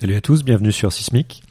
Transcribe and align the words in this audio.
Salut 0.00 0.14
à 0.14 0.20
tous, 0.20 0.44
bienvenue 0.44 0.70
sur 0.70 0.92
Sismic. 0.92 1.42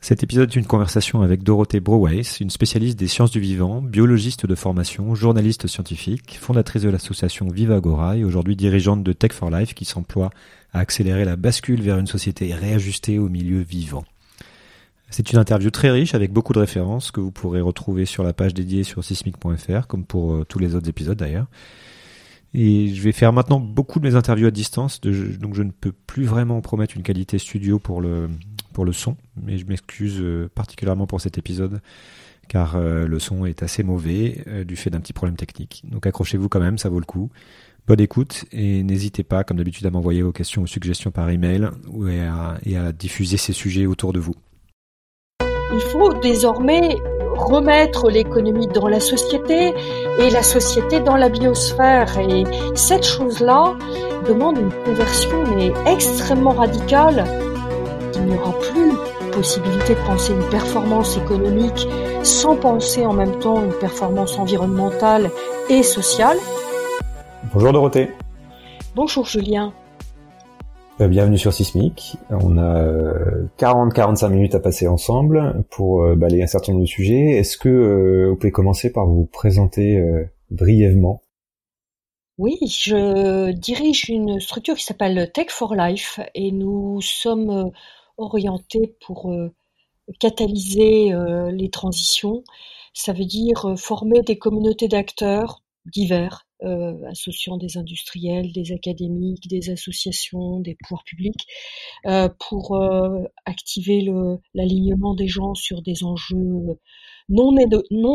Cet 0.00 0.22
épisode 0.22 0.48
est 0.48 0.56
une 0.56 0.64
conversation 0.64 1.20
avec 1.20 1.42
Dorothée 1.42 1.80
Broweis, 1.80 2.38
une 2.40 2.48
spécialiste 2.48 2.98
des 2.98 3.06
sciences 3.06 3.32
du 3.32 3.38
vivant, 3.38 3.82
biologiste 3.82 4.46
de 4.46 4.54
formation, 4.54 5.14
journaliste 5.14 5.66
scientifique, 5.66 6.38
fondatrice 6.40 6.80
de 6.80 6.88
l'association 6.88 7.48
Vivagora 7.48 8.16
et 8.16 8.24
aujourd'hui 8.24 8.56
dirigeante 8.56 9.02
de 9.02 9.12
Tech 9.12 9.32
for 9.32 9.50
Life 9.50 9.74
qui 9.74 9.84
s'emploie 9.84 10.30
à 10.72 10.78
accélérer 10.78 11.26
la 11.26 11.36
bascule 11.36 11.82
vers 11.82 11.98
une 11.98 12.06
société 12.06 12.54
réajustée 12.54 13.18
au 13.18 13.28
milieu 13.28 13.60
vivant. 13.60 14.06
C'est 15.10 15.30
une 15.30 15.38
interview 15.38 15.70
très 15.70 15.90
riche 15.90 16.14
avec 16.14 16.32
beaucoup 16.32 16.54
de 16.54 16.60
références 16.60 17.10
que 17.10 17.20
vous 17.20 17.30
pourrez 17.30 17.60
retrouver 17.60 18.06
sur 18.06 18.22
la 18.24 18.32
page 18.32 18.54
dédiée 18.54 18.84
sur 18.84 19.04
sismic.fr 19.04 19.86
comme 19.86 20.06
pour 20.06 20.32
euh, 20.32 20.44
tous 20.48 20.58
les 20.58 20.76
autres 20.76 20.88
épisodes 20.88 21.18
d'ailleurs. 21.18 21.48
Et 22.58 22.88
je 22.88 23.02
vais 23.02 23.12
faire 23.12 23.34
maintenant 23.34 23.60
beaucoup 23.60 24.00
de 24.00 24.08
mes 24.08 24.14
interviews 24.14 24.46
à 24.46 24.50
distance, 24.50 25.02
donc 25.02 25.54
je 25.54 25.62
ne 25.62 25.70
peux 25.70 25.92
plus 25.92 26.24
vraiment 26.24 26.62
promettre 26.62 26.96
une 26.96 27.02
qualité 27.02 27.36
studio 27.38 27.78
pour 27.78 28.00
le, 28.00 28.30
pour 28.72 28.86
le 28.86 28.94
son, 28.94 29.18
mais 29.42 29.58
je 29.58 29.66
m'excuse 29.66 30.16
euh, 30.22 30.48
particulièrement 30.54 31.06
pour 31.06 31.20
cet 31.20 31.36
épisode, 31.36 31.82
car 32.48 32.76
euh, 32.76 33.06
le 33.06 33.18
son 33.18 33.44
est 33.44 33.62
assez 33.62 33.82
mauvais 33.82 34.42
euh, 34.46 34.64
du 34.64 34.74
fait 34.74 34.88
d'un 34.88 35.00
petit 35.00 35.12
problème 35.12 35.36
technique. 35.36 35.84
Donc 35.90 36.06
accrochez-vous 36.06 36.48
quand 36.48 36.60
même, 36.60 36.78
ça 36.78 36.88
vaut 36.88 36.98
le 36.98 37.04
coup. 37.04 37.28
Bonne 37.86 38.00
écoute 38.00 38.46
et 38.52 38.82
n'hésitez 38.82 39.22
pas, 39.22 39.44
comme 39.44 39.58
d'habitude, 39.58 39.84
à 39.84 39.90
m'envoyer 39.90 40.22
vos 40.22 40.32
questions 40.32 40.62
ou 40.62 40.66
suggestions 40.66 41.10
par 41.10 41.28
email 41.28 41.68
et 42.08 42.20
à, 42.20 42.56
et 42.64 42.78
à 42.78 42.90
diffuser 42.90 43.36
ces 43.36 43.52
sujets 43.52 43.84
autour 43.84 44.14
de 44.14 44.18
vous. 44.18 44.34
Il 45.40 45.80
faut 45.92 46.14
désormais 46.20 46.96
remettre 47.36 48.10
l'économie 48.10 48.66
dans 48.66 48.88
la 48.88 49.00
société 49.00 49.74
et 50.18 50.30
la 50.30 50.42
société 50.42 51.00
dans 51.00 51.16
la 51.16 51.28
biosphère. 51.28 52.18
Et 52.18 52.44
cette 52.74 53.04
chose-là 53.04 53.74
demande 54.28 54.58
une 54.58 54.72
conversion 54.84 55.44
mais 55.56 55.72
extrêmement 55.90 56.52
radicale. 56.52 57.24
Il 58.14 58.22
n'y 58.26 58.34
aura 58.34 58.52
plus 58.58 58.92
possibilité 59.36 59.94
de 59.94 60.00
penser 60.06 60.32
une 60.32 60.48
performance 60.48 61.18
économique 61.18 61.86
sans 62.22 62.56
penser 62.56 63.04
en 63.04 63.12
même 63.12 63.38
temps 63.38 63.62
une 63.62 63.74
performance 63.74 64.38
environnementale 64.38 65.30
et 65.68 65.82
sociale. 65.82 66.38
Bonjour 67.52 67.72
Dorothée. 67.72 68.10
Bonjour 68.94 69.26
Julien. 69.26 69.72
Euh, 70.98 71.08
bienvenue 71.08 71.36
sur 71.36 71.52
Sismic. 71.52 72.16
On 72.30 72.56
a 72.56 72.82
40-45 73.58 74.24
euh, 74.24 74.28
minutes 74.30 74.54
à 74.54 74.60
passer 74.60 74.88
ensemble 74.88 75.62
pour 75.70 76.02
euh, 76.02 76.16
balayer 76.16 76.44
un 76.44 76.46
certain 76.46 76.72
nombre 76.72 76.84
de 76.84 76.88
sujets. 76.88 77.32
Est-ce 77.32 77.58
que 77.58 78.28
vous 78.30 78.36
pouvez 78.36 78.50
commencer 78.50 78.90
par 78.90 79.06
vous 79.06 79.26
présenter 79.26 80.02
brièvement? 80.50 81.22
Oui, 82.38 82.56
je 82.66 83.52
dirige 83.52 84.08
une 84.08 84.40
structure 84.40 84.76
qui 84.76 84.84
s'appelle 84.84 85.30
Tech 85.34 85.48
for 85.50 85.74
Life 85.74 86.18
et 86.34 86.50
nous 86.50 87.02
sommes 87.02 87.72
orientés 88.16 88.96
pour 89.04 89.34
catalyser 90.18 91.12
les 91.50 91.70
transitions. 91.70 92.42
Ça 92.94 93.12
veut 93.12 93.24
dire 93.24 93.74
former 93.76 94.22
des 94.22 94.38
communautés 94.38 94.88
d'acteurs 94.88 95.62
divers 95.92 96.46
euh, 96.64 96.94
associant 97.10 97.58
des 97.58 97.76
industriels, 97.76 98.50
des 98.52 98.72
académiques, 98.72 99.46
des 99.46 99.68
associations, 99.68 100.58
des 100.60 100.74
pouvoirs 100.74 101.04
publics, 101.04 101.46
euh, 102.06 102.30
pour 102.48 102.76
euh, 102.76 103.24
activer 103.44 104.08
l'alignement 104.54 105.14
des 105.14 105.28
gens 105.28 105.54
sur 105.54 105.82
des 105.82 106.02
enjeux 106.02 106.78
non, 107.28 107.52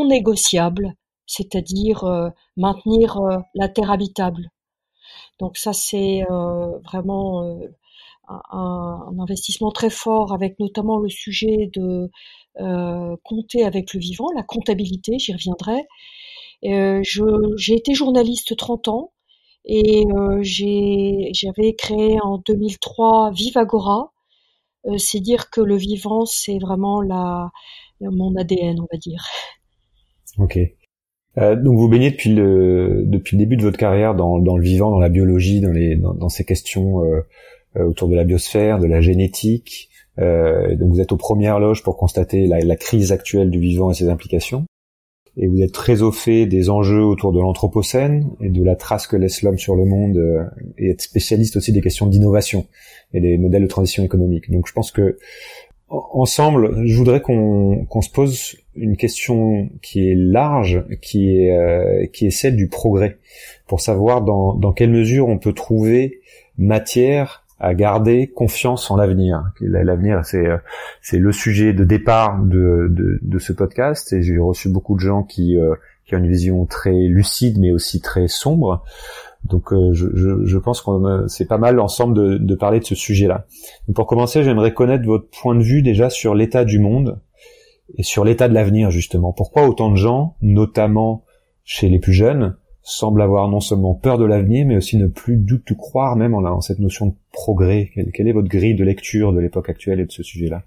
négociables, 0.08 0.96
c'est-à-dire 1.28 2.32
maintenir 2.58 3.20
la 3.54 3.70
terre 3.70 3.92
habitable. 3.92 4.50
Donc 5.40 5.58
ça, 5.58 5.74
c'est 5.74 6.24
vraiment 6.84 7.60
un, 8.28 9.14
investissement 9.20 9.72
très 9.72 9.90
fort 9.92 10.34
avec 10.34 10.60
notamment 10.60 10.98
le 10.98 11.10
sujet 11.10 11.70
de 11.74 12.10
compter 13.24 13.66
avec 13.66 13.94
le 13.94 14.00
vivant, 14.00 14.28
la 14.36 14.44
comptabilité, 14.44 15.20
j'y 15.20 15.34
reviendrai, 15.34 15.78
euh, 15.80 15.84
j'ai 16.64 17.74
été 17.74 17.94
journaliste 17.94 18.56
30 18.56 18.88
ans 18.88 19.12
et 19.66 20.06
euh, 20.08 20.40
j'avais 20.42 21.74
créé 21.74 22.20
en 22.22 22.40
2003 22.46 23.32
Vivagora. 23.32 24.12
Euh, 24.88 24.98
c'est 24.98 25.20
dire 25.20 25.50
que 25.52 25.62
le 25.62 25.76
vivant, 25.76 26.26
c'est 26.26 26.58
vraiment 26.58 27.02
la, 27.02 27.52
mon 28.00 28.36
ADN, 28.36 28.80
on 28.80 28.88
va 28.92 28.98
dire. 28.98 29.24
Ok. 30.40 30.58
Euh, 31.38 31.56
donc 31.56 31.78
vous 31.78 31.88
baignez 31.88 32.12
depuis 32.12 32.34
le 32.34 33.04
depuis 33.06 33.38
le 33.38 33.44
début 33.44 33.56
de 33.56 33.62
votre 33.62 33.78
carrière 33.78 34.16
dans, 34.16 34.40
dans 34.40 34.58
le 34.58 34.64
vivant, 34.64 34.92
dans 34.92 35.00
la 35.00 35.10
biologie, 35.10 35.62
dans 35.62 35.72
les 35.72 35.96
dans, 35.96 36.14
dans 36.14 36.30
ces 36.30 36.44
questions 36.44 37.02
euh, 37.78 37.86
autour 37.86 38.10
de 38.10 38.16
la 38.16 38.26
biosphère, 38.26 38.80
de 38.80 38.88
la 38.88 39.00
génétique. 39.00 39.90
Euh, 40.20 40.76
donc 40.76 40.92
vous 40.92 41.00
êtes 41.00 41.14
aux 41.14 41.18
premières 41.18 41.60
loges 41.60 41.84
pour 41.84 41.96
constater 41.96 42.46
la, 42.46 42.60
la, 42.60 42.76
crise 42.76 43.14
actuelle 43.14 43.50
du 43.50 43.60
vivant 43.60 43.92
et 43.92 43.94
ses 43.94 44.10
implications 44.10 44.66
et 45.38 45.48
vous 45.48 45.62
êtes 45.62 45.72
très 45.72 46.02
au 46.02 46.12
fait 46.12 46.46
des 46.46 46.70
enjeux 46.70 47.04
autour 47.04 47.32
de 47.32 47.40
l'anthropocène 47.40 48.30
et 48.42 48.50
de 48.50 48.64
la 48.64 48.76
trace 48.76 49.08
que 49.08 49.16
laisse 49.16 49.42
l'homme 49.42 49.58
sur 49.58 49.76
le 49.76 49.86
monde 49.86 50.18
euh, 50.18 50.44
et 50.78 50.90
être 50.90 51.02
spécialiste 51.02 51.56
aussi 51.56 51.72
des 51.72 51.82
questions 51.82 52.08
d'innovation 52.08 52.68
et 53.14 53.22
des 53.22 53.38
modèles 53.38 53.64
de 53.64 53.68
transition 53.68 54.04
économique. 54.04 54.52
Donc 54.52 54.68
je 54.68 54.74
pense 54.74 54.92
que 54.92 55.18
ensemble, 55.90 56.86
je 56.86 56.96
voudrais 56.96 57.22
qu'on 57.22 58.02
se 58.02 58.10
pose 58.10 58.56
une 58.76 58.96
question 58.96 59.70
qui 59.82 60.10
est 60.10 60.16
large, 60.16 60.86
qui 61.02 61.38
est 61.38 61.52
euh, 61.52 62.06
qui 62.08 62.28
est 62.28 62.32
celle 62.32 62.56
du 62.56 62.68
progrès, 62.68 63.18
pour 63.68 63.82
savoir 63.82 64.22
dans 64.22 64.54
dans 64.54 64.72
quelle 64.72 64.92
mesure 64.92 65.28
on 65.28 65.38
peut 65.38 65.54
trouver 65.54 66.22
matière 66.58 67.41
à 67.62 67.76
garder 67.76 68.28
confiance 68.28 68.90
en 68.90 68.98
l'avenir. 68.98 69.44
L'avenir, 69.62 70.22
c'est 70.26 70.48
euh, 70.48 70.58
c'est 71.02 71.20
le 71.20 71.32
sujet 71.32 71.74
de 71.74 71.84
départ 71.84 72.42
de, 72.44 72.88
de, 72.90 73.20
de 73.22 73.40
ce 73.40 73.54
podcast 73.54 74.12
et 74.14 74.24
j'ai 74.24 74.40
reçu 74.40 74.68
beaucoup 74.68 74.96
de 74.96 75.00
gens 75.00 75.22
qui 75.22 75.58
euh, 75.58 75.76
qui 76.06 76.16
ont 76.16 76.18
une 76.18 76.28
vision 76.28 76.66
très 76.66 76.92
lucide 77.08 77.60
mais 77.60 77.72
aussi 77.72 78.02
très 78.02 78.28
sombre. 78.28 78.84
Donc 79.46 79.72
euh, 79.74 79.94
je, 79.94 80.08
je, 80.14 80.44
je, 80.44 80.58
pense 80.58 80.82
qu'on 80.82 81.28
c'est 81.28 81.48
pas 81.48 81.60
mal 81.60 81.80
ensemble 81.80 82.16
de, 82.16 82.38
de 82.38 82.56
parler 82.56 82.80
de 82.80 82.86
ce 82.86 82.96
sujet-là. 82.96 83.46
Pour 83.94 84.08
commencer, 84.08 84.44
j'aimerais 84.44 84.74
connaître 84.74 85.06
votre 85.06 85.30
point 85.30 85.56
de 85.56 85.64
vue 85.64 85.84
déjà 85.84 86.10
sur 86.10 86.34
l'état 86.34 86.66
du 86.66 86.80
monde 86.80 87.20
et 87.96 88.04
sur 88.04 88.26
l'état 88.26 88.50
de 88.50 88.56
l'avenir 88.56 88.90
justement. 88.90 89.34
Pourquoi 89.34 89.68
autant 89.68 89.92
de 89.92 89.98
gens, 89.98 90.36
notamment 90.42 91.26
chez 91.64 91.90
les 91.90 92.00
plus 92.00 92.14
jeunes, 92.14 92.56
semble 92.84 93.22
avoir 93.22 93.48
non 93.48 93.60
seulement 93.60 93.94
peur 93.94 94.18
de 94.18 94.26
l'avenir, 94.26 94.66
mais 94.66 94.76
aussi 94.76 94.98
ne 94.98 95.08
plus 95.08 95.38
du 95.38 95.62
tout 95.62 95.76
croire 95.76 96.16
même 96.16 96.34
en, 96.34 96.62
cette 96.62 96.80
notion 96.80 97.08
de 97.08 97.14
progrès. 97.32 97.92
Quelle, 98.14 98.28
est 98.28 98.32
votre 98.32 98.50
grille 98.50 98.76
de 98.76 98.84
lecture 98.84 99.34
de 99.34 99.40
l'époque 99.40 99.70
actuelle 99.70 100.00
et 100.00 100.06
de 100.06 100.12
ce 100.12 100.24
sujet-là? 100.24 100.64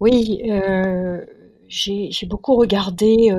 Oui, 0.00 0.42
euh, 0.50 1.24
j'ai 1.68 2.26
beaucoup 2.26 2.54
regardé 2.54 3.30
euh, 3.32 3.38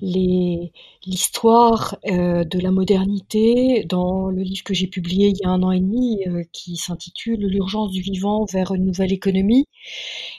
les 0.00 0.72
l'histoire 1.06 1.98
euh, 2.06 2.44
de 2.44 2.58
la 2.58 2.70
modernité 2.70 3.84
dans 3.86 4.28
le 4.28 4.40
livre 4.40 4.64
que 4.64 4.72
j'ai 4.72 4.86
publié 4.86 5.28
il 5.28 5.36
y 5.36 5.44
a 5.44 5.50
un 5.50 5.62
an 5.62 5.70
et 5.70 5.80
demi, 5.80 6.20
qui 6.50 6.76
s'intitule 6.76 7.46
L'urgence 7.46 7.90
du 7.90 8.00
vivant 8.00 8.46
vers 8.50 8.72
une 8.72 8.86
nouvelle 8.86 9.12
économie. 9.12 9.66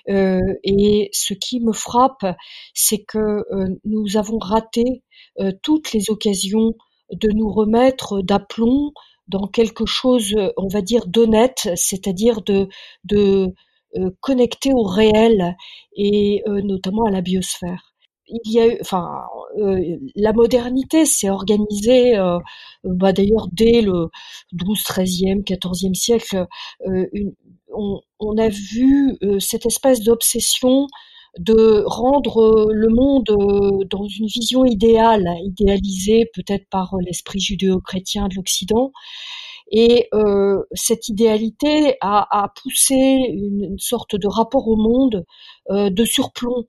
et 0.08 1.09
ce 1.14 1.34
qui 1.35 1.59
me 1.59 1.72
frappe, 1.72 2.25
c'est 2.74 3.03
que 3.03 3.44
nous 3.85 4.18
avons 4.18 4.40
raté 4.40 4.84
euh, 4.84 5.15
toutes 5.62 5.91
les 5.94 6.09
occasions 6.09 6.75
de 7.12 7.29
nous 7.29 7.51
remettre 7.51 8.22
d'aplomb 8.22 8.91
dans 9.28 9.47
quelque 9.47 9.85
chose, 9.85 10.35
on 10.57 10.68
va 10.68 10.81
dire, 10.81 11.07
d'honnête, 11.07 11.69
c'est-à-dire 11.75 12.41
de, 12.41 12.68
euh, 13.97 14.12
connecter 14.19 14.73
au 14.73 14.84
réel 14.84 15.56
et 15.96 16.44
euh, 16.47 16.62
notamment 16.62 17.06
à 17.06 17.12
la 17.12 17.22
biosphère. 17.22 17.94
Il 18.28 18.51
y 18.51 18.59
a 18.59 18.75
enfin, 18.81 19.22
la 20.16 20.34
modernité 20.34 21.06
s'est 21.06 21.29
organisée, 21.29 22.16
bah, 22.84 23.13
d'ailleurs 23.13 23.47
dès 23.52 23.81
le 23.81 24.09
12, 24.52 24.81
13e, 24.81 25.44
14e 25.44 25.94
siècle. 25.94 26.47
on, 27.72 28.38
a 28.38 28.50
vu 28.50 29.16
cette 29.40 29.67
espèce 29.67 30.02
d'obsession 30.02 30.87
de 31.40 31.84
rendre 31.85 32.41
euh, 32.41 32.72
le 32.72 32.87
monde 32.90 33.29
euh, 33.29 33.85
dans 33.90 34.08
une 34.08 34.28
vision 34.28 34.66
idéale, 34.66 35.28
idéalisée 35.43 36.29
peut-être 36.34 36.67
par 36.70 36.93
euh, 36.93 36.99
l'esprit 37.02 37.40
judéo-chrétien 37.40 38.28
de 38.28 38.35
l'Occident. 38.35 38.91
Et 39.72 40.09
cette 40.73 41.09
idéalité 41.09 41.97
a, 41.99 42.53
poussé 42.61 42.96
une, 42.96 43.76
sorte 43.79 44.16
de 44.16 44.28
rapport 44.28 44.67
au 44.67 44.76
monde 44.76 45.26
de 45.72 46.05
surplomb 46.05 46.66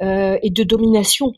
et 0.00 0.50
de 0.50 0.62
domination. 0.64 1.34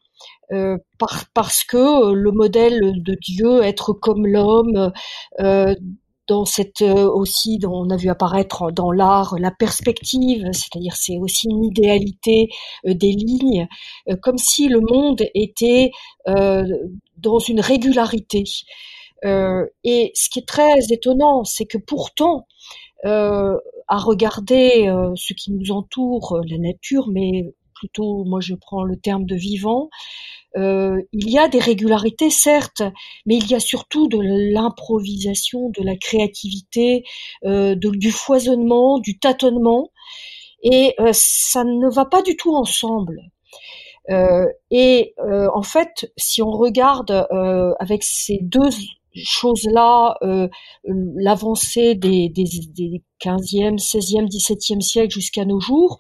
parce 1.35 1.65
que 1.65 2.13
le 2.13 2.31
modèle 2.31 3.03
de 3.03 3.17
Dieu, 3.21 3.65
être 3.65 3.93
comme 3.95 4.29
l'homme, 4.29 4.93
cette 6.45 6.83
euh, 6.83 7.09
aussi, 7.09 7.59
on 7.67 7.91
a 7.91 7.97
vu 7.97 8.09
apparaître 8.09 8.71
dans 8.73 8.91
l'art 8.91 9.37
la 9.39 9.51
perspective, 9.51 10.49
c'est-à-dire 10.53 10.97
c'est 10.97 11.19
aussi 11.19 11.49
une 11.49 11.65
idéalité 11.65 12.49
euh, 12.87 12.95
des 12.95 13.13
lignes, 13.13 13.69
euh, 14.09 14.17
comme 14.21 14.39
si 14.39 14.69
le 14.69 14.81
monde 14.81 15.23
était 15.35 15.91
dans 16.27 17.39
une 17.39 17.61
régularité. 17.61 18.45
et 19.25 20.13
ce 20.15 20.31
qui 20.31 20.39
est 20.39 20.47
très 20.47 20.79
étonnant, 20.91 21.45
c'est 21.45 21.67
que 21.67 21.79
pourtant, 21.79 22.47
à 23.05 23.99
regarder 23.99 24.93
ce 25.17 25.35
qui 25.35 25.53
nous 25.53 25.71
entoure, 25.73 26.41
la 26.49 26.59
nature, 26.59 27.09
mais 27.09 27.53
plutôt, 27.83 28.23
moi 28.25 28.39
je 28.41 28.55
prends 28.55 28.85
le 28.85 28.97
terme 28.97 29.25
de 29.25 29.35
vivant, 29.35 29.89
euh, 30.57 31.03
il 31.13 31.31
y 31.31 31.39
a 31.39 31.49
des 31.49 31.59
régularités, 31.59 32.31
certes, 32.31 32.83
mais 33.27 33.37
il 33.37 33.51
y 33.51 33.55
a 33.55 33.61
surtout 33.61 34.07
de 34.07 34.19
l'improvisation, 34.21 35.71
de 35.71 35.83
la 35.83 35.97
créativité, 35.97 37.03
euh, 37.45 37.75
du 37.77 38.13
foisonnement, 38.13 38.99
du 38.99 39.19
tâtonnement, 39.19 39.91
et 40.63 40.95
euh, 41.01 41.11
ça 41.13 41.65
ne 41.65 41.93
va 41.93 42.05
pas 42.05 42.23
du 42.23 42.37
tout 42.37 42.55
ensemble. 42.55 43.21
et 44.71 45.15
en 45.19 45.63
fait, 45.63 46.13
si 46.17 46.43
on 46.43 46.51
regarde 46.51 47.13
avec 47.79 48.03
ces 48.03 48.39
deux 48.43 48.71
choses-là, 49.15 50.19
l'avancée 50.85 51.95
des, 51.95 52.29
des, 52.29 52.49
des 52.75 53.03
15e, 53.21 53.79
16e, 53.79 54.29
17e 54.29 54.81
siècle 54.81 55.15
jusqu'à 55.15 55.45
nos 55.45 55.61
jours, 55.61 55.99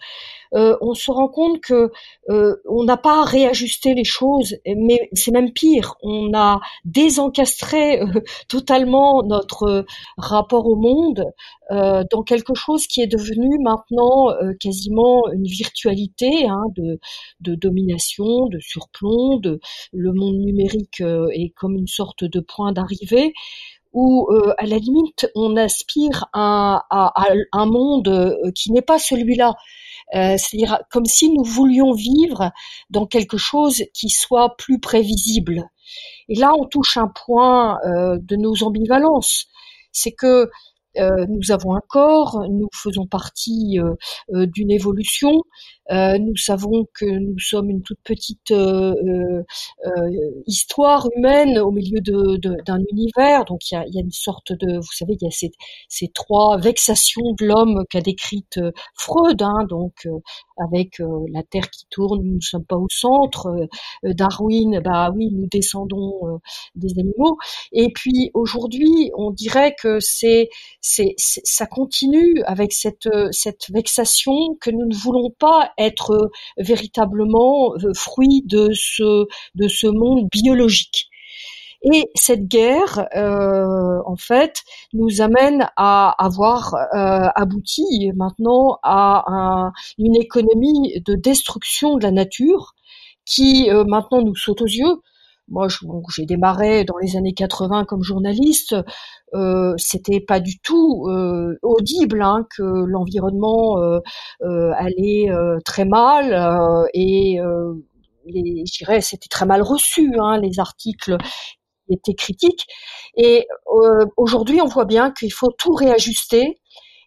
euh, 0.55 0.77
on 0.81 0.95
se 0.95 1.11
rend 1.11 1.29
compte 1.29 1.61
que 1.61 1.91
euh, 2.29 2.57
on 2.69 2.85
n'a 2.85 2.97
pas 2.97 3.25
réajusté 3.25 3.95
les 3.95 4.05
choses, 4.05 4.57
mais 4.67 5.09
c'est 5.13 5.31
même 5.31 5.53
pire, 5.53 5.95
on 6.03 6.33
a 6.35 6.61
désencastré 6.85 8.01
euh, 8.01 8.07
totalement 8.49 9.23
notre 9.23 9.85
rapport 10.17 10.67
au 10.67 10.77
monde 10.77 11.25
dans 11.71 12.23
quelque 12.23 12.53
chose 12.55 12.87
qui 12.87 13.01
est 13.01 13.07
devenu 13.07 13.59
maintenant 13.63 14.29
quasiment 14.61 15.23
une 15.33 15.47
virtualité 15.47 16.47
hein, 16.47 16.65
de, 16.77 17.55
domination, 17.55 18.47
de 18.49 18.59
surplomb, 18.59 19.39
de 19.39 19.59
le 19.95 20.13
monde 20.13 20.37
numérique 20.37 21.01
est 21.01 21.55
comme 21.57 21.77
une 21.77 21.87
sorte 21.87 22.25
de 22.25 22.41
point 22.41 22.73
d'arrivée 22.73 23.33
où 23.95 24.29
à 24.59 24.67
la 24.67 24.77
limite 24.77 25.31
on 25.35 25.57
aspire 25.57 26.27
à, 26.35 26.85
à 26.91 27.33
un 27.53 27.67
monde 27.67 28.37
qui 28.55 28.71
n'est 28.71 28.83
pas 28.83 28.99
celui-là. 28.99 29.55
Euh, 30.15 30.37
c'est-à-dire 30.37 30.81
comme 30.91 31.07
si 31.07 31.31
nous 31.31 31.45
voulions 31.45 31.93
vivre 31.93 32.51
dans 32.91 33.07
quelque 33.07 33.39
chose 33.39 33.83
qui 33.95 34.09
soit 34.11 34.57
plus 34.57 34.79
prévisible. 34.79 35.65
Et 36.29 36.35
là, 36.35 36.53
on 36.59 36.67
touche 36.67 36.97
un 36.97 37.09
point 37.09 37.79
euh, 37.85 38.19
de 38.21 38.37
nos 38.37 38.63
ambivalences. 38.63 39.47
C'est 39.91 40.13
que 40.13 40.51
euh, 40.99 41.27
nous 41.29 41.51
avons 41.51 41.75
un 41.75 41.81
corps, 41.89 42.45
nous 42.51 42.69
faisons 42.75 43.07
partie 43.07 43.79
d'une 44.29 44.71
évolution, 44.71 45.33
euh, 45.33 45.82
nous 45.91 46.37
savons 46.37 46.87
que 46.95 47.05
nous 47.05 47.39
sommes 47.39 47.71
une 47.71 47.83
toute 47.83 48.01
petite 48.05 48.51
euh, 48.51 49.43
euh, 49.87 50.11
histoire 50.47 51.09
humaine 51.17 51.59
au 51.59 51.71
milieu 51.71 52.01
d'un 52.01 52.79
de, 52.79 52.93
univers. 52.93 53.45
Donc 53.45 53.71
il 53.71 53.75
y 53.75 53.77
a, 53.77 53.85
y 53.87 53.99
a, 53.99 54.03
une 54.03 54.11
sorte 54.11 54.53
de, 54.53 54.77
vous 54.77 54.93
savez, 54.93 55.15
il 55.21 55.25
y 55.25 55.29
a 55.29 55.31
ces, 55.31 55.51
ces 55.89 56.09
trois 56.09 56.59
vexations 56.59 57.35
de 57.39 57.47
l'homme 57.47 57.85
qu'a 57.91 58.01
décrite 58.01 58.61
Freud. 58.95 59.43
Hein, 59.43 59.67
donc 59.69 60.07
avec 60.59 61.01
la 61.33 61.43
Terre 61.43 61.71
qui 61.71 61.87
tourne, 61.91 62.23
nous 62.23 62.37
ne 62.37 62.41
sommes 62.41 62.65
pas 62.65 62.77
au 62.77 62.89
centre. 62.91 63.49
Darwin, 64.05 64.81
bah 64.85 65.11
oui, 65.15 65.31
nous 65.33 65.49
descendons 65.51 66.41
des 66.75 66.99
animaux. 66.99 67.39
Et 67.73 67.93
puis 67.93 68.31
aujourd'hui, 68.35 69.11
on 69.17 69.31
dirait 69.31 69.75
que 69.81 69.99
c'est, 70.01 70.49
c'est, 70.81 71.15
ça 71.17 71.67
continue 71.67 72.43
avec 72.45 72.73
cette, 72.73 73.09
cette 73.31 73.71
vexation 73.71 74.57
que 74.61 74.71
nous 74.71 74.87
ne 74.87 74.95
voulons 74.95 75.31
pas 75.39 75.72
être 75.79 76.13
euh, 76.13 76.31
véritablement 76.59 77.75
euh, 77.77 77.93
fruit 77.95 78.43
de 78.47 78.71
ce 78.73 79.27
de 79.55 79.69
ce 79.69 79.87
monde 79.87 80.29
biologique. 80.31 81.09
Et 81.93 82.11
cette 82.15 82.47
guerre, 82.47 83.09
euh, 83.17 83.99
en 84.07 84.15
fait, 84.15 84.63
nous 84.93 85.21
amène 85.21 85.69
à 85.77 86.15
avoir 86.25 86.77
abouti 86.93 88.13
maintenant 88.15 88.79
à 88.85 89.73
une 89.99 90.15
économie 90.15 91.01
de 91.05 91.15
destruction 91.15 91.97
de 91.97 92.05
la 92.05 92.13
nature 92.13 92.75
qui 93.25 93.69
maintenant 93.89 94.23
nous 94.23 94.37
saute 94.37 94.63
aux 94.63 94.67
yeux. 94.67 95.03
Moi, 95.49 95.67
j'ai 96.15 96.25
démarré 96.25 96.85
dans 96.85 96.97
les 96.99 97.17
années 97.17 97.35
80 97.35 97.85
comme 97.85 98.03
journaliste. 98.03 98.75
Euh, 99.35 99.75
c'était 99.77 100.21
pas 100.21 100.41
du 100.41 100.59
tout 100.61 101.07
euh, 101.09 101.59
audible 101.63 102.23
hein, 102.23 102.47
que 102.57 102.63
l'environnement 102.63 103.79
euh, 103.79 103.99
euh 104.43 104.73
allait 104.77 105.31
euh, 105.31 105.59
très 105.65 105.85
mal 105.85 106.87
et 106.95 107.39
les, 108.25 108.65
je 108.67 108.79
dirais, 108.79 109.01
c'était 109.01 109.29
très 109.29 109.47
mal 109.47 109.63
reçu 109.63 110.13
hein, 110.21 110.39
les 110.39 110.61
articles 110.61 111.17
étaient 111.89 112.15
critiques. 112.15 112.67
Et 113.17 113.47
aujourd'hui, 114.17 114.61
on 114.63 114.69
voit 114.69 114.85
bien 114.85 115.11
qu'il 115.11 115.33
faut 115.33 115.51
tout 115.51 115.75
réajuster. 115.75 116.61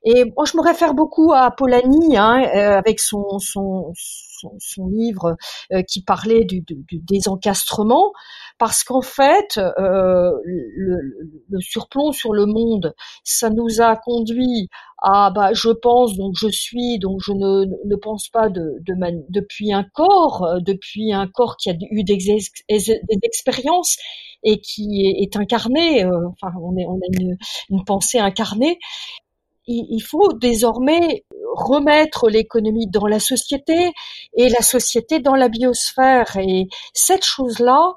Et 0.05 0.25
moi, 0.35 0.45
je 0.45 0.55
me 0.55 0.61
réfère 0.61 0.93
beaucoup 0.93 1.33
à 1.33 1.51
Polanyi 1.51 2.15
hein, 2.17 2.41
avec 2.53 2.99
son, 2.99 3.39
son, 3.39 3.91
son, 4.59 4.87
livre 4.87 5.35
qui 5.87 6.03
parlait 6.03 6.45
du, 6.45 6.61
du, 6.61 6.75
du 6.87 6.99
désencastrement 6.99 8.11
parce 8.57 8.83
qu'en 8.83 9.01
fait, 9.01 9.57
euh, 9.57 10.31
le, 10.45 11.01
le, 11.49 11.59
surplomb 11.59 12.11
sur 12.13 12.33
le 12.33 12.45
monde, 12.45 12.93
ça 13.23 13.49
nous 13.49 13.81
a 13.81 13.95
conduit 13.97 14.69
à, 15.01 15.29
bah, 15.29 15.51
je 15.53 15.69
pense, 15.69 16.15
donc 16.15 16.35
je 16.37 16.47
suis, 16.47 16.97
donc 16.99 17.19
je 17.21 17.33
ne, 17.33 17.65
ne 17.85 17.95
pense 17.97 18.29
pas 18.29 18.49
de, 18.49 18.77
de 18.81 18.95
depuis 19.29 19.73
un 19.73 19.83
corps, 19.83 20.43
euh, 20.43 20.59
depuis 20.61 21.11
un 21.11 21.27
corps 21.27 21.57
qui 21.57 21.69
a 21.69 21.73
eu 21.91 22.03
des, 22.03 22.17
des 22.17 23.19
expériences 23.23 23.97
et 24.43 24.59
qui 24.61 25.05
est, 25.05 25.35
incarné. 25.35 26.05
Euh, 26.05 26.29
enfin, 26.29 26.53
on, 26.61 26.77
est, 26.77 26.85
on 26.85 26.95
a 26.95 27.19
une, 27.19 27.37
une 27.69 27.83
pensée 27.83 28.19
incarnée 28.19 28.79
il 29.67 30.01
faut 30.01 30.33
désormais 30.33 31.23
remettre 31.55 32.29
l'économie 32.29 32.87
dans 32.87 33.07
la 33.07 33.19
société 33.19 33.91
et 34.37 34.49
la 34.49 34.61
société 34.61 35.19
dans 35.19 35.35
la 35.35 35.49
biosphère. 35.49 36.37
Et 36.37 36.67
cette 36.93 37.23
chose-là 37.23 37.93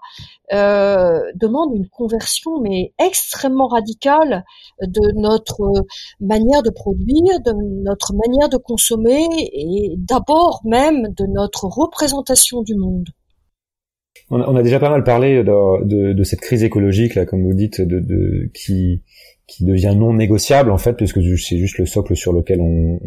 euh, 0.52 1.20
demande 1.34 1.74
une 1.74 1.88
conversion, 1.88 2.60
mais 2.60 2.92
extrêmement 2.98 3.66
radicale, 3.66 4.44
de 4.80 5.12
notre 5.20 5.72
manière 6.20 6.62
de 6.62 6.70
produire, 6.70 7.40
de 7.40 7.52
notre 7.84 8.14
manière 8.14 8.48
de 8.48 8.56
consommer 8.56 9.26
et 9.52 9.94
d'abord 9.98 10.60
même 10.64 11.08
de 11.16 11.26
notre 11.26 11.64
représentation 11.64 12.62
du 12.62 12.76
monde. 12.76 13.08
On 14.30 14.56
a, 14.56 14.62
déjà 14.62 14.78
pas 14.78 14.90
mal 14.90 15.04
parlé 15.04 15.42
de, 15.42 16.12
de, 16.12 16.22
cette 16.22 16.40
crise 16.40 16.62
écologique, 16.62 17.14
là, 17.14 17.24
comme 17.24 17.42
vous 17.42 17.54
dites, 17.54 17.80
de, 17.80 17.98
de 17.98 18.50
qui 18.52 19.02
qui 19.48 19.64
devient 19.64 19.94
non 19.96 20.12
négociable 20.12 20.70
en 20.70 20.78
fait, 20.78 20.92
puisque 20.92 21.20
c'est 21.38 21.56
juste 21.56 21.78
le 21.78 21.86
socle 21.86 22.14
sur 22.14 22.32
lequel 22.32 22.60
on, 22.60 23.00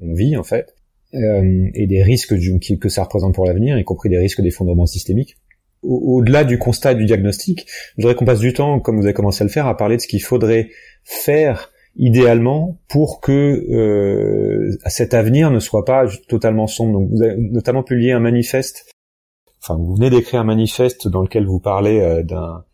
vit 0.00 0.36
en 0.36 0.42
fait, 0.42 0.74
euh, 1.14 1.70
et 1.74 1.86
des 1.86 2.02
risques 2.02 2.34
que 2.80 2.88
ça 2.88 3.04
représente 3.04 3.34
pour 3.34 3.46
l'avenir, 3.46 3.78
y 3.78 3.84
compris 3.84 4.08
des 4.08 4.18
risques 4.18 4.40
d'effondrement 4.40 4.86
systémique. 4.86 5.36
Au-delà 5.84 6.44
du 6.44 6.58
constat 6.58 6.92
et 6.92 6.94
du 6.94 7.04
diagnostic, 7.06 7.66
je 7.96 8.02
voudrais 8.02 8.14
qu'on 8.14 8.24
passe 8.24 8.38
du 8.38 8.52
temps, 8.52 8.78
comme 8.80 8.96
vous 8.96 9.04
avez 9.04 9.14
commencé 9.14 9.42
à 9.42 9.46
le 9.46 9.50
faire, 9.50 9.66
à 9.66 9.76
parler 9.76 9.96
de 9.96 10.00
ce 10.00 10.06
qu'il 10.06 10.22
faudrait 10.22 10.70
faire 11.02 11.72
idéalement 11.96 12.78
pour 12.88 13.20
que 13.20 13.66
euh, 13.70 14.78
cet 14.86 15.12
avenir 15.12 15.50
ne 15.50 15.58
soit 15.58 15.84
pas 15.84 16.06
totalement 16.28 16.68
sombre. 16.68 17.00
Donc 17.00 17.10
vous 17.10 17.22
avez 17.22 17.36
notamment 17.36 17.82
publié 17.82 18.12
un 18.12 18.20
manifeste, 18.20 18.90
enfin 19.60 19.76
vous 19.76 19.94
venez 19.96 20.08
d'écrire 20.08 20.40
un 20.40 20.44
manifeste 20.44 21.08
dans 21.08 21.20
lequel 21.20 21.46
vous 21.46 21.58
parlez 21.58 22.00
euh, 22.00 22.22
d'un 22.22 22.64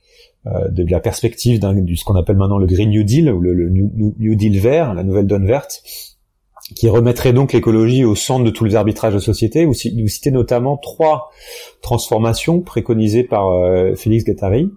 de 0.47 0.91
la 0.91 1.01
perspective 1.01 1.61
d'un 1.61 1.75
ce 1.75 2.05
qu'on 2.05 2.15
appelle 2.15 2.37
maintenant 2.37 2.59
le 2.59 2.67
Green 2.67 2.91
New 2.91 3.03
Deal 3.03 3.31
ou 3.31 3.41
le, 3.41 3.69
New, 3.69 4.35
Deal 4.35 4.59
vert, 4.59 4.95
la 4.95 5.03
nouvelle 5.03 5.27
donne 5.27 5.47
verte, 5.47 5.83
qui 6.75 6.89
remettrait 6.89 7.33
donc 7.33 7.53
l'écologie 7.53 8.05
au 8.05 8.15
centre 8.15 8.45
de 8.45 8.51
tous 8.51 8.65
les 8.65 8.75
arbitrages 8.75 9.15
de 9.15 9.19
société. 9.19 9.65
Vous, 9.65 9.75
citez 9.75 10.31
notamment 10.31 10.77
trois 10.77 11.31
transformations 11.83 12.61
préconisées 12.61 13.25
par 13.25 13.49
euh, 13.51 13.95
Félix 13.95 14.25
Guattari. 14.25 14.71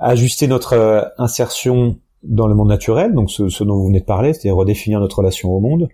Ajuster 0.00 0.48
notre 0.48 0.72
euh, 0.72 1.02
insertion 1.18 1.98
dans 2.22 2.48
le 2.48 2.54
monde 2.54 2.68
naturel, 2.68 3.14
donc 3.14 3.30
ce, 3.30 3.48
ce 3.48 3.62
dont 3.62 3.76
vous 3.76 3.86
venez 3.86 4.00
de 4.00 4.04
parler, 4.04 4.32
c'est-à-dire 4.32 4.56
redéfinir 4.56 4.98
notre 4.98 5.18
relation 5.18 5.50
au 5.50 5.60
monde. 5.60 5.88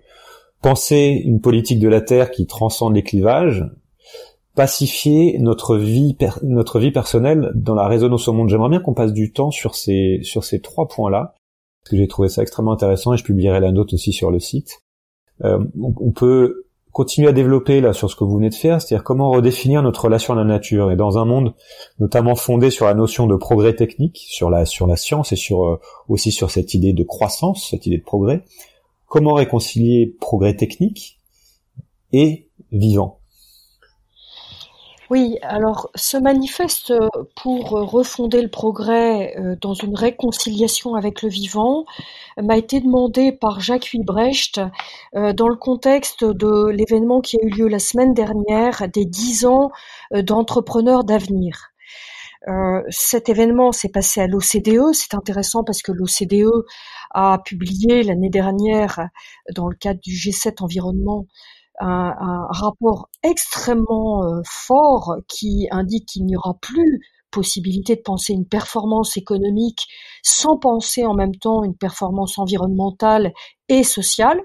Penser 0.62 1.20
une 1.24 1.40
politique 1.40 1.80
de 1.80 1.88
la 1.88 2.00
Terre 2.00 2.30
qui 2.30 2.46
transcende 2.46 2.94
les 2.94 3.02
clivages, 3.02 3.64
pacifier 4.54 5.38
notre 5.38 5.76
vie 5.76 6.16
notre 6.42 6.78
vie 6.78 6.90
personnelle 6.90 7.50
dans 7.54 7.74
la 7.74 7.88
résonance 7.88 8.28
au 8.28 8.32
monde. 8.32 8.48
J'aimerais 8.48 8.68
bien 8.68 8.80
qu'on 8.80 8.94
passe 8.94 9.12
du 9.12 9.32
temps 9.32 9.50
sur 9.50 9.74
ces 9.74 10.20
sur 10.22 10.44
ces 10.44 10.60
trois 10.60 10.88
points-là 10.88 11.34
parce 11.82 11.90
que 11.90 11.96
j'ai 11.96 12.08
trouvé 12.08 12.28
ça 12.28 12.42
extrêmement 12.42 12.72
intéressant 12.72 13.12
et 13.12 13.16
je 13.16 13.24
publierai 13.24 13.60
la 13.60 13.72
note 13.72 13.92
aussi 13.92 14.12
sur 14.12 14.30
le 14.30 14.38
site. 14.38 14.82
Euh, 15.42 15.58
on, 15.80 16.12
peut 16.12 16.66
continuer 16.92 17.28
à 17.28 17.32
développer 17.32 17.80
là 17.80 17.92
sur 17.92 18.08
ce 18.08 18.14
que 18.14 18.22
vous 18.22 18.36
venez 18.36 18.50
de 18.50 18.54
faire, 18.54 18.80
c'est-à-dire 18.80 19.02
comment 19.02 19.30
redéfinir 19.30 19.82
notre 19.82 20.04
relation 20.04 20.34
à 20.34 20.36
la 20.36 20.44
nature 20.44 20.92
et 20.92 20.96
dans 20.96 21.18
un 21.18 21.24
monde 21.24 21.54
notamment 21.98 22.36
fondé 22.36 22.70
sur 22.70 22.86
la 22.86 22.94
notion 22.94 23.26
de 23.26 23.34
progrès 23.34 23.74
technique, 23.74 24.24
sur 24.28 24.50
la 24.50 24.66
sur 24.66 24.86
la 24.86 24.96
science 24.96 25.32
et 25.32 25.36
sur 25.36 25.64
euh, 25.64 25.80
aussi 26.08 26.30
sur 26.30 26.50
cette 26.50 26.74
idée 26.74 26.92
de 26.92 27.02
croissance, 27.02 27.68
cette 27.70 27.86
idée 27.86 27.98
de 27.98 28.04
progrès. 28.04 28.44
Comment 29.06 29.34
réconcilier 29.34 30.14
progrès 30.20 30.54
technique 30.54 31.18
et 32.12 32.48
vivant 32.70 33.21
Oui, 35.12 35.36
alors 35.42 35.90
ce 35.94 36.16
manifeste 36.16 36.94
pour 37.36 37.68
refonder 37.68 38.40
le 38.40 38.48
progrès 38.48 39.36
euh, 39.36 39.56
dans 39.60 39.74
une 39.74 39.94
réconciliation 39.94 40.94
avec 40.94 41.20
le 41.20 41.28
vivant 41.28 41.84
m'a 42.40 42.56
été 42.56 42.80
demandé 42.80 43.30
par 43.30 43.60
Jacques 43.60 43.92
Huybrecht 43.92 44.58
euh, 45.14 45.34
dans 45.34 45.48
le 45.48 45.56
contexte 45.56 46.24
de 46.24 46.70
l'événement 46.70 47.20
qui 47.20 47.36
a 47.36 47.40
eu 47.42 47.50
lieu 47.50 47.68
la 47.68 47.78
semaine 47.78 48.14
dernière 48.14 48.88
des 48.88 49.04
dix 49.04 49.44
ans 49.44 49.70
euh, 50.14 50.22
d'entrepreneurs 50.22 51.04
d'avenir. 51.04 51.74
cet 52.88 53.28
événement 53.28 53.70
s'est 53.70 53.90
passé 53.90 54.22
à 54.22 54.26
l'OCDE. 54.26 54.94
C'est 54.94 55.14
intéressant 55.14 55.62
parce 55.62 55.82
que 55.82 55.92
l'OCDE 55.92 56.64
a 57.10 57.38
publié 57.44 58.02
l'année 58.02 58.30
dernière, 58.30 59.08
dans 59.54 59.68
le 59.68 59.76
cadre 59.76 60.00
du 60.00 60.12
G7 60.12 60.62
environnement, 60.62 61.26
un, 61.82 62.46
rapport 62.50 63.08
extrêmement 63.22 64.24
euh, 64.24 64.40
fort 64.44 65.16
qui 65.28 65.68
indique 65.70 66.06
qu'il 66.06 66.26
n'y 66.26 66.36
aura 66.36 66.54
plus 66.60 67.00
possibilité 67.30 67.96
de 67.96 68.02
penser 68.02 68.34
une 68.34 68.46
performance 68.46 69.16
économique 69.16 69.86
sans 70.22 70.58
penser 70.58 71.04
en 71.04 71.14
même 71.14 71.34
temps 71.34 71.64
une 71.64 71.76
performance 71.76 72.38
environnementale 72.38 73.32
et 73.68 73.82
sociale. 73.82 74.40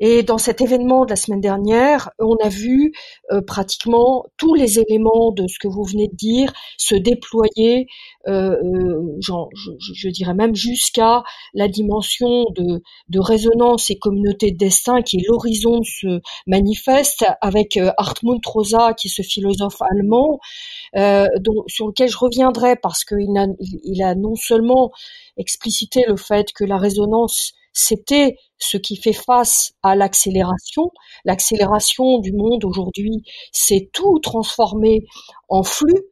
Et 0.00 0.22
dans 0.22 0.38
cet 0.38 0.60
événement 0.60 1.04
de 1.04 1.10
la 1.10 1.16
semaine 1.16 1.40
dernière, 1.40 2.10
on 2.18 2.36
a 2.36 2.48
vu 2.48 2.92
euh, 3.32 3.40
pratiquement 3.40 4.24
tous 4.36 4.54
les 4.54 4.78
éléments 4.78 5.32
de 5.32 5.46
ce 5.48 5.58
que 5.58 5.68
vous 5.68 5.84
venez 5.84 6.08
de 6.08 6.16
dire 6.16 6.52
se 6.78 6.94
déployer, 6.94 7.86
euh, 8.26 8.56
euh 8.62 9.16
je, 9.20 9.70
je, 9.94 10.08
dirais 10.08 10.34
même 10.34 10.54
jusqu'à 10.54 11.22
la 11.54 11.68
dimension 11.68 12.44
de, 12.54 12.82
de, 13.08 13.20
résonance 13.20 13.90
et 13.90 13.98
communauté 13.98 14.50
de 14.50 14.56
destin 14.56 15.02
qui 15.02 15.18
est 15.18 15.24
l'horizon 15.26 15.78
de 15.78 15.84
ce 15.84 16.20
manifeste 16.46 17.24
avec 17.40 17.76
euh, 17.76 17.90
Hartmut 17.96 18.44
Rosa, 18.44 18.92
qui 18.94 19.08
est 19.08 19.10
ce 19.10 19.22
philosophe 19.22 19.80
allemand, 19.82 20.38
dont, 20.94 21.64
sur 21.66 21.88
lequel 21.88 22.08
je 22.08 22.16
reviendrai 22.16 22.76
parce 22.76 23.04
qu'il 23.04 23.36
a, 23.36 23.46
il 23.60 24.02
a 24.02 24.14
non 24.14 24.34
seulement 24.34 24.90
explicité 25.36 26.04
le 26.06 26.16
fait 26.16 26.52
que 26.52 26.64
la 26.64 26.78
résonance 26.78 27.52
c'était 27.76 28.38
ce 28.58 28.78
qui 28.78 28.96
fait 28.96 29.12
face 29.12 29.74
à 29.82 29.94
l'accélération. 29.94 30.90
L'accélération 31.26 32.18
du 32.20 32.32
monde 32.32 32.64
aujourd'hui, 32.64 33.22
c'est 33.52 33.90
tout 33.92 34.18
transformer 34.18 35.04
en 35.50 35.62
flux. 35.62 36.06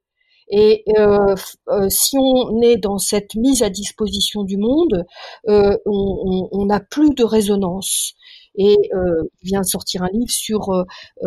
Et 0.50 0.84
euh, 0.98 1.34
euh, 1.70 1.88
si 1.88 2.18
on 2.18 2.60
est 2.60 2.76
dans 2.76 2.98
cette 2.98 3.34
mise 3.34 3.62
à 3.62 3.70
disposition 3.70 4.44
du 4.44 4.58
monde, 4.58 5.06
euh, 5.48 5.74
on 5.86 6.66
n'a 6.66 6.80
plus 6.80 7.14
de 7.14 7.24
résonance. 7.24 8.12
Et 8.56 8.76
il 8.92 9.28
vient 9.42 9.62
de 9.62 9.66
sortir 9.66 10.02
un 10.02 10.10
livre 10.12 10.30
sur 10.30 10.84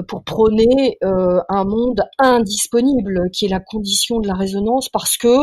pour 0.08 0.24
prôner 0.24 0.98
un 1.01 1.65
monde 1.65 2.03
indisponible, 2.20 3.29
qui 3.34 3.48
est 3.48 3.50
la 3.50 3.60
condition 3.60 4.20
de 4.20 4.27
la 4.27 4.36
résonance, 4.36 4.88
parce 4.88 5.17
que 5.17 5.36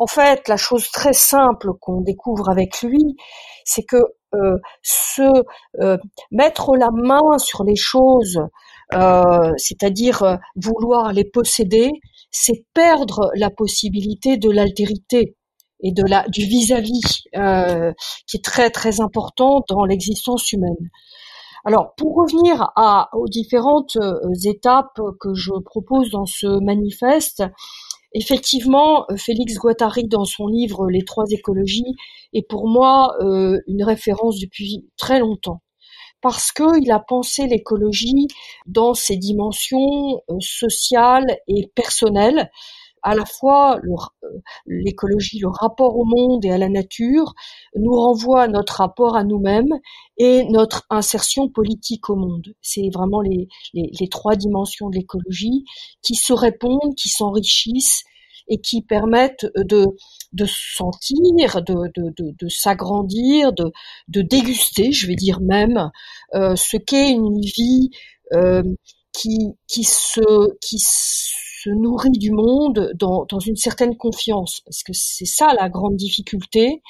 en 0.00 0.06
fait, 0.06 0.48
la 0.48 0.56
chose 0.56 0.90
très 0.90 1.12
simple 1.12 1.72
qu'on 1.78 2.00
découvre 2.00 2.48
avec 2.48 2.80
lui, 2.80 3.16
c'est 3.66 3.82
que 3.82 3.98
euh, 4.34 4.56
se 4.82 5.44
euh, 5.82 5.98
mettre 6.30 6.74
la 6.74 6.88
main 6.90 7.36
sur 7.36 7.64
les 7.64 7.76
choses, 7.76 8.40
euh, 8.94 9.52
c'est-à-dire 9.58 10.38
vouloir 10.56 11.12
les 11.12 11.24
posséder, 11.24 11.90
c'est 12.30 12.64
perdre 12.72 13.30
la 13.34 13.50
possibilité 13.50 14.38
de 14.38 14.50
l'altérité 14.50 15.36
et 15.82 15.92
de 15.92 16.04
la 16.08 16.26
du 16.28 16.46
vis-à-vis 16.46 17.24
qui 18.26 18.36
est 18.38 18.44
très 18.44 18.70
très 18.70 19.02
important 19.02 19.60
dans 19.68 19.84
l'existence 19.84 20.50
humaine. 20.52 20.88
Alors, 21.66 21.94
pour 21.94 22.14
revenir 22.14 22.70
à, 22.74 23.10
aux 23.12 23.28
différentes 23.28 23.98
étapes 24.44 24.98
que 25.20 25.34
je 25.34 25.52
propose 25.62 26.10
dans 26.10 26.24
ce 26.24 26.46
manifeste, 26.64 27.44
Effectivement, 28.12 29.06
euh, 29.10 29.16
Félix 29.16 29.54
Guattari, 29.54 30.04
dans 30.04 30.24
son 30.24 30.46
livre 30.46 30.90
Les 30.90 31.04
trois 31.04 31.26
écologies, 31.30 31.94
est 32.32 32.46
pour 32.48 32.68
moi 32.68 33.14
euh, 33.20 33.58
une 33.66 33.84
référence 33.84 34.38
depuis 34.40 34.88
très 34.96 35.20
longtemps. 35.20 35.62
Parce 36.20 36.52
qu'il 36.52 36.90
a 36.90 36.98
pensé 36.98 37.46
l'écologie 37.46 38.26
dans 38.66 38.94
ses 38.94 39.16
dimensions 39.16 40.20
euh, 40.28 40.34
sociales 40.40 41.38
et 41.48 41.70
personnelles, 41.74 42.50
à 43.02 43.14
la 43.14 43.24
fois 43.24 43.80
l'écologie, 44.66 45.38
le, 45.40 45.48
rapport 45.48 45.96
au 45.96 46.04
monde 46.04 46.44
et 46.44 46.50
à 46.50 46.58
la 46.58 46.68
nature, 46.68 47.34
nous 47.76 47.92
renvoie 47.92 48.42
à 48.42 48.48
notre 48.48 48.76
rapport 48.76 49.16
à 49.16 49.24
nous-mêmes 49.24 49.72
et 50.18 50.44
notre 50.44 50.86
insertion 50.90 51.48
politique 51.48 52.10
au 52.10 52.16
monde. 52.16 52.54
C'est 52.60 52.90
vraiment 52.92 53.20
les, 53.20 53.48
les, 53.74 54.08
trois 54.08 54.36
dimensions 54.36 54.90
de 54.90 54.96
l'écologie 54.96 55.64
qui 56.02 56.14
se 56.14 56.32
répondent, 56.32 56.94
qui 56.96 57.08
s'enrichissent 57.08 58.04
et 58.48 58.60
qui 58.60 58.82
permettent 58.82 59.46
de, 59.56 59.86
de 60.32 60.46
sentir, 60.46 61.62
de, 61.62 61.74
de, 61.94 62.12
de, 62.16 62.34
de 62.38 62.48
s'agrandir, 62.48 63.52
de, 63.52 63.72
de 64.08 64.22
déguster, 64.22 64.92
je 64.92 65.06
vais 65.06 65.14
dire 65.14 65.40
même, 65.40 65.90
euh, 66.34 66.56
ce 66.56 66.76
qu'est 66.76 67.10
une 67.10 67.40
vie 67.40 67.90
euh, 68.32 68.62
qui, 69.12 69.54
qui, 69.66 69.84
se, 69.84 70.20
qui 70.60 70.78
se 71.62 71.70
nourrit 71.70 72.10
du 72.10 72.30
monde 72.30 72.92
dans, 72.94 73.26
dans 73.26 73.38
une 73.38 73.56
certaine 73.56 73.96
confiance. 73.96 74.60
Parce 74.64 74.82
que 74.82 74.92
c'est 74.92 75.26
ça 75.26 75.52
la 75.58 75.68
grande 75.68 75.96
difficulté, 75.96 76.82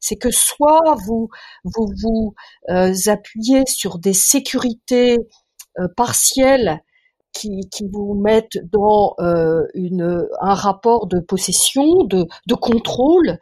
c'est 0.00 0.16
que 0.16 0.30
soit 0.30 0.96
vous 1.06 1.28
vous, 1.64 1.92
vous 2.02 2.34
euh, 2.70 2.92
appuyez 3.06 3.62
sur 3.66 3.98
des 3.98 4.12
sécurités 4.12 5.16
euh, 5.78 5.88
partielles 5.96 6.80
qui, 7.32 7.60
qui, 7.72 7.88
vous 7.90 8.14
mettent 8.14 8.58
dans 8.70 9.14
euh, 9.18 9.62
une, 9.72 10.28
un 10.42 10.54
rapport 10.54 11.06
de 11.06 11.18
possession, 11.18 12.04
de, 12.04 12.26
de 12.46 12.54
contrôle, 12.54 13.38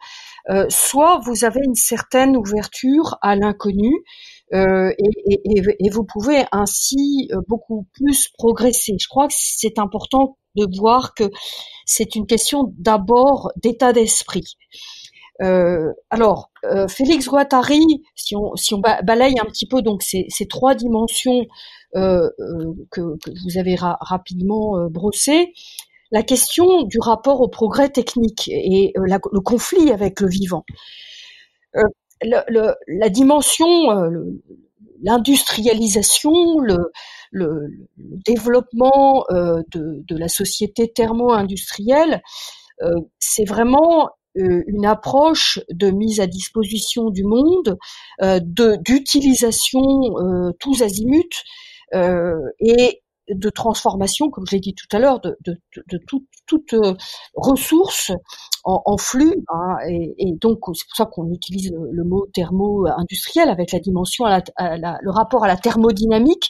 soit 0.69 1.19
vous 1.25 1.43
avez 1.43 1.59
une 1.63 1.75
certaine 1.75 2.37
ouverture 2.37 3.17
à 3.21 3.35
l'inconnu 3.35 3.91
et, 4.53 4.95
et, 5.25 5.61
et, 5.79 5.89
vous 5.89 6.03
pouvez 6.03 6.45
ainsi 6.51 7.29
beaucoup 7.47 7.85
plus 7.93 8.29
progresser. 8.37 8.95
Je 8.99 9.07
crois 9.07 9.27
que 9.27 9.33
c'est 9.37 9.77
important 9.77 10.37
de 10.55 10.67
voir 10.77 11.13
que 11.13 11.29
c'est 11.85 12.15
une 12.15 12.25
question 12.25 12.73
d'abord 12.77 13.51
d'état 13.57 13.93
d'esprit. 13.93 14.57
Euh, 15.41 15.91
alors, 16.09 16.51
euh, 16.65 16.87
Félix 16.87 17.27
Guattari, 17.27 18.03
si 18.15 18.35
on, 18.35 18.53
balaye 19.03 19.39
un 19.39 19.45
petit 19.45 19.67
peu 19.67 19.81
donc 19.81 20.03
ces, 20.03 20.27
trois 20.47 20.75
dimensions 20.75 21.45
euh, 21.95 22.29
que, 22.91 23.01
vous 23.01 23.57
avez 23.57 23.75
rapidement 23.79 24.87
brossées, 24.89 25.53
la 26.11 26.23
question 26.23 26.83
du 26.83 26.99
rapport 26.99 27.41
au 27.41 27.47
progrès 27.47 27.89
technique 27.89 28.49
et 28.49 28.93
le 28.95 29.39
conflit 29.39 29.91
avec 29.91 30.19
le 30.19 30.27
vivant. 30.27 30.65
La 32.21 33.09
dimension, 33.09 33.67
l'industrialisation, 35.01 36.59
le, 36.59 36.91
le, 37.31 37.67
développement 38.25 39.25
de, 39.29 40.03
de, 40.07 40.17
la 40.17 40.27
société 40.27 40.91
thermo-industrielle, 40.91 42.21
c'est 43.19 43.45
vraiment 43.45 44.09
euh, 44.37 44.63
une 44.67 44.85
approche 44.85 45.59
de 45.69 45.91
mise 45.91 46.21
à 46.21 46.27
disposition 46.27 47.09
du 47.09 47.25
monde, 47.25 47.77
euh, 48.21 48.39
de 48.41 48.77
d'utilisation 48.77 49.81
euh, 49.81 50.51
tous 50.57 50.81
azimuts 50.81 51.43
et 51.93 53.01
de 53.27 53.49
transformation, 53.49 54.29
comme 54.29 54.45
je 54.47 54.55
l'ai 54.55 54.61
dit 54.61 54.73
tout 54.73 54.87
à 54.95 54.99
l'heure, 54.99 55.19
de, 55.19 55.37
de, 55.45 55.97
toute, 56.07 56.25
toute 56.45 56.73
ressource 57.35 58.13
en, 58.63 58.97
flux. 58.97 59.43
Hein, 59.49 59.75
et, 59.89 60.33
donc 60.39 60.59
c'est 60.73 60.87
pour 60.87 60.95
ça 60.95 61.05
qu'on 61.05 61.29
utilise 61.29 61.73
le, 61.73 62.03
mot 62.05 62.27
thermo-industriel 62.33 63.49
avec 63.49 63.73
la 63.73 63.79
dimension, 63.79 64.23
le 64.25 65.11
rapport 65.11 65.43
à 65.43 65.47
la 65.47 65.57
thermodynamique. 65.57 66.49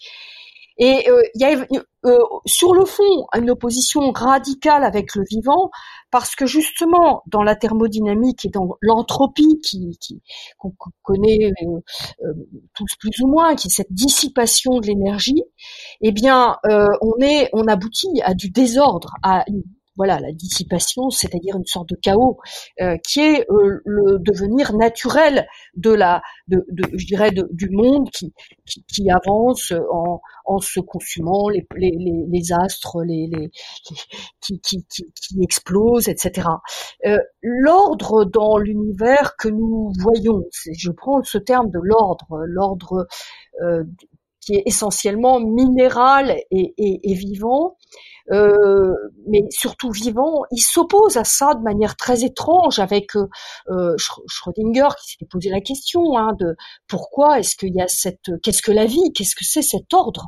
Et 0.84 1.06
il 1.36 1.42
y 1.42 1.46
a 1.46 1.86
euh, 2.04 2.18
sur 2.48 2.74
le 2.74 2.84
fond 2.86 3.28
une 3.38 3.52
opposition 3.52 4.12
radicale 4.12 4.84
avec 4.84 5.14
le 5.14 5.24
vivant 5.30 5.70
parce 6.10 6.36
que 6.36 6.48
justement 6.48 7.22
dans 7.28 7.44
la 7.44 7.56
thermodynamique 7.56 8.46
et 8.46 8.50
dans 8.50 8.76
l'entropie 8.82 9.60
qui, 9.62 10.00
qu'on 10.58 10.74
connaît 11.04 11.52
euh, 11.52 11.80
euh, 12.24 12.34
tous 12.74 12.96
plus 13.00 13.22
ou 13.22 13.28
moins, 13.28 13.54
qui 13.54 13.68
est 13.68 13.72
cette 13.72 13.94
dissipation 13.94 14.80
de 14.80 14.88
l'énergie, 14.88 15.44
eh 16.02 16.12
bien 16.12 16.58
on 16.64 17.14
est 17.22 17.50
on 17.54 17.68
aboutit 17.68 18.20
à 18.24 18.34
du 18.34 18.50
désordre, 18.50 19.14
à 19.22 19.44
une 19.48 19.62
voilà 19.96 20.20
la 20.20 20.32
dissipation, 20.32 21.10
c'est-à-dire 21.10 21.58
une 21.58 21.66
sorte 21.66 21.90
de 21.90 21.96
chaos 21.96 22.40
euh, 22.82 22.98
qui 22.98 23.20
est 23.20 23.46
euh, 23.50 23.82
le 23.86 24.20
devenir 24.20 24.74
naturel 24.76 25.48
de 25.76 25.92
la, 25.92 26.22
de, 26.48 26.66
je 26.94 27.06
dirais, 27.06 27.32
de, 27.32 27.48
du 27.52 27.70
monde 27.70 28.10
qui, 28.10 28.32
avance 29.12 29.74
en, 30.46 30.60
se 30.60 30.80
consumant 30.80 31.50
les, 31.50 31.66
les, 31.76 31.92
les, 32.28 32.54
astres, 32.54 33.04
les, 33.04 33.52
qui, 34.42 34.62
qui, 34.62 35.44
explosent, 35.44 36.08
etc. 36.08 36.48
Euh, 37.06 37.18
l'ordre 37.42 38.26
dans 38.26 38.58
l'univers 38.58 39.36
que 39.38 39.50
nous 39.50 39.92
voyons, 40.00 40.44
je 40.52 40.92
prends 40.92 41.22
ce 41.24 41.38
terme 41.38 41.70
de 41.70 41.80
l'ordre, 41.82 42.44
l'ordre 42.46 43.08
qui 44.42 44.56
est 44.56 44.64
essentiellement 44.66 45.40
minéral 45.40 46.36
et, 46.52 46.74
et, 46.78 47.12
et 47.12 47.14
vivant, 47.14 47.78
euh, 48.32 48.94
mais 49.28 49.44
surtout 49.50 49.92
vivant, 49.92 50.44
il 50.52 50.62
s'oppose 50.62 51.18
à 51.18 51.24
ça 51.24 51.54
de 51.54 51.62
manière 51.62 51.96
très 51.96 52.24
étrange 52.24 52.80
avec 52.80 53.16
euh, 53.16 53.28
euh 53.70 53.96
Schrödinger 53.98 54.90
qui 55.00 55.12
s'était 55.12 55.26
posé 55.26 55.50
la 55.50 55.60
question 55.60 56.18
hein, 56.18 56.34
de 56.40 56.56
pourquoi 56.88 57.40
est-ce 57.40 57.56
qu'il 57.56 57.76
y 57.76 57.82
a 57.82 57.88
cette, 57.88 58.32
qu'est-ce 58.42 58.62
que 58.62 58.72
la 58.72 58.86
vie, 58.86 59.12
qu'est-ce 59.14 59.36
que 59.36 59.44
c'est 59.44 59.62
cet 59.62 59.94
ordre? 59.94 60.28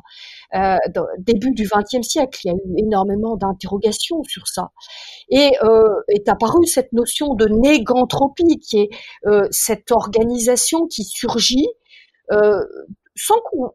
Euh, 0.54 0.76
début 1.18 1.52
du 1.52 1.68
XXe 1.68 2.06
siècle, 2.06 2.40
il 2.44 2.48
y 2.48 2.50
a 2.50 2.54
eu 2.54 2.86
énormément 2.86 3.36
d'interrogations 3.36 4.22
sur 4.24 4.46
ça, 4.46 4.70
et 5.28 5.52
euh, 5.62 5.82
est 6.08 6.28
apparue 6.28 6.66
cette 6.66 6.92
notion 6.92 7.34
de 7.34 7.46
négantropie, 7.46 8.60
qui 8.60 8.80
est 8.80 8.88
euh, 9.26 9.48
cette 9.50 9.90
organisation 9.90 10.86
qui 10.86 11.04
surgit 11.04 11.66
sans 13.16 13.36
qu'on 13.50 13.70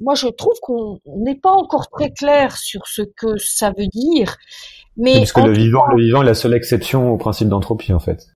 moi 0.00 0.14
je 0.14 0.28
trouve 0.28 0.54
qu'on 0.60 0.98
n'est 1.06 1.38
pas 1.38 1.52
encore 1.52 1.88
très 1.88 2.10
clair 2.10 2.56
sur 2.56 2.86
ce 2.86 3.02
que 3.02 3.36
ça 3.38 3.72
veut 3.76 3.86
dire. 3.86 4.36
Mais 4.96 5.18
parce 5.18 5.32
que 5.32 5.40
le 5.40 5.52
vivant, 5.52 5.86
le 5.86 6.02
vivant 6.02 6.22
est 6.22 6.26
la 6.26 6.34
seule 6.34 6.54
exception 6.54 7.10
au 7.10 7.16
principe 7.16 7.48
d'entropie 7.48 7.92
en 7.92 8.00
fait. 8.00 8.26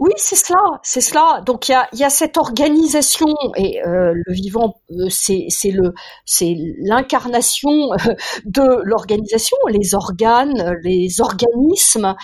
Oui, 0.00 0.10
c'est 0.16 0.34
cela, 0.34 0.80
c'est 0.82 1.00
cela. 1.00 1.40
Donc 1.46 1.68
il 1.68 1.72
y 1.72 1.74
a, 1.74 1.88
y 1.92 2.02
a 2.02 2.10
cette 2.10 2.36
organisation 2.36 3.28
et 3.56 3.80
euh, 3.86 4.12
le 4.12 4.34
vivant, 4.34 4.74
euh, 4.90 5.06
c'est 5.08 5.46
c'est 5.50 5.70
le 5.70 5.94
c'est 6.24 6.56
l'incarnation 6.80 7.92
euh, 7.92 8.14
de 8.44 8.82
l'organisation, 8.82 9.56
les 9.68 9.94
organes, 9.94 10.76
les 10.82 11.20
organismes. 11.20 12.16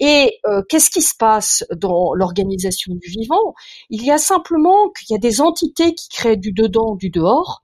et 0.00 0.38
qu'est-ce 0.68 0.90
qui 0.90 1.02
se 1.02 1.16
passe 1.18 1.64
dans 1.74 2.12
l'organisation 2.14 2.94
du 2.94 3.08
vivant? 3.08 3.54
Il 3.88 4.04
y 4.04 4.10
a 4.10 4.18
simplement 4.18 4.90
qu'il 4.90 5.14
y 5.14 5.16
a 5.16 5.18
des 5.18 5.40
entités 5.40 5.94
qui 5.94 6.08
créent 6.08 6.36
du 6.36 6.52
dedans, 6.52 6.94
du 6.94 7.10
dehors, 7.10 7.61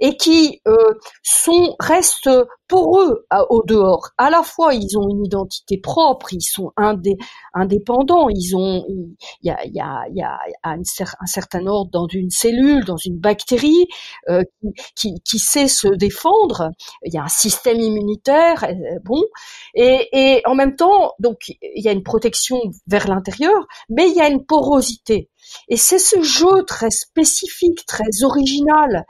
et 0.00 0.16
qui 0.16 0.60
euh, 0.66 0.74
sont 1.22 1.76
restent 1.78 2.30
pour 2.68 3.00
eux 3.00 3.26
au 3.48 3.62
dehors. 3.64 4.10
À 4.18 4.28
la 4.28 4.42
fois, 4.42 4.74
ils 4.74 4.98
ont 4.98 5.08
une 5.08 5.24
identité 5.24 5.78
propre, 5.78 6.32
ils 6.32 6.42
sont 6.42 6.72
indé, 6.76 7.16
indépendants, 7.54 8.28
ils 8.28 8.56
ont, 8.56 8.84
il 8.88 9.16
y 9.44 9.50
a, 9.50 9.64
y 9.66 9.80
a, 9.80 10.04
y 10.12 10.22
a 10.22 10.38
un, 10.64 10.80
un, 10.80 11.26
certain 11.26 11.66
ordre 11.66 11.90
dans 11.92 12.08
une 12.08 12.30
cellule, 12.30 12.84
dans 12.84 12.96
une 12.96 13.18
bactérie 13.18 13.86
euh, 14.28 14.42
qui, 14.96 15.14
qui, 15.24 15.38
sait 15.38 15.68
se 15.68 15.88
défendre. 15.88 16.70
Il 17.04 17.14
y 17.14 17.18
a 17.18 17.22
un 17.22 17.28
système 17.28 17.80
immunitaire, 17.80 18.64
euh, 18.64 18.98
bon, 19.04 19.22
et, 19.74 20.08
et 20.12 20.42
en 20.46 20.54
même 20.54 20.74
temps, 20.74 21.12
donc 21.20 21.36
il 21.48 21.84
y 21.84 21.88
a 21.88 21.92
une 21.92 22.02
protection 22.02 22.60
vers 22.88 23.06
l'intérieur, 23.08 23.66
mais 23.88 24.08
il 24.08 24.16
y 24.16 24.20
a 24.20 24.28
une 24.28 24.44
porosité. 24.44 25.30
Et 25.68 25.76
c'est 25.76 25.98
ce 25.98 26.22
jeu 26.22 26.64
très 26.66 26.90
spécifique, 26.90 27.86
très 27.86 28.24
original, 28.24 29.06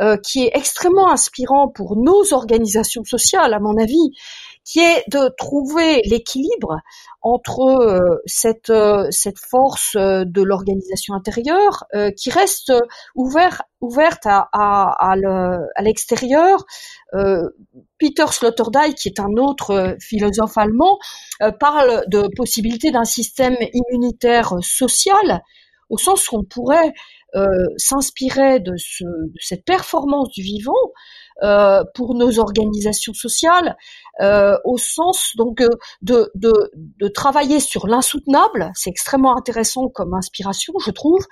euh, 0.00 0.16
qui 0.16 0.44
est 0.44 0.52
extrêmement 0.54 1.10
inspirant 1.10 1.68
pour 1.68 1.96
nos 1.96 2.32
organisations 2.32 3.04
sociales, 3.04 3.52
à 3.52 3.58
mon 3.58 3.76
avis, 3.76 4.12
qui 4.64 4.80
est 4.80 5.02
de 5.10 5.34
trouver 5.36 6.02
l'équilibre 6.04 6.76
entre 7.20 7.60
euh, 7.60 8.22
cette 8.26 8.70
euh, 8.70 9.08
cette 9.10 9.38
force 9.38 9.96
de 9.96 10.42
l'organisation 10.42 11.14
intérieure 11.14 11.84
qui 12.16 12.30
reste 12.30 12.72
ouvert, 13.14 13.62
ouverte 13.80 14.26
à, 14.26 14.48
à, 14.52 15.14
à 15.74 15.82
l'extérieur. 15.82 16.64
Peter 17.98 18.26
Sloterdijk, 18.30 18.94
qui 18.96 19.08
est 19.08 19.20
un 19.20 19.36
autre 19.38 19.96
philosophe 20.00 20.58
allemand, 20.58 20.98
parle 21.58 22.04
de 22.08 22.28
possibilité 22.36 22.90
d'un 22.90 23.04
système 23.04 23.56
immunitaire 23.72 24.52
social, 24.60 25.42
au 25.88 25.98
sens 25.98 26.30
où 26.30 26.36
on 26.36 26.44
pourrait 26.44 26.92
euh, 27.34 27.46
s'inspirer 27.76 28.60
de, 28.60 28.74
ce, 28.76 29.04
cette 29.40 29.64
performance 29.64 30.30
du 30.30 30.42
vivant 30.42 30.72
euh, 31.42 31.84
pour 31.94 32.14
nos 32.14 32.38
organisations 32.38 33.14
sociales, 33.14 33.76
euh, 34.20 34.56
au 34.64 34.78
sens 34.78 35.32
donc 35.36 35.62
de, 36.02 36.30
de, 36.34 36.70
de 36.74 37.08
travailler 37.08 37.60
sur 37.60 37.86
l'insoutenable. 37.86 38.70
C'est 38.74 38.90
extrêmement 38.90 39.36
intéressant 39.36 39.88
comme 39.88 40.14
inspiration, 40.14 40.72
je 40.84 40.90
trouve. 40.90 41.24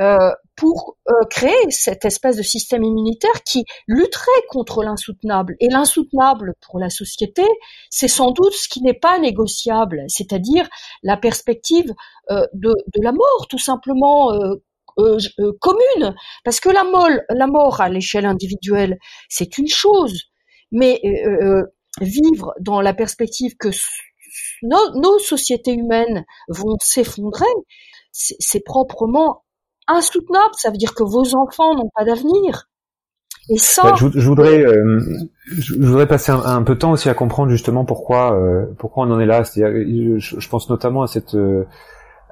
Euh, 0.00 0.30
pour 0.54 0.96
euh, 1.08 1.12
créer 1.30 1.70
cette 1.70 2.04
espèce 2.04 2.36
de 2.36 2.42
système 2.42 2.84
immunitaire 2.84 3.42
qui 3.44 3.64
lutterait 3.86 4.30
contre 4.48 4.82
l'insoutenable. 4.82 5.56
Et 5.60 5.68
l'insoutenable 5.68 6.54
pour 6.60 6.78
la 6.78 6.90
société, 6.90 7.42
c'est 7.90 8.08
sans 8.08 8.30
doute 8.30 8.52
ce 8.52 8.68
qui 8.68 8.82
n'est 8.82 8.98
pas 8.98 9.18
négociable, 9.18 10.04
c'est-à-dire 10.08 10.68
la 11.02 11.16
perspective 11.16 11.92
euh, 12.30 12.46
de, 12.52 12.70
de, 12.70 13.02
la 13.02 13.12
mort, 13.12 13.46
tout 13.48 13.58
simplement 13.58 14.32
euh, 14.32 14.36
euh, 14.36 14.56
commune, 15.60 16.14
parce 16.44 16.60
que 16.60 16.68
la, 16.68 16.84
molle, 16.84 17.22
la 17.30 17.46
mort 17.46 17.80
à 17.80 17.88
l'échelle 17.88 18.26
individuelle, 18.26 18.98
c'est 19.28 19.58
une 19.58 19.68
chose, 19.68 20.24
mais 20.72 21.00
euh, 21.04 21.62
vivre 22.00 22.54
dans 22.60 22.80
la 22.80 22.94
perspective 22.94 23.56
que 23.58 23.68
nos, 24.62 25.18
sociétés 25.18 25.74
humaines 25.74 26.24
vont 26.48 26.76
s'effondrer, 26.80 27.46
c'est 28.12 28.64
proprement 28.64 29.44
insoutenable. 29.86 30.54
Ça 30.56 30.70
veut 30.70 30.76
dire 30.76 30.94
que 30.94 31.04
vos 31.04 31.34
enfants 31.36 31.74
n'ont 31.74 31.90
pas 31.94 32.04
d'avenir. 32.04 32.64
Et 33.50 33.56
ça, 33.56 33.94
je, 33.94 34.28
voudrais, 34.28 34.62
je, 35.46 35.74
voudrais 35.74 36.06
passer 36.06 36.32
un, 36.32 36.62
peu 36.62 36.74
de 36.74 36.80
temps 36.80 36.92
aussi 36.92 37.08
à 37.08 37.14
comprendre 37.14 37.50
justement 37.50 37.86
pourquoi, 37.86 38.38
pourquoi 38.78 39.06
on 39.06 39.10
en 39.10 39.20
est 39.20 39.26
là. 39.26 39.42
Je, 39.42 40.48
pense 40.48 40.68
notamment 40.68 41.02
à 41.02 41.06
cette 41.06 41.34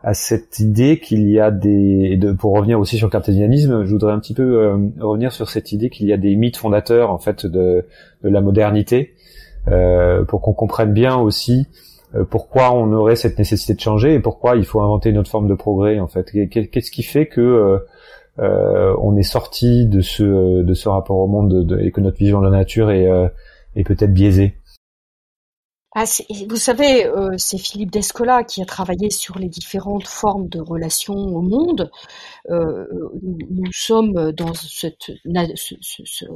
à 0.07 0.15
cette 0.15 0.61
idée 0.61 1.01
qu'il 1.01 1.29
y 1.29 1.41
a 1.41 1.51
des 1.51 2.17
de, 2.17 2.31
pour 2.31 2.55
revenir 2.55 2.79
aussi 2.79 2.97
sur 2.97 3.09
le 3.09 3.11
cartésianisme, 3.11 3.85
je 3.85 3.91
voudrais 3.91 4.13
un 4.13 4.21
petit 4.21 4.35
peu 4.35 4.63
euh, 4.63 4.77
revenir 5.01 5.33
sur 5.33 5.51
cette 5.51 5.73
idée 5.73 5.91
qu'il 5.91 6.07
y 6.07 6.13
a 6.13 6.17
des 6.17 6.37
mythes 6.37 6.59
fondateurs 6.59 7.11
en 7.11 7.19
fait 7.19 7.45
de, 7.45 7.85
de 8.23 8.29
la 8.29 8.41
modernité 8.41 9.15
euh, 9.67 10.23
pour 10.23 10.43
qu'on 10.43 10.53
comprenne 10.53 10.93
bien 10.93 11.17
aussi 11.17 11.67
euh, 12.15 12.23
pourquoi 12.23 12.73
on 12.73 12.93
aurait 12.93 13.17
cette 13.17 13.37
nécessité 13.37 13.75
de 13.75 13.81
changer 13.81 14.15
et 14.15 14.21
pourquoi 14.21 14.55
il 14.55 14.65
faut 14.65 14.81
inventer 14.81 15.11
une 15.11 15.19
autre 15.19 15.29
forme 15.29 15.49
de 15.49 15.55
progrès 15.55 15.99
en 15.99 16.07
fait. 16.07 16.31
Qu'est-ce 16.51 16.93
qui 16.93 17.03
fait 17.03 17.27
que 17.27 17.81
euh, 18.39 18.95
on 19.03 19.17
est 19.17 19.25
sorti 19.25 19.87
de 19.87 20.03
ce 20.03 20.63
de 20.63 20.75
ce 20.75 20.89
rapport 20.89 21.19
au 21.19 21.27
monde 21.27 21.67
de, 21.67 21.81
et 21.81 21.91
que 21.91 22.01
notre 22.01 22.19
vision 22.19 22.39
de 22.39 22.45
la 22.45 22.57
nature 22.57 22.93
est, 22.93 23.09
est 23.75 23.83
peut-être 23.83 24.15
biaisée? 24.15 24.55
Ah, 25.99 26.05
vous 26.51 26.57
savez, 26.57 27.07
euh, 27.07 27.31
c'est 27.39 27.57
Philippe 27.57 27.91
Descola 27.91 28.45
qui 28.45 28.61
a 28.61 28.67
travaillé 28.67 29.09
sur 29.09 29.39
les 29.39 29.49
différentes 29.49 30.07
formes 30.07 30.47
de 30.47 30.61
relations 30.61 31.15
au 31.15 31.41
monde. 31.41 31.91
Euh, 32.51 32.85
nous, 33.23 33.73
sommes 33.73 34.31
dans 34.33 34.53
ce, 34.53 34.89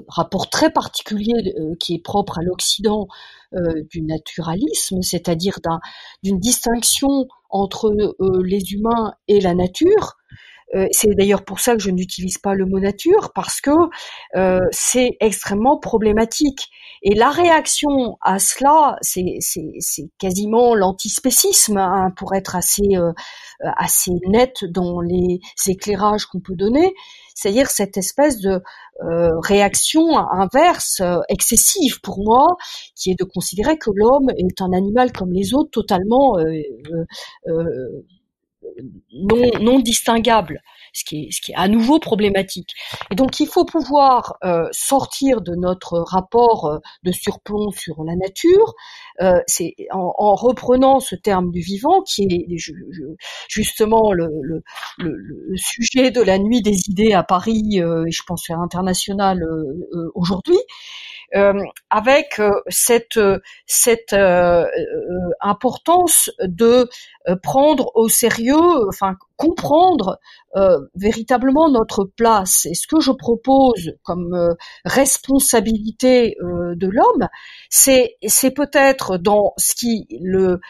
rapport 0.09 0.49
très 0.49 0.71
particulier 0.71 1.35
euh, 1.59 1.75
qui 1.79 1.97
est 1.97 2.03
propre 2.03 2.39
à 2.39 2.43
l'Occident 2.43 3.07
du 3.91 4.01
naturalisme, 4.01 5.03
c'est-à-dire 5.03 5.59
d'une 6.23 6.39
distinction 6.39 7.27
entre 7.51 7.93
les 8.45 8.73
humains 8.73 9.13
et 9.29 9.41
la 9.41 9.55
nature. 9.55 10.20
Euh, 10.75 10.87
c'est 10.93 11.15
d'ailleurs 11.15 11.45
pour 11.45 11.61
ça 11.61 11.75
que 11.75 11.83
je 11.83 11.91
n'utilise 11.91 12.39
pas 12.39 12.55
le 12.55 12.65
mot 12.65 12.79
nature 12.79 13.33
parce 13.35 13.61
que 13.61 13.71
euh, 14.37 14.61
c'est 14.71 15.17
extrêmement 15.21 15.79
problématique. 15.79 16.69
Et 17.03 17.15
la 17.15 17.31
réaction 17.31 18.19
à 18.21 18.39
cela, 18.39 18.97
c'est 19.01 19.25
quasiment 20.19 20.75
l'antispécisme 20.75 21.79
hein, 21.79 22.11
pour 22.15 22.35
être 22.35 22.57
assez 22.57 22.95
euh, 22.95 23.13
assez 23.63 24.13
net 24.29 24.65
dans 24.69 25.01
les 25.01 25.41
éclairages 25.67 26.27
qu'on 26.27 26.41
peut 26.41 26.55
donner. 26.55 26.93
C'est-à-dire 27.35 27.69
cette 27.69 27.97
espèce 27.97 28.39
de 28.41 28.61
réaction 29.43 30.19
inverse, 30.19 31.01
excessive 31.31 32.01
pour 32.03 32.19
moi, 32.23 32.49
qui 32.95 33.11
est 33.11 33.19
de 33.19 33.25
considérer 33.25 33.79
que 33.79 33.91
l'homme 33.95 34.29
est 34.37 34.61
un 34.61 34.73
animal 34.75 35.11
comme 35.13 35.33
les 35.33 35.55
autres, 35.55 35.71
totalement 35.71 36.37
non, 39.13 39.51
non 39.61 39.79
distinguable, 39.79 40.61
ce 40.93 41.05
qui, 41.05 41.25
est, 41.25 41.31
ce 41.31 41.41
qui 41.41 41.53
est 41.53 41.57
à 41.57 41.69
nouveau 41.69 41.99
problématique. 41.99 42.75
Et 43.11 43.15
donc 43.15 43.41
il 43.41 43.47
faut 43.47 43.65
pouvoir 43.65 44.37
euh, 44.45 44.69
sortir 44.73 45.41
de 45.41 45.55
notre 45.55 45.99
rapport 45.99 46.67
euh, 46.67 46.79
de 47.03 47.13
surplomb 47.13 47.71
sur 47.71 48.03
la 48.05 48.17
nature, 48.17 48.75
euh, 49.21 49.41
c'est 49.47 49.75
en, 49.91 50.13
en, 50.17 50.35
reprenant 50.35 51.01
ce 51.01 51.15
terme 51.15 51.51
du 51.51 51.61
vivant 51.61 52.03
qui 52.03 52.23
est 52.23 52.47
justement 53.49 54.13
le, 54.13 54.29
le, 54.43 54.63
le, 54.99 55.57
sujet 55.57 56.11
de 56.11 56.23
la 56.23 56.39
nuit 56.39 56.63
des 56.63 56.89
idées 56.89 57.13
à 57.13 57.23
Paris 57.23 57.79
et 57.79 58.11
je 58.11 58.23
pense 58.27 58.49
à 58.49 58.55
l'international 58.55 59.43
aujourd'hui. 60.15 60.59
Euh, 61.37 61.53
avec 61.91 62.41
euh, 62.41 62.51
cette, 62.67 63.21
cette 63.65 64.13
euh, 64.15 64.67
importance 65.41 66.29
de 66.43 66.89
prendre 67.43 67.93
au 67.95 68.09
sérieux, 68.09 68.89
enfin 68.89 69.15
comprendre 69.37 70.19
véritablement 70.95 71.71
notre 71.71 72.05
place. 72.05 72.67
Et 72.67 72.75
ce 72.75 72.87
que 72.87 73.01
je 73.01 73.13
propose 73.13 73.93
comme 74.03 74.55
responsabilité 74.85 76.37
de 76.41 76.89
l'homme, 76.89 77.29
c'est 77.69 78.17
c'est 78.27 78.51
peut-être 78.51 79.19
dans 79.19 79.53
ce 79.59 79.75
qui 79.75 80.09
le, 80.21 80.61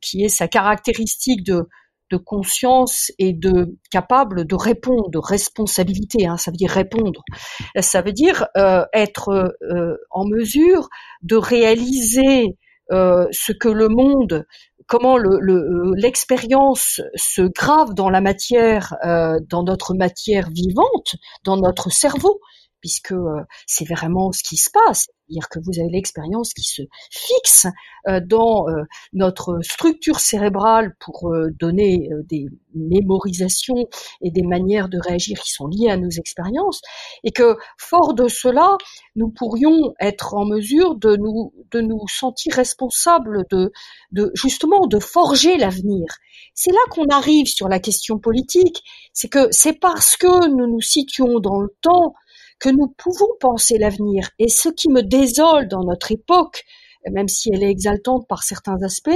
qui 0.00 0.24
est 0.24 0.28
sa 0.28 0.48
caractéristique 0.48 1.44
de 1.44 1.68
de 2.10 2.16
conscience 2.16 3.10
et 3.18 3.32
de 3.32 3.76
capable 3.90 4.46
de 4.46 4.54
répondre, 4.54 5.10
de 5.10 5.18
responsabilité. 5.18 6.26
Hein, 6.26 6.36
ça 6.36 6.50
veut 6.50 6.56
dire 6.56 6.70
répondre. 6.70 7.22
Ça 7.80 8.02
veut 8.02 8.12
dire 8.12 8.46
euh, 8.56 8.84
être 8.92 9.30
euh, 9.62 9.96
en 10.10 10.24
mesure 10.26 10.88
de 11.22 11.36
réaliser 11.36 12.56
euh, 12.92 13.26
ce 13.32 13.52
que 13.52 13.68
le 13.68 13.88
monde, 13.88 14.44
comment 14.86 15.16
l'expérience 15.16 16.98
le, 16.98 17.10
se 17.16 17.42
grave 17.42 17.94
dans 17.94 18.10
la 18.10 18.20
matière, 18.20 18.94
dans 19.02 19.62
notre 19.62 19.94
matière 19.94 20.50
vivante, 20.50 21.16
dans 21.44 21.56
notre 21.56 21.90
cerveau, 21.90 22.40
puisque 22.84 23.14
c'est 23.66 23.88
vraiment 23.88 24.30
ce 24.30 24.42
qui 24.42 24.58
se 24.58 24.68
passe. 24.70 25.08
C'est-à-dire 25.26 25.48
que 25.48 25.58
vous 25.58 25.80
avez 25.80 25.88
l'expérience 25.88 26.52
qui 26.52 26.64
se 26.64 26.82
fixe 27.10 27.66
euh, 28.08 28.20
dans 28.22 28.68
euh, 28.68 28.82
notre 29.14 29.58
structure 29.62 30.20
cérébrale 30.20 30.94
pour 31.00 31.32
euh, 31.32 31.48
donner 31.58 32.10
des 32.28 32.44
mémorisations 32.74 33.88
et 34.20 34.30
des 34.30 34.42
manières 34.42 34.90
de 34.90 34.98
réagir 34.98 35.40
qui 35.40 35.50
sont 35.50 35.66
liées 35.66 35.88
à 35.88 35.96
nos 35.96 36.10
expériences, 36.10 36.82
et 37.22 37.30
que 37.30 37.56
fort 37.78 38.12
de 38.12 38.28
cela, 38.28 38.76
nous 39.16 39.30
pourrions 39.30 39.94
être 39.98 40.34
en 40.34 40.44
mesure 40.44 40.94
de 40.96 41.16
nous 41.16 41.54
de 41.70 41.80
nous 41.80 42.06
sentir 42.06 42.52
responsables 42.52 43.46
de 43.50 43.72
de 44.12 44.30
justement 44.34 44.86
de 44.86 44.98
forger 44.98 45.56
l'avenir. 45.56 46.04
C'est 46.52 46.72
là 46.72 46.80
qu'on 46.90 47.06
arrive 47.06 47.46
sur 47.46 47.68
la 47.68 47.78
question 47.78 48.18
politique, 48.18 48.82
c'est 49.14 49.28
que 49.28 49.50
c'est 49.52 49.72
parce 49.80 50.18
que 50.18 50.48
nous 50.50 50.66
nous 50.66 50.82
situons 50.82 51.40
dans 51.40 51.60
le 51.60 51.74
temps 51.80 52.14
que 52.58 52.68
nous 52.68 52.88
pouvons 52.88 53.28
penser 53.40 53.78
l'avenir. 53.78 54.30
Et 54.38 54.48
ce 54.48 54.68
qui 54.68 54.88
me 54.88 55.02
désole 55.02 55.68
dans 55.68 55.84
notre 55.84 56.12
époque, 56.12 56.64
même 57.10 57.28
si 57.28 57.50
elle 57.52 57.62
est 57.62 57.70
exaltante 57.70 58.26
par 58.28 58.42
certains 58.42 58.82
aspects, 58.82 59.10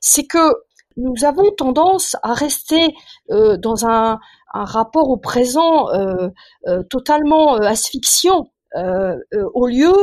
c'est 0.00 0.24
que 0.24 0.52
nous 0.98 1.24
avons 1.24 1.50
tendance 1.52 2.16
à 2.22 2.34
rester 2.34 2.94
euh, 3.30 3.56
dans 3.56 3.86
un, 3.86 4.18
rapport 4.52 5.10
au 5.10 5.18
présent 5.18 5.90
euh, 5.90 6.30
euh, 6.66 6.82
totalement 6.82 7.54
asphyxiant. 7.56 8.50
au 9.54 9.66
lieu 9.66 9.94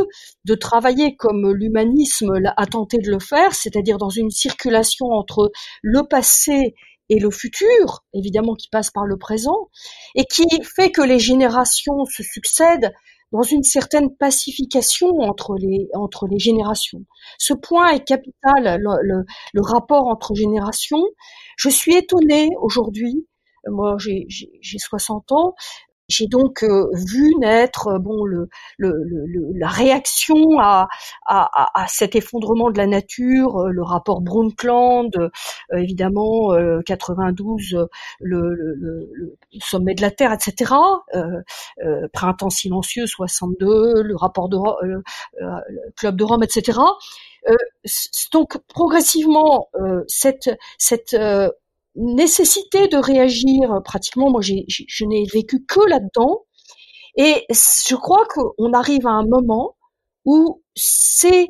de 0.45 0.55
travailler 0.55 1.15
comme 1.15 1.51
l'humanisme 1.53 2.31
a 2.55 2.65
tenté 2.65 2.97
de 2.97 3.09
le 3.11 3.19
faire, 3.19 3.53
c'est-à-dire 3.53 3.97
dans 3.97 4.09
une 4.09 4.31
circulation 4.31 5.07
entre 5.07 5.51
le 5.81 6.03
passé 6.07 6.75
et 7.09 7.19
le 7.19 7.31
futur, 7.31 8.03
évidemment, 8.13 8.55
qui 8.55 8.69
passe 8.69 8.91
par 8.91 9.05
le 9.05 9.17
présent, 9.17 9.69
et 10.15 10.25
qui 10.25 10.45
fait 10.63 10.91
que 10.91 11.01
les 11.01 11.19
générations 11.19 12.05
se 12.05 12.23
succèdent 12.23 12.91
dans 13.31 13.41
une 13.41 13.63
certaine 13.63 14.15
pacification 14.15 15.07
entre 15.19 15.55
les, 15.57 15.89
entre 15.93 16.27
les 16.27 16.39
générations. 16.39 17.05
Ce 17.37 17.53
point 17.53 17.89
est 17.89 18.03
capital, 18.03 18.79
le, 18.79 19.25
le, 19.53 19.61
rapport 19.61 20.07
entre 20.07 20.35
générations. 20.35 21.03
Je 21.57 21.69
suis 21.69 21.95
étonnée 21.95 22.49
aujourd'hui, 22.61 23.27
moi 23.67 23.97
j'ai 23.99 24.77
60 24.77 25.31
ans, 25.31 25.55
j'ai 26.07 26.27
donc 26.27 26.63
euh, 26.63 26.87
vu 26.93 27.33
naître 27.39 27.87
euh, 27.87 27.99
bon 27.99 28.25
le, 28.25 28.47
le, 28.77 28.93
le, 29.05 29.59
la 29.59 29.67
réaction 29.67 30.59
à, 30.59 30.87
à, 31.25 31.81
à, 31.81 31.87
cet 31.87 32.15
effondrement 32.15 32.69
de 32.69 32.77
la 32.77 32.87
nature, 32.87 33.57
euh, 33.57 33.69
le 33.71 33.83
rapport 33.83 34.21
Brundtland, 34.21 35.11
évidemment 35.73 36.51
92, 36.85 37.87
le, 38.19 39.09
sommet 39.59 39.95
de 39.95 40.01
la 40.01 40.11
Terre, 40.11 40.33
etc. 40.33 40.73
Printemps 42.13 42.49
silencieux 42.49 43.07
62, 43.07 44.01
le 44.03 44.15
rapport 44.15 44.49
de 44.49 44.57
Club 45.95 46.15
de 46.15 46.23
Rome, 46.23 46.43
etc. 46.43 46.79
donc 48.31 48.57
progressivement 48.67 49.69
cette 50.07 50.49
cette 50.77 51.15
nécessité 51.95 52.87
de 52.87 52.97
réagir, 52.97 53.81
pratiquement, 53.83 54.29
moi 54.29 54.41
je 54.41 55.05
n'ai 55.05 55.25
vécu 55.33 55.65
que 55.65 55.87
là-dedans. 55.87 56.45
Et 57.17 57.45
je 57.49 57.95
crois 57.95 58.25
qu'on 58.27 58.73
arrive 58.73 59.07
à 59.07 59.11
un 59.11 59.25
moment 59.25 59.75
où 60.25 60.61
c'est 60.75 61.47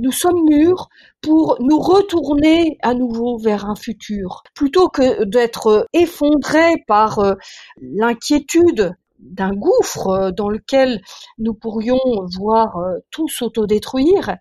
nous 0.00 0.12
sommes 0.12 0.44
mûrs 0.48 0.88
pour 1.20 1.56
nous 1.60 1.78
retourner 1.78 2.78
à 2.82 2.94
nouveau 2.94 3.38
vers 3.38 3.66
un 3.66 3.74
futur, 3.74 4.42
plutôt 4.54 4.88
que 4.88 5.24
d'être 5.24 5.86
effondrés 5.92 6.84
par 6.86 7.18
euh, 7.18 7.34
l'inquiétude 7.80 8.94
d'un 9.18 9.54
gouffre 9.54 10.08
euh, 10.08 10.30
dans 10.30 10.48
lequel 10.48 11.00
nous 11.38 11.54
pourrions 11.54 12.00
voir 12.36 12.76
euh, 12.76 12.98
tout 13.10 13.28
s'autodétruire, 13.28 14.36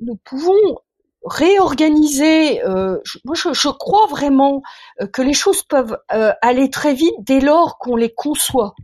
nous 0.00 0.16
pouvons 0.24 0.76
réorganiser. 1.24 2.64
Euh, 2.64 2.98
moi, 3.24 3.34
je, 3.34 3.68
crois 3.70 4.06
vraiment 4.08 4.62
euh, 5.00 5.06
que 5.06 5.22
les 5.22 5.32
choses 5.32 5.62
peuvent 5.62 5.96
euh, 6.12 6.32
aller 6.42 6.70
très 6.70 6.94
vite 6.94 7.14
dès 7.20 7.40
lors 7.40 7.78
qu'on 7.78 7.96
les 7.96 8.12
conçoit, 8.14 8.74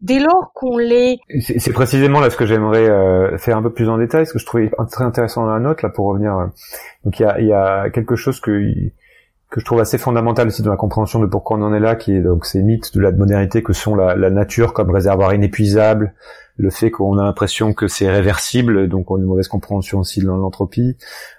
dès 0.00 0.18
lors 0.18 0.52
qu'on 0.54 0.76
les. 0.76 1.18
C'est 1.40 1.72
précisément 1.72 2.20
là 2.20 2.30
ce 2.30 2.36
que 2.36 2.46
j'aimerais 2.46 2.88
euh, 2.88 3.38
faire 3.38 3.56
un 3.56 3.62
peu 3.62 3.72
plus 3.72 3.88
en 3.88 3.98
détail, 3.98 4.26
ce 4.26 4.32
que 4.32 4.38
je 4.38 4.46
trouvais 4.46 4.70
très 4.90 5.04
intéressant 5.04 5.46
dans 5.46 5.52
la 5.52 5.60
note 5.60 5.82
là 5.82 5.88
pour 5.88 6.06
revenir. 6.06 6.32
Donc 7.04 7.18
il 7.18 7.22
y 7.22 7.26
a, 7.26 7.40
y 7.40 7.52
a 7.52 7.90
quelque 7.90 8.16
chose 8.16 8.40
que 8.40 8.50
que 9.50 9.60
je 9.60 9.64
trouve 9.64 9.80
assez 9.80 9.98
fondamental 9.98 10.48
aussi 10.48 10.62
dans 10.62 10.70
la 10.70 10.76
compréhension 10.76 11.20
de 11.20 11.26
pourquoi 11.26 11.56
on 11.56 11.62
en 11.62 11.72
est 11.72 11.80
là, 11.80 11.94
qui 11.94 12.12
est 12.12 12.20
donc 12.20 12.46
ces 12.46 12.62
mythes 12.62 12.94
de 12.94 13.00
la 13.00 13.12
modernité 13.12 13.62
que 13.62 13.72
sont 13.72 13.94
la, 13.94 14.16
la 14.16 14.30
nature 14.30 14.72
comme 14.72 14.90
réservoir 14.90 15.32
inépuisable, 15.34 16.14
le 16.56 16.70
fait 16.70 16.90
qu'on 16.90 17.18
a 17.18 17.24
l'impression 17.24 17.72
que 17.72 17.86
c'est 17.86 18.10
réversible, 18.10 18.88
donc 18.88 19.10
on 19.10 19.16
a 19.16 19.18
une 19.18 19.24
mauvaise 19.24 19.48
compréhension 19.48 20.00
aussi 20.00 20.20
de 20.20 20.26
l'entropie, 20.26 20.96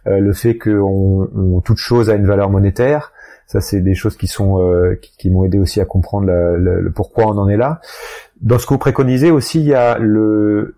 euh, 0.08 0.20
le 0.20 0.34
fait 0.34 0.58
que 0.58 0.80
on, 0.80 1.60
toute 1.62 1.78
chose 1.78 2.10
a 2.10 2.16
une 2.16 2.28
valeur 2.28 2.50
monétaire, 2.50 3.12
ça 3.46 3.62
c'est 3.62 3.82
des 3.82 3.96
choses 3.96 4.16
qui 4.16 4.28
sont 4.28 4.62
euh, 4.62 5.00
qui, 5.18 5.30
m'ont 5.30 5.44
aidé 5.44 5.58
aussi 5.58 5.82
à 5.82 5.86
comprendre 5.86 6.28
le 6.28 6.92
pourquoi 6.92 7.26
on 7.28 7.38
en 7.38 7.50
est 7.50 7.58
là. 7.58 7.82
Dans 8.42 8.60
ce 8.60 8.66
que 8.66 8.74
vous 8.74 8.80
préconisez 8.80 9.32
aussi, 9.32 9.60
il 9.60 9.66
y 9.66 9.74
a 9.74 9.98
le, 9.98 10.76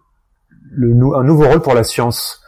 le 0.71 0.91
un 1.15 1.23
nouveau 1.23 1.47
rôle 1.47 1.61
pour 1.61 1.73
la 1.73 1.83
science 1.83 2.41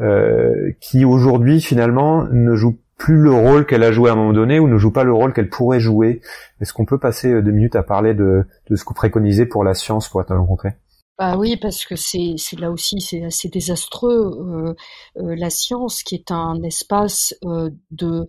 euh, 0.00 0.72
qui 0.80 1.04
aujourd'hui 1.04 1.60
finalement 1.60 2.24
ne 2.30 2.54
joue 2.54 2.78
plus 3.00 3.16
le 3.16 3.32
rôle 3.32 3.66
qu'elle 3.66 3.82
a 3.82 3.92
joué 3.92 4.10
à 4.10 4.12
un 4.12 4.16
moment 4.16 4.34
donné 4.34 4.60
ou 4.60 4.68
ne 4.68 4.76
joue 4.76 4.92
pas 4.92 5.04
le 5.04 5.12
rôle 5.12 5.32
qu'elle 5.32 5.48
pourrait 5.48 5.80
jouer. 5.80 6.20
Est-ce 6.60 6.74
qu'on 6.74 6.84
peut 6.84 6.98
passer 6.98 7.42
deux 7.42 7.50
minutes 7.50 7.74
à 7.74 7.82
parler 7.82 8.12
de, 8.14 8.44
ce 8.68 8.84
que 8.84 8.88
vous 8.88 8.94
préconisez 8.94 9.46
pour 9.46 9.64
la 9.64 9.74
science 9.74 10.08
pour 10.08 10.20
être 10.20 10.36
rencontré 10.36 10.74
bah 11.18 11.36
oui, 11.36 11.58
parce 11.58 11.84
que 11.84 11.96
c'est 11.96 12.34
là 12.58 12.70
aussi 12.70 12.98
c'est 13.02 13.22
assez 13.24 13.50
désastreux. 13.50 14.22
Euh, 14.24 14.74
euh, 15.18 15.34
la 15.36 15.50
science, 15.50 16.02
qui 16.02 16.14
est 16.14 16.30
un 16.30 16.62
espace 16.62 17.34
euh, 17.44 17.68
de, 17.90 18.26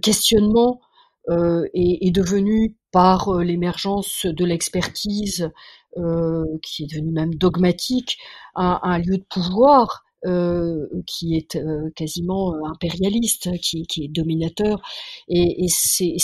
questionnement, 0.00 0.80
est, 1.28 2.06
est 2.06 2.12
devenue 2.12 2.76
par 2.92 3.40
l'émergence 3.40 4.24
de 4.24 4.44
l'expertise, 4.46 5.50
qui 5.94 6.84
est 6.84 6.90
devenue 6.90 7.12
même 7.12 7.34
dogmatique, 7.34 8.16
un 8.54 8.98
lieu 8.98 9.18
de 9.18 9.26
pouvoir. 9.28 10.05
Euh, 10.26 10.88
qui 11.06 11.36
est 11.36 11.54
euh, 11.54 11.88
quasiment 11.94 12.52
euh, 12.52 12.58
impérialiste, 12.64 13.48
qui, 13.60 13.86
qui 13.86 14.04
est 14.04 14.08
dominateur. 14.08 14.82
Et, 15.28 15.66
c'est, 15.68 16.16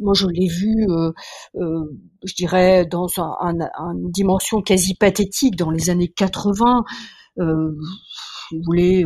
moi, 0.00 0.12
je 0.12 0.26
l'ai 0.26 0.48
vu, 0.48 0.88
je 1.54 2.34
dirais, 2.34 2.84
dans 2.84 3.06
un, 3.18 3.36
un, 3.40 3.94
une 3.94 4.10
dimension 4.10 4.60
quasi 4.60 4.94
pathétique 4.94 5.54
dans 5.54 5.70
les 5.70 5.88
années 5.88 6.08
80. 6.08 6.84
Euh, 7.38 7.70
vous 8.50 8.62
voulez, 8.64 9.04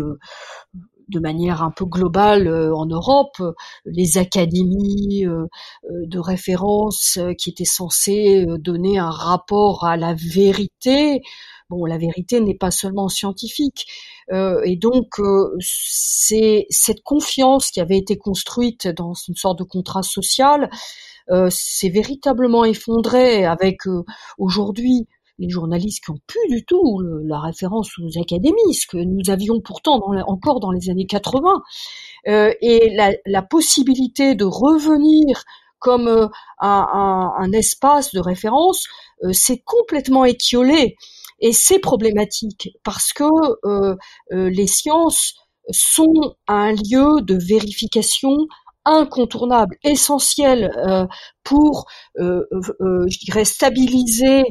de 1.09 1.21
manière 1.21 1.63
un 1.63 1.71
peu 1.71 1.85
globale 1.85 2.49
en 2.49 2.87
Europe, 2.87 3.43
les 3.85 4.19
académies 4.19 5.25
de 5.85 6.19
référence 6.19 7.19
qui 7.39 7.51
étaient 7.51 7.65
censées 7.65 8.47
donner 8.59 8.99
un 8.99 9.11
rapport 9.11 9.85
à 9.85 9.97
la 9.97 10.15
vérité 10.15 11.23
Bon, 11.69 11.85
la 11.85 11.99
vérité 11.99 12.41
n'est 12.41 12.57
pas 12.57 12.71
seulement 12.71 13.09
scientifique. 13.09 13.87
Euh, 14.33 14.61
et 14.65 14.77
donc, 14.77 15.19
euh, 15.19 15.57
c'est 15.61 16.67
cette 16.71 17.03
confiance 17.03 17.71
qui 17.73 17.81
avait 17.81 17.99
été 17.99 18.17
construite 18.17 18.87
dans 18.87 19.15
une 19.15 19.35
sorte 19.35 19.59
de 19.59 19.65
contrat 19.65 20.03
social 20.05 20.71
euh, 21.31 21.49
s'est 21.51 21.89
véritablement 21.89 22.65
effondrée 22.65 23.45
avec 23.45 23.81
aujourd'hui 24.39 25.09
les 25.39 25.49
journalistes 25.49 26.05
qui 26.05 26.11
ont 26.11 26.21
plus 26.27 26.49
du 26.49 26.65
tout 26.65 27.01
la 27.25 27.41
référence 27.41 27.91
aux 27.99 28.21
académies, 28.21 28.75
ce 28.75 28.87
que 28.87 28.97
nous 28.97 29.31
avions 29.31 29.61
pourtant 29.61 30.01
encore 30.27 30.61
dans 30.61 30.71
les 30.71 30.91
années 30.91 31.07
80, 31.07 31.63
et 32.27 32.95
la, 32.95 33.13
la, 33.27 33.43
possibilité 33.43 34.35
de 34.35 34.45
revenir 34.45 35.45
comme 35.79 36.09
un, 36.09 36.31
un, 36.61 37.33
un, 37.39 37.53
espace 37.53 38.13
de 38.13 38.21
référence 38.21 38.87
s'est 39.33 39.63
complètement 39.65 40.25
étiolé 40.25 40.97
et 41.41 41.53
c'est 41.53 41.79
problématique 41.79 42.71
parce 42.83 43.13
que 43.13 43.25
euh, 43.65 43.97
euh, 44.33 44.51
les 44.51 44.67
sciences 44.67 45.35
sont 45.71 46.37
un 46.47 46.73
lieu 46.73 47.21
de 47.23 47.37
vérification 47.37 48.37
incontournable, 48.85 49.77
essentiel 49.83 50.71
euh, 50.77 51.07
pour, 51.43 51.87
je 52.17 53.19
dirais, 53.25 53.45
stabiliser 53.45 54.45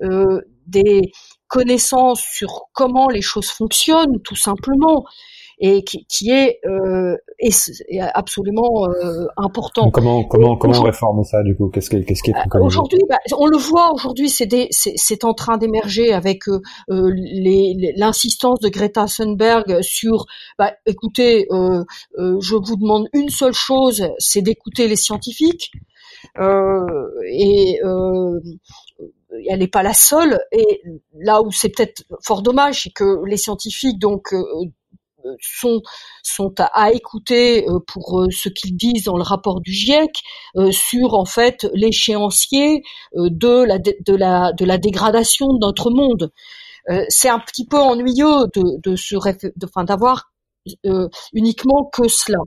des 0.00 1.12
connaissances 1.48 2.20
sur 2.20 2.64
comment 2.72 3.08
les 3.08 3.22
choses 3.22 3.50
fonctionnent, 3.50 4.20
tout 4.22 4.36
simplement. 4.36 5.04
et 5.58 5.84
qui, 5.84 6.04
qui 6.06 6.30
est, 6.30 6.60
euh, 6.66 7.16
absolument 8.12 8.88
euh, 8.88 9.26
important. 9.38 9.90
comment 9.90 10.24
comment 10.24 10.56
comment 10.58 10.78
on 10.78 10.82
réforme 10.82 11.24
ça 11.24 11.42
du 11.42 11.56
coup? 11.56 11.70
Qu'est-ce 11.70 11.88
qui 11.88 12.04
qu'est-ce 12.04 12.22
qui 12.22 12.30
est 12.30 12.60
Aujourd'hui, 12.60 12.98
bah, 13.08 13.16
on 13.38 13.46
le 13.46 13.56
voit 13.56 13.92
aujourd'hui, 13.94 14.28
c'est 14.28 14.68
c'est 14.70 15.24
en 15.24 15.32
train 15.32 15.56
d'émerger 15.56 16.12
avec 16.12 16.46
euh, 16.48 16.60
l'insistance 16.88 18.60
de 18.60 18.68
Greta 18.68 19.06
Thunberg 19.06 19.80
sur, 19.80 20.26
bah, 20.58 20.72
écoutez, 20.84 21.46
je 21.50 22.54
vous 22.54 22.76
demande 22.76 23.08
une 23.14 23.30
seule 23.30 23.54
chose, 23.54 24.10
c'est 24.18 24.42
d'écouter 24.42 24.88
les 24.88 24.96
scientifiques. 24.96 25.72
et 26.38 27.80
elle 29.48 29.60
n'est 29.60 29.68
pas 29.68 29.82
la 29.82 29.94
seule. 29.94 30.38
Et 30.52 30.82
là 31.14 31.42
où 31.42 31.50
c'est 31.52 31.68
peut-être 31.70 32.02
fort 32.22 32.42
dommage, 32.42 32.82
c'est 32.82 32.92
que 32.92 33.24
les 33.26 33.36
scientifiques 33.36 33.98
donc 33.98 34.32
euh, 35.26 35.34
sont 35.40 35.82
sont 36.22 36.54
à, 36.58 36.92
écouter 36.92 37.68
euh, 37.68 37.78
pour 37.86 38.20
euh, 38.20 38.26
ce 38.30 38.48
qu'ils 38.48 38.76
disent 38.76 39.04
dans 39.04 39.16
le 39.16 39.22
rapport 39.22 39.60
du 39.60 39.72
GIEC 39.72 40.22
sur 40.70 41.14
en 41.14 41.24
fait 41.24 41.66
l'échéancier 41.74 42.82
de 43.14 43.64
la 43.64 43.78
de 43.78 44.14
la 44.14 44.52
de 44.52 44.64
la 44.64 44.78
dégradation 44.78 45.52
de 45.52 45.58
notre 45.58 45.90
monde. 45.90 46.32
c'est 47.08 47.28
un 47.28 47.40
petit 47.40 47.66
peu 47.66 47.78
ennuyeux 47.78 48.46
de 48.54 48.80
de 48.82 48.96
se 48.96 49.16
enfin 49.64 49.84
d'avoir 49.84 50.32
euh, 50.86 51.08
uniquement 51.32 51.84
que 51.92 52.08
cela. 52.08 52.38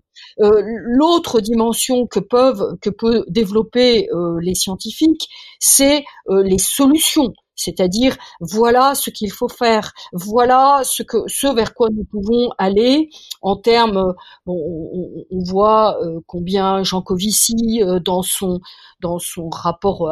Euh, 0.41 0.61
l'autre 0.65 1.41
dimension 1.41 2.07
que 2.07 2.19
peuvent 2.19 2.77
que 2.81 2.89
peut 2.89 3.23
développer 3.27 4.09
euh, 4.11 4.39
les 4.41 4.55
scientifiques, 4.55 5.27
c'est 5.59 6.03
les 6.29 6.57
solutions. 6.57 7.33
C'est-à-dire, 7.59 8.17
voilà 8.39 8.95
ce 8.95 9.09
qu'il 9.09 9.31
faut 9.31 9.49
faire, 9.49 9.91
voilà 10.13 10.81
ce 10.83 11.53
vers 11.53 11.73
quoi 11.73 11.89
nous 11.93 12.03
pouvons 12.03 12.49
aller 12.57 13.09
en 13.41 13.55
termes. 13.55 14.13
on, 14.45 15.25
voit 15.45 15.97
combien 16.27 16.83
Jean 16.83 17.01
Covici, 17.01 17.81
dans 18.03 18.21
son 18.21 18.59
dans 19.01 19.19
son 19.19 19.49
rapport 19.49 20.09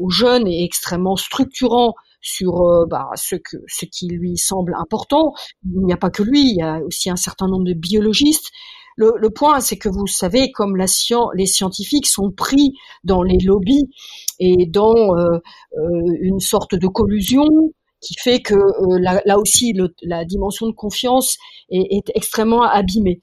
aux 0.00 0.10
jeunes, 0.10 0.46
est 0.48 0.64
extrêmement 0.64 1.16
structurant 1.16 1.94
sur 2.24 2.62
euh, 2.62 2.86
bah, 2.86 3.10
ce, 3.14 3.36
que, 3.36 3.58
ce 3.68 3.84
qui 3.84 4.08
lui 4.08 4.36
semble 4.36 4.74
important. 4.74 5.34
Il 5.64 5.84
n'y 5.84 5.92
a 5.92 5.96
pas 5.96 6.10
que 6.10 6.22
lui, 6.22 6.40
il 6.40 6.56
y 6.56 6.62
a 6.62 6.80
aussi 6.80 7.10
un 7.10 7.16
certain 7.16 7.46
nombre 7.46 7.64
de 7.64 7.74
biologistes. 7.74 8.50
Le, 8.96 9.28
point, 9.28 9.60
c'est 9.60 9.76
que 9.76 9.88
vous 9.88 10.06
savez, 10.06 10.52
comme 10.52 10.76
les 10.76 11.46
scientifiques 11.46 12.06
sont 12.06 12.30
pris 12.30 12.72
dans 13.02 13.22
les 13.22 13.38
lobbies 13.38 13.88
et 14.38 14.66
dans 14.66 15.16
euh, 15.16 15.38
euh 15.78 16.16
une 16.20 16.40
sorte 16.40 16.74
de 16.74 16.86
collusion 16.86 17.46
qui 18.00 18.14
fait 18.14 18.40
que 18.40 18.54
euh, 18.54 18.98
là, 19.00 19.38
aussi 19.38 19.74
la 20.02 20.24
dimension 20.24 20.66
de 20.66 20.74
confiance 20.74 21.38
est 21.70 22.10
extrêmement 22.14 22.62
abîmée. 22.62 23.20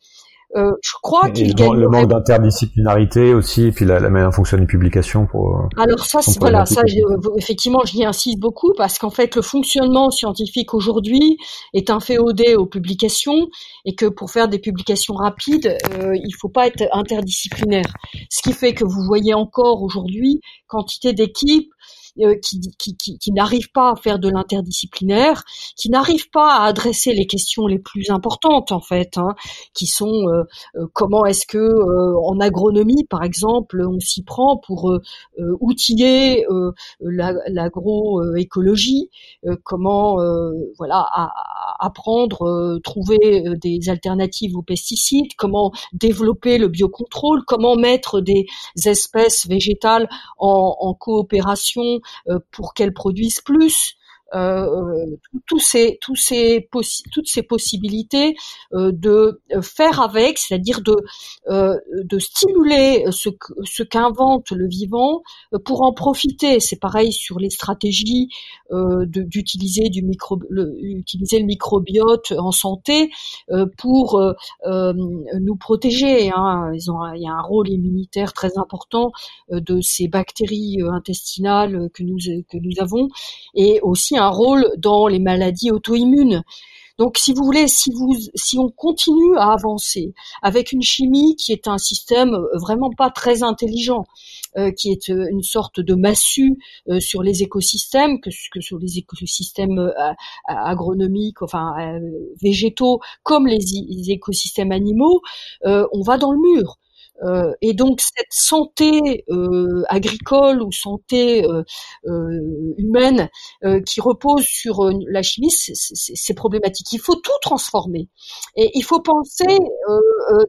Euh, 0.57 0.71
je 0.81 0.91
crois 1.01 1.29
qu'il 1.29 1.55
gagne 1.55 1.77
le 1.77 1.87
manque 1.87 2.09
d'interdisciplinarité 2.09 3.33
aussi, 3.33 3.67
et 3.67 3.71
puis 3.71 3.85
la, 3.85 3.99
la 3.99 4.09
manière 4.09 4.33
fonctionne 4.33 4.59
les 4.59 4.67
publications 4.67 5.25
pour. 5.25 5.55
Euh, 5.55 5.81
Alors 5.81 6.05
ça, 6.05 6.21
c'est 6.21 6.39
voilà, 6.39 6.65
ça, 6.65 6.81
effectivement, 7.37 7.81
j'y 7.85 8.03
insiste 8.03 8.39
beaucoup 8.39 8.73
parce 8.75 8.99
qu'en 8.99 9.11
fait, 9.11 9.35
le 9.35 9.41
fonctionnement 9.41 10.11
scientifique 10.11 10.73
aujourd'hui 10.73 11.37
est 11.73 11.89
un 11.89 11.99
féodé 12.01 12.55
aux 12.55 12.65
publications, 12.65 13.47
et 13.85 13.95
que 13.95 14.07
pour 14.07 14.29
faire 14.29 14.49
des 14.49 14.59
publications 14.59 15.13
rapides, 15.13 15.77
euh, 15.93 16.13
il 16.15 16.33
faut 16.39 16.49
pas 16.49 16.67
être 16.67 16.83
interdisciplinaire. 16.91 17.93
Ce 18.29 18.41
qui 18.41 18.53
fait 18.53 18.73
que 18.73 18.83
vous 18.83 19.03
voyez 19.05 19.33
encore 19.33 19.81
aujourd'hui 19.81 20.41
quantité 20.67 21.13
d'équipes 21.13 21.69
euh, 22.19 22.35
qui, 22.43 22.59
qui, 22.77 22.97
qui, 22.97 23.17
qui 23.17 23.31
n'arrivent 23.31 23.71
pas 23.71 23.91
à 23.91 23.95
faire 23.95 24.19
de 24.19 24.29
l'interdisciplinaire, 24.29 25.43
qui 25.77 25.89
n'arrivent 25.89 26.29
pas 26.29 26.55
à 26.55 26.65
adresser 26.65 27.13
les 27.13 27.25
questions 27.25 27.67
les 27.67 27.79
plus 27.79 28.09
importantes 28.09 28.73
en 28.73 28.81
fait, 28.81 29.17
hein, 29.17 29.33
qui 29.73 29.87
sont 29.87 30.27
euh, 30.27 30.43
euh, 30.75 30.87
comment 30.93 31.25
est-ce 31.25 31.47
que 31.47 31.61
en 31.61 32.39
agronomie 32.39 33.05
par 33.09 33.23
exemple 33.23 33.81
on 33.87 33.99
s'y 33.99 34.23
prend 34.23 34.57
pour 34.57 34.91
outiller 35.59 36.45
l'agroécologie, 36.99 39.09
comment 39.63 40.17
voilà 40.77 41.07
apprendre 41.79 42.79
trouver 42.83 43.43
des 43.61 43.89
alternatives 43.89 44.57
aux 44.57 44.61
pesticides, 44.61 45.33
comment 45.37 45.71
développer 45.93 46.57
le 46.57 46.67
biocontrôle, 46.67 47.43
comment 47.45 47.75
mettre 47.75 48.21
des 48.21 48.45
espèces 48.85 49.47
végétales 49.47 50.09
en, 50.37 50.75
en 50.79 50.93
coopération 50.93 51.83
euh, 51.83 52.00
pour 52.51 52.73
qu'elles 52.73 52.93
produisent 52.93 53.41
plus. 53.41 53.95
Euh, 54.33 54.65
euh, 54.65 55.17
tous 55.45 55.59
ces, 55.59 55.99
toutes 55.99 57.27
ces 57.27 57.43
possibilités 57.43 58.35
euh, 58.73 58.91
de 58.93 59.41
faire 59.61 59.99
avec, 59.99 60.37
c'est-à-dire 60.37 60.79
de, 60.81 62.19
stimuler 62.19 63.05
ce, 63.11 63.29
ce 63.63 63.83
qu'invente 63.83 64.51
le 64.51 64.67
vivant 64.67 65.21
pour 65.65 65.81
en 65.81 65.91
profiter. 65.93 66.59
C'est 66.59 66.79
pareil 66.79 67.11
sur 67.11 67.39
les 67.39 67.49
stratégies 67.49 68.29
d'utiliser 68.71 69.89
du 69.89 70.01
le, 70.49 71.43
microbiote 71.43 72.31
en 72.37 72.51
santé 72.51 73.11
pour 73.77 74.21
nous 74.65 75.55
protéger. 75.57 76.31
Hein. 76.33 76.71
Il 76.73 77.21
y 77.21 77.27
a 77.27 77.33
un 77.33 77.41
rôle 77.41 77.69
immunitaire 77.69 78.33
très 78.33 78.57
important 78.57 79.11
de 79.49 79.81
ces 79.81 80.07
bactéries 80.07 80.77
intestinales 80.89 81.89
que 81.93 82.03
nous 82.03 82.17
que 82.49 82.57
nous 82.57 82.79
avons 82.79 83.09
et 83.55 83.79
aussi 83.81 84.17
un 84.21 84.29
rôle 84.29 84.71
dans 84.77 85.07
les 85.07 85.19
maladies 85.19 85.71
auto-immunes. 85.71 86.43
Donc, 86.97 87.17
si 87.17 87.33
vous 87.33 87.43
voulez, 87.43 87.65
si 87.67 88.59
on 88.59 88.69
continue 88.69 89.35
à 89.37 89.53
avancer 89.53 90.13
avec 90.43 90.71
une 90.71 90.83
chimie 90.83 91.35
qui 91.35 91.51
est 91.51 91.67
un 91.67 91.79
système 91.79 92.37
vraiment 92.53 92.91
pas 92.95 93.09
très 93.09 93.41
intelligent, 93.41 94.05
euh, 94.57 94.71
qui 94.71 94.91
est 94.91 95.09
euh, 95.09 95.27
une 95.31 95.43
sorte 95.43 95.79
de 95.79 95.95
massue 95.95 96.57
euh, 96.89 96.99
sur 96.99 97.23
les 97.23 97.41
écosystèmes, 97.41 98.19
que, 98.19 98.29
que 98.51 98.59
sur 98.59 98.77
les 98.79 98.97
écosystèmes 98.97 99.91
agronomiques, 100.45 101.41
enfin 101.41 101.73
végétaux, 102.41 102.99
comme 103.23 103.47
les, 103.47 103.59
les 103.59 104.11
écosystèmes 104.11 104.73
animaux, 104.73 105.21
on 105.63 106.01
va 106.05 106.17
dans 106.17 106.33
le 106.33 106.39
mur. 106.39 106.77
Euh, 107.23 107.53
et 107.61 107.73
donc 107.73 108.01
cette 108.01 108.31
santé 108.31 109.23
euh, 109.29 109.83
agricole 109.89 110.61
ou 110.63 110.71
santé 110.71 111.45
euh, 111.45 111.63
humaine 112.77 113.29
qui 113.85 114.01
repose 114.01 114.43
sur 114.43 114.89
la 115.07 115.21
chimie, 115.21 115.51
c'est 115.51 116.33
problématique. 116.33 116.91
Il 116.93 116.99
faut 116.99 117.15
tout 117.15 117.31
transformer 117.41 118.09
et 118.55 118.71
il 118.73 118.83
faut 118.83 119.01
penser 119.01 119.57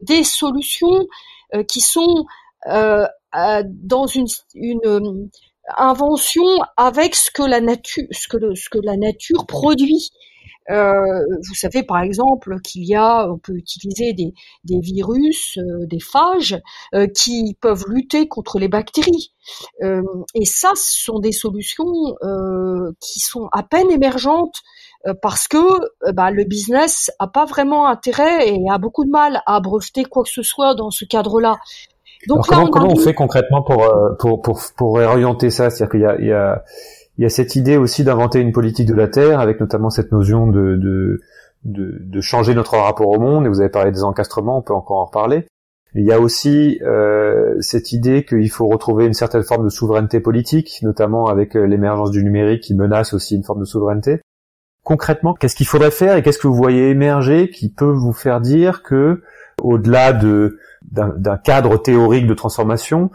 des 0.01 0.23
solutions 0.23 1.05
qui 1.67 1.81
sont 1.81 2.25
dans 2.65 4.07
une, 4.07 4.27
une 4.55 5.29
invention 5.77 6.43
avec 6.77 7.15
ce 7.15 7.31
que 7.31 7.43
la 7.43 7.61
nature, 7.61 8.05
ce 8.11 8.27
que, 8.27 8.37
le, 8.37 8.55
ce 8.55 8.69
que 8.69 8.79
la 8.79 8.97
nature 8.97 9.45
produit. 9.45 10.09
Euh, 10.69 11.21
vous 11.47 11.55
savez 11.55 11.83
par 11.83 12.01
exemple 12.01 12.59
qu'il 12.61 12.85
y 12.85 12.95
a, 12.95 13.29
on 13.29 13.37
peut 13.37 13.53
utiliser 13.53 14.13
des, 14.13 14.33
des 14.63 14.79
virus, 14.79 15.57
euh, 15.57 15.85
des 15.85 15.99
phages 15.99 16.59
euh, 16.93 17.07
qui 17.07 17.57
peuvent 17.59 17.83
lutter 17.87 18.27
contre 18.27 18.59
les 18.59 18.67
bactéries. 18.67 19.33
et 19.81 20.45
ça, 20.45 20.71
ce 20.75 21.03
sont 21.03 21.19
des 21.19 21.33
solutions 21.33 22.15
qui 23.01 23.19
sont 23.19 23.49
à 23.51 23.63
peine 23.63 23.91
émergentes 23.91 24.61
parce 25.21 25.49
que 25.49 25.57
bah, 26.13 26.31
le 26.31 26.45
business 26.45 27.11
a 27.19 27.27
pas 27.27 27.43
vraiment 27.43 27.87
intérêt 27.87 28.47
et 28.47 28.59
a 28.71 28.77
beaucoup 28.77 29.03
de 29.03 29.09
mal 29.09 29.41
à 29.45 29.59
breveter 29.59 30.05
quoi 30.05 30.23
que 30.23 30.29
ce 30.29 30.43
soit 30.43 30.75
dans 30.75 30.91
ce 30.91 31.03
cadre-là. 31.03 31.57
Donc 32.29 32.45
comment, 32.47 32.63
on, 32.63 32.69
comment 32.69 32.91
on 32.93 32.95
fait 32.95 33.13
concrètement 33.13 33.63
pour 33.63 33.85
pour 34.17 34.41
pour 34.41 34.61
pour 34.77 34.95
réorienter 34.95 35.49
ça? 35.49 35.69
C'est-à-dire 35.69 35.91
qu'il 35.91 36.01
y 36.01 36.05
a, 36.05 36.15
il 36.19 36.27
y 36.27 36.31
a 36.31 36.63
il 37.17 37.23
y 37.23 37.25
a 37.25 37.29
cette 37.29 37.55
idée 37.55 37.77
aussi 37.77 38.03
d'inventer 38.03 38.39
une 38.39 38.51
politique 38.51 38.87
de 38.87 38.95
la 38.95 39.07
Terre, 39.07 39.39
avec 39.39 39.59
notamment 39.59 39.89
cette 39.89 40.11
notion 40.11 40.47
de, 40.47 40.75
de, 40.75 41.21
de, 41.63 42.21
changer 42.21 42.55
notre 42.55 42.77
rapport 42.77 43.07
au 43.07 43.19
monde, 43.19 43.45
et 43.45 43.49
vous 43.49 43.61
avez 43.61 43.69
parlé 43.69 43.91
des 43.91 44.03
encastrements, 44.03 44.57
on 44.57 44.61
peut 44.61 44.73
encore 44.73 44.97
en 44.97 45.05
reparler. 45.05 45.45
Il 45.95 46.05
y 46.05 46.11
a 46.11 46.19
aussi 46.19 46.79
euh, 46.81 47.55
cette 47.59 47.91
idée 47.91 48.25
qu'il 48.25 48.49
faut 48.49 48.67
retrouver 48.67 49.05
une 49.05 49.13
certaine 49.13 49.43
forme 49.43 49.63
de 49.63 49.69
souveraineté 49.69 50.19
politique, 50.19 50.79
notamment 50.81 51.27
avec 51.27 51.55
euh, 51.55 51.65
l'émergence 51.65 52.09
du 52.09 52.23
numérique 52.23 52.63
qui 52.63 52.73
menace 52.73 53.13
aussi 53.13 53.35
une 53.35 53.43
forme 53.43 53.59
de 53.59 53.65
souveraineté. 53.65 54.19
Concrètement, 54.83 55.35
qu'est-ce 55.35 55.55
qu'il 55.55 55.67
faudrait 55.67 55.91
faire 55.91 56.17
et 56.17 56.23
qu'est-ce 56.23 56.39
que 56.39 56.47
vous 56.47 56.55
voyez 56.55 56.89
émerger 56.89 57.51
qui 57.51 57.69
peut 57.69 57.85
vous 57.91 58.11
faire 58.11 58.41
dire 58.41 58.81
que, 58.81 59.21
au-delà 59.61 60.13
de 60.13 60.57
d'un 60.91 61.37
cadre 61.37 61.77
théorique 61.77 62.27
de 62.27 62.33
transformation, 62.33 63.09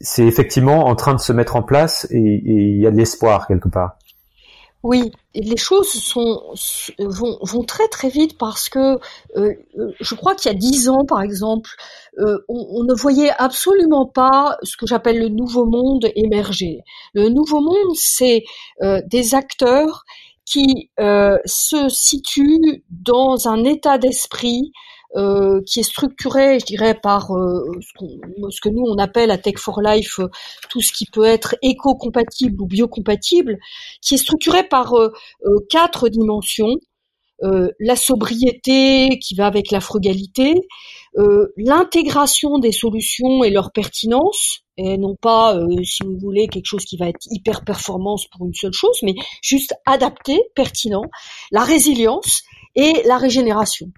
c'est 0.00 0.24
effectivement 0.24 0.86
en 0.86 0.94
train 0.94 1.14
de 1.14 1.20
se 1.20 1.32
mettre 1.32 1.56
en 1.56 1.62
place 1.62 2.06
et 2.10 2.42
il 2.44 2.80
y 2.80 2.86
a 2.86 2.90
de 2.90 2.96
l'espoir 2.96 3.46
quelque 3.46 3.68
part. 3.68 3.98
Oui, 4.82 5.10
les 5.34 5.56
choses 5.56 6.14
vont, 6.98 7.64
très 7.66 7.88
très 7.88 8.08
vite 8.08 8.38
parce 8.38 8.68
que 8.68 9.00
euh, 9.36 9.54
je 9.98 10.14
crois 10.14 10.36
qu'il 10.36 10.52
y 10.52 10.54
a 10.54 10.56
dix 10.56 10.88
ans, 10.88 11.04
par 11.04 11.22
exemple, 11.22 11.70
euh, 12.18 12.38
on, 12.48 12.84
ne 12.84 12.94
voyait 12.94 13.32
absolument 13.36 14.06
pas 14.06 14.58
ce 14.62 14.76
que 14.76 14.86
j'appelle 14.86 15.18
le 15.18 15.28
nouveau 15.28 15.66
monde 15.66 16.06
émerger. 16.14 16.82
Le 17.14 17.30
nouveau 17.30 17.60
monde, 17.60 17.96
c'est 17.96 18.44
euh, 18.82 19.00
des 19.08 19.34
acteurs 19.34 20.04
qui 20.44 20.90
se 20.96 21.88
situe 21.88 22.84
dans 22.88 23.48
un 23.48 23.64
état 23.64 23.98
d'esprit 23.98 24.70
euh, 25.14 25.60
qui 25.64 25.80
est 25.80 25.84
structuré, 25.84 26.58
je 26.58 26.66
dirais, 26.66 26.98
par 27.00 27.30
euh, 27.30 27.64
ce, 27.80 28.60
que 28.60 28.68
nous 28.68 28.82
on 28.82 28.98
appelle 28.98 29.30
à 29.30 29.38
Tech 29.38 29.56
for 29.56 29.80
Life 29.80 30.18
euh, 30.18 30.28
tout 30.68 30.82
ce 30.82 30.92
qui 30.92 31.06
peut 31.06 31.24
être 31.24 31.54
éco-compatible 31.62 32.60
ou 32.60 32.66
biocompatible, 32.66 33.56
qui 34.02 34.14
est 34.14 34.18
structuré 34.18 34.64
par 34.64 34.92
quatre 35.70 36.08
dimensions. 36.08 36.76
la 37.40 37.96
sobriété 37.96 39.18
qui 39.20 39.34
va 39.34 39.46
avec 39.46 39.70
la 39.70 39.80
frugalité, 39.80 40.54
l'intégration 41.56 42.58
des 42.58 42.72
solutions 42.72 43.44
et 43.44 43.50
leur 43.50 43.72
pertinence, 43.72 44.60
et 44.76 44.96
non 44.98 45.14
pas, 45.14 45.58
si 45.84 46.02
vous 46.02 46.18
voulez, 46.18 46.48
quelque 46.48 46.66
chose 46.66 46.84
qui 46.84 46.96
va 46.96 47.08
être 47.08 47.26
hyper 47.30 47.64
performance 47.64 48.26
pour 48.26 48.46
une 48.46 48.54
seule 48.54 48.72
chose, 48.72 48.98
mais 49.02 49.14
juste 49.42 49.74
adapté, 49.84 50.40
pertinent, 50.54 51.04
la 51.50 51.62
résilience 51.62 52.42
et 52.74 53.02
la 53.04 53.18
régénération. 53.18 53.92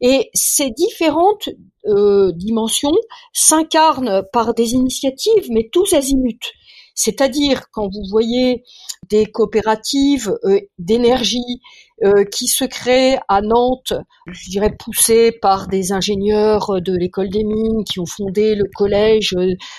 Et 0.00 0.30
ces 0.34 0.70
différentes 0.70 1.48
euh, 1.86 2.32
dimensions 2.32 2.96
s'incarnent 3.32 4.22
par 4.32 4.54
des 4.54 4.72
initiatives, 4.72 5.48
mais 5.50 5.68
tous 5.72 5.92
azimuts. 5.92 6.52
C'est-à-dire 6.94 7.70
quand 7.72 7.88
vous 7.88 8.04
voyez 8.08 8.62
des 9.08 9.26
coopératives 9.26 10.36
euh, 10.44 10.60
d'énergie 10.78 11.60
euh, 12.02 12.24
qui 12.24 12.48
se 12.48 12.64
créent 12.64 13.18
à 13.28 13.40
Nantes, 13.40 13.92
je 14.26 14.50
dirais 14.50 14.74
poussées 14.76 15.30
par 15.30 15.68
des 15.68 15.92
ingénieurs 15.92 16.80
de 16.80 16.96
l'école 16.96 17.28
des 17.28 17.44
mines 17.44 17.84
qui 17.84 18.00
ont 18.00 18.06
fondé 18.06 18.54
le 18.54 18.64
collège 18.74 19.36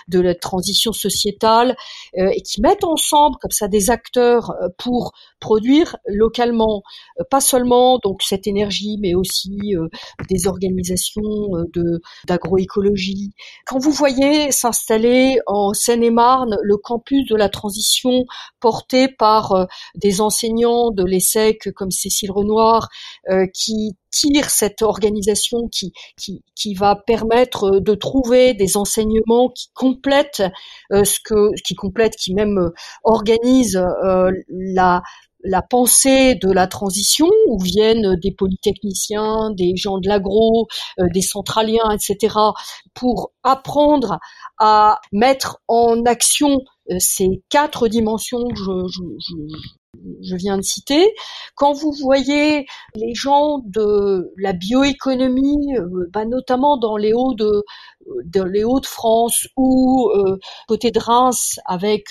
de 0.07 0.19
la 0.19 0.35
transition 0.35 0.93
sociétale 0.93 1.75
euh, 2.17 2.29
et 2.33 2.41
qui 2.41 2.61
mettent 2.61 2.83
ensemble 2.83 3.35
comme 3.41 3.51
ça 3.51 3.67
des 3.67 3.89
acteurs 3.89 4.53
pour 4.77 5.13
produire 5.39 5.97
localement, 6.07 6.83
pas 7.29 7.41
seulement 7.41 7.99
donc 7.99 8.21
cette 8.23 8.47
énergie, 8.47 8.97
mais 8.99 9.13
aussi 9.13 9.75
des 10.29 10.47
organisations 10.47 11.21
de 11.73 12.01
d'agroécologie. 12.27 13.33
Quand 13.65 13.79
vous 13.79 13.91
voyez 13.91 14.51
s'installer 14.51 15.39
en 15.47 15.73
Seine-et-Marne 15.73 16.57
le 16.61 16.77
campus 16.77 17.27
de 17.29 17.35
la 17.35 17.49
transition 17.49 18.25
porté 18.59 19.07
par 19.07 19.51
euh, 19.51 19.65
des 19.95 20.21
enseignants 20.21 20.91
de 20.91 21.03
l'ESSEC 21.03 21.71
comme 21.75 21.91
Cécile 22.09 22.31
Renoir 22.31 22.89
euh, 23.29 23.47
qui 23.53 23.97
tire 24.11 24.49
cette 24.49 24.81
organisation 24.81 25.67
qui, 25.69 25.93
va 26.77 26.95
permettre 26.95 27.79
de 27.79 27.95
trouver 27.95 28.53
des 28.53 28.77
enseignements 28.77 29.49
qui 29.49 29.69
complètent 29.73 30.43
euh, 30.91 31.03
ce 31.03 31.19
que 31.23 31.49
qui 31.63 31.75
complètent 31.75 32.15
qui 32.15 32.33
même 32.33 32.71
organise 33.03 33.81
la 34.49 35.01
la 35.47 35.61
pensée 35.61 36.33
de 36.33 36.51
la 36.51 36.65
transition 36.65 37.27
où 37.47 37.61
viennent 37.61 38.15
des 38.15 38.31
polytechniciens, 38.31 39.51
des 39.51 39.75
gens 39.75 39.99
de 39.99 40.07
l'agro, 40.07 40.67
des 41.13 41.21
centraliens, 41.21 41.91
etc. 41.91 42.35
pour 42.95 43.31
apprendre 43.43 44.17
à 44.57 44.99
mettre 45.11 45.59
en 45.67 46.03
action 46.05 46.61
euh, 46.91 46.97
ces 46.99 47.41
quatre 47.49 47.87
dimensions 47.87 48.47
je, 48.53 49.33
viens 50.35 50.57
de 50.57 50.63
citer. 50.63 51.13
Quand 51.55 51.73
vous 51.73 51.91
voyez 51.91 52.65
les 52.95 53.13
gens 53.13 53.59
de 53.65 54.33
la 54.37 54.53
bioéconomie, 54.53 55.77
euh, 55.77 56.09
bah, 56.11 56.25
notamment 56.25 56.77
dans 56.77 56.97
les 56.97 57.13
hauts 57.13 57.33
de, 57.33 57.63
les 58.43 58.63
Hauts-de-France 58.63 59.47
ou 59.57 60.09
euh, 60.15 60.37
côté 60.67 60.91
de 60.91 60.99
Reims 60.99 61.59
avec 61.65 62.09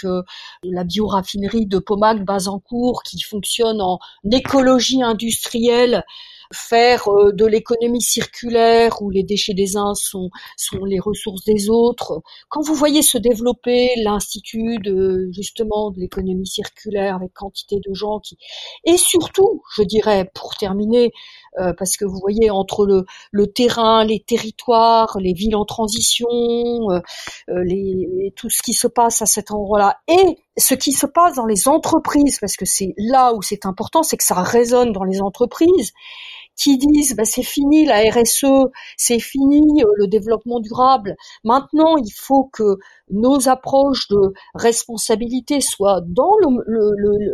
la 0.65 0.83
bioraffinerie 0.85 1.67
de 1.67 1.79
Pomac-Bazancourt 1.79 3.03
qui 3.05 3.21
fonctionne 3.21 3.81
en 3.81 3.99
écologie 4.33 5.03
industrielle 5.03 6.05
faire 6.55 7.09
euh, 7.09 7.33
de 7.33 7.45
l'économie 7.45 8.01
circulaire 8.01 9.03
où 9.03 9.11
les 9.11 9.23
déchets 9.23 9.55
des 9.55 9.77
uns 9.77 9.95
sont, 9.95 10.31
sont 10.57 10.85
les 10.85 11.01
ressources 11.01 11.45
des 11.45 11.69
autres. 11.69 12.23
Quand 12.49 12.63
vous 12.63 12.75
voyez 12.75 13.03
se 13.03 13.19
développer 13.19 13.91
l'institut 14.03 14.79
de 14.79 15.29
justement 15.33 15.91
de 15.91 16.01
l'économie 16.01 16.47
circulaire 16.47 17.17
avec 17.17 17.33
quantité 17.35 17.77
de 17.87 17.95
gens 17.95 18.21
qui 18.21 18.39
et 18.85 18.97
surtout, 18.97 19.63
je 19.77 19.83
dirais 19.83 20.31
pour 20.35 20.57
terminer, 20.57 21.13
euh, 21.59 21.73
parce 21.79 21.97
que 21.97 22.05
vous 22.05 22.19
voyez 22.21 22.51
entre 22.51 22.87
le, 22.87 23.05
le 23.31 23.47
terrain, 23.47 24.05
les 24.05 24.21
territoires, 24.21 25.17
les 25.21 25.33
villes 25.33 25.57
en 25.57 25.65
transition, 25.65 26.27
euh, 26.29 27.01
les, 27.65 28.33
tout 28.37 28.51
ce 28.51 28.63
qui 28.63 28.73
se 28.73 28.87
passe 28.87 29.23
à 29.23 29.27
cet 29.27 29.51
endroit-là 29.51 29.99
et 30.09 30.39
ce 30.57 30.75
qui 30.75 30.93
se 30.93 31.07
passe 31.07 31.37
dans 31.37 31.47
les 31.47 31.69
entreprises, 31.69 32.39
parce 32.41 32.57
que 32.57 32.65
c'est 32.65 32.95
là 32.97 33.35
où 33.35 33.43
c'est 33.43 33.67
important, 33.67 34.03
c'est 34.03 34.17
que 34.17 34.25
ça 34.25 34.41
résonne 34.43 34.93
dans 34.93 35.05
les 35.05 35.21
entreprises 35.21 35.93
qui 36.57 36.79
disent 36.79 37.15
bah, 37.17 37.25
c'est 37.25 37.43
fini 37.43 37.85
la 37.85 38.03
RSE, 38.11 38.71
c'est 38.97 39.19
fini 39.19 39.83
euh, 39.83 39.87
le 39.97 40.07
développement 40.07 40.61
durable. 40.61 41.17
Maintenant, 41.43 41.97
il 41.97 42.13
faut 42.13 42.51
que 42.53 42.79
nos 43.11 43.49
approches 43.49 44.09
de 44.09 44.33
responsabilité 44.55 45.61
soient 45.61 46.01
dans 46.07 46.33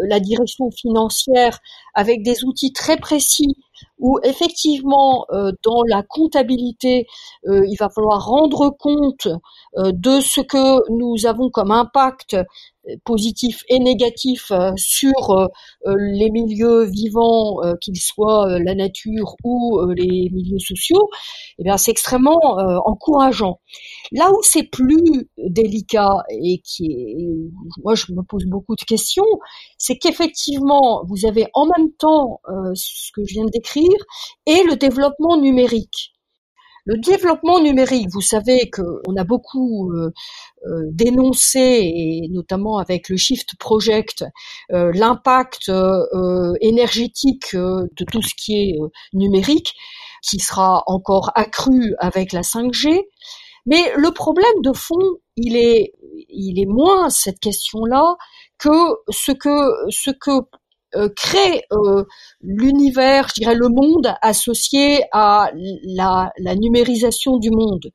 la 0.08 0.20
direction 0.20 0.70
financière 0.70 1.60
avec 1.94 2.22
des 2.22 2.44
outils 2.44 2.72
très 2.72 2.96
précis 2.96 3.56
où 3.98 4.18
effectivement 4.22 5.26
euh, 5.30 5.52
dans 5.62 5.82
la 5.86 6.02
comptabilité 6.02 7.06
euh, 7.46 7.64
il 7.68 7.76
va 7.78 7.88
falloir 7.90 8.24
rendre 8.26 8.70
compte 8.78 9.28
de 9.76 10.20
ce 10.20 10.40
que 10.40 10.90
nous 10.90 11.26
avons 11.26 11.48
comme 11.48 11.70
impact 11.70 12.36
positif 13.04 13.62
et 13.68 13.78
négatif 13.78 14.50
sur 14.76 15.48
les 15.86 16.30
milieux 16.30 16.84
vivants, 16.84 17.58
qu'ils 17.80 18.00
soient 18.00 18.58
la 18.58 18.74
nature 18.74 19.36
ou 19.44 19.80
les 19.94 20.28
milieux 20.32 20.58
sociaux, 20.58 21.08
eh 21.58 21.62
bien 21.62 21.76
c'est 21.76 21.92
extrêmement 21.92 22.40
encourageant. 22.84 23.60
Là 24.12 24.32
où 24.32 24.42
c'est 24.42 24.64
plus 24.64 25.28
délicat 25.36 26.24
et 26.30 26.60
qui 26.64 26.86
est, 26.86 27.82
moi 27.84 27.94
je 27.94 28.12
me 28.12 28.22
pose 28.22 28.46
beaucoup 28.46 28.74
de 28.74 28.82
questions, 28.82 29.38
c'est 29.78 29.98
qu'effectivement 29.98 31.04
vous 31.06 31.26
avez 31.26 31.46
en 31.54 31.66
même 31.66 31.92
temps 31.92 32.40
ce 32.74 33.12
que 33.12 33.24
je 33.24 33.34
viens 33.34 33.44
de 33.44 33.50
décrire 33.50 33.69
et 33.76 34.62
le 34.64 34.76
développement 34.76 35.36
numérique. 35.36 36.12
Le 36.86 36.96
développement 36.96 37.60
numérique, 37.60 38.08
vous 38.10 38.22
savez 38.22 38.70
qu'on 38.70 39.16
a 39.16 39.24
beaucoup 39.24 39.92
euh, 39.92 40.10
euh, 40.66 40.82
dénoncé, 40.90 41.60
et 41.60 42.28
notamment 42.30 42.78
avec 42.78 43.08
le 43.10 43.16
Shift 43.16 43.56
Project, 43.58 44.24
euh, 44.72 44.90
l'impact 44.94 45.70
énergétique 46.60 47.54
de 47.54 48.04
tout 48.10 48.22
ce 48.22 48.34
qui 48.34 48.56
est 48.56 48.78
numérique, 49.12 49.74
qui 50.22 50.38
sera 50.40 50.82
encore 50.86 51.30
accru 51.34 51.94
avec 51.98 52.32
la 52.32 52.42
5G. 52.42 53.02
Mais 53.66 53.92
le 53.96 54.10
problème 54.10 54.62
de 54.62 54.72
fond, 54.72 55.18
il 55.36 55.56
est, 55.56 55.92
il 56.28 56.58
est 56.58 56.66
moins 56.66 57.10
cette 57.10 57.40
question-là 57.40 58.16
que 58.58 58.70
ce 59.10 59.32
que 59.32 59.90
ce 59.90 60.10
que 60.10 60.40
crée 61.16 61.64
euh, 61.72 62.04
l'univers, 62.40 63.28
je 63.28 63.42
dirais 63.42 63.54
le 63.54 63.68
monde 63.68 64.14
associé 64.22 65.04
à 65.12 65.50
la, 65.54 66.32
la, 66.38 66.54
numérisation 66.54 67.38
du 67.38 67.50
monde. 67.50 67.90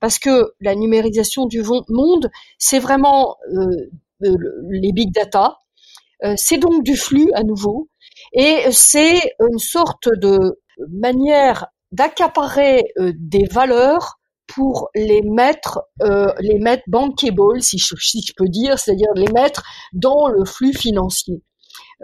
Parce 0.00 0.18
que 0.18 0.52
la 0.60 0.74
numérisation 0.74 1.46
du 1.46 1.62
monde, 1.88 2.30
c'est 2.58 2.78
vraiment 2.78 3.36
euh, 3.52 3.90
les 4.20 4.92
big 4.92 5.12
data, 5.12 5.58
c'est 6.36 6.58
donc 6.58 6.84
du 6.84 6.96
flux 6.96 7.30
à 7.32 7.42
nouveau, 7.42 7.88
et 8.34 8.70
c'est 8.72 9.32
une 9.40 9.58
sorte 9.58 10.08
de 10.08 10.60
manière 10.90 11.68
d'accaparer 11.92 12.92
des 12.98 13.46
valeurs 13.46 14.20
pour 14.54 14.90
les 14.94 15.22
mettre, 15.22 15.82
euh, 16.02 16.32
les 16.40 16.58
mettre 16.58 16.82
bankable, 16.88 17.62
si 17.62 17.78
je, 17.78 17.94
si 18.00 18.22
je 18.22 18.32
peux 18.36 18.48
dire, 18.48 18.78
c'est-à-dire 18.78 19.12
les 19.14 19.30
mettre 19.32 19.62
dans 19.92 20.28
le 20.28 20.44
flux 20.44 20.72
financier. 20.72 21.42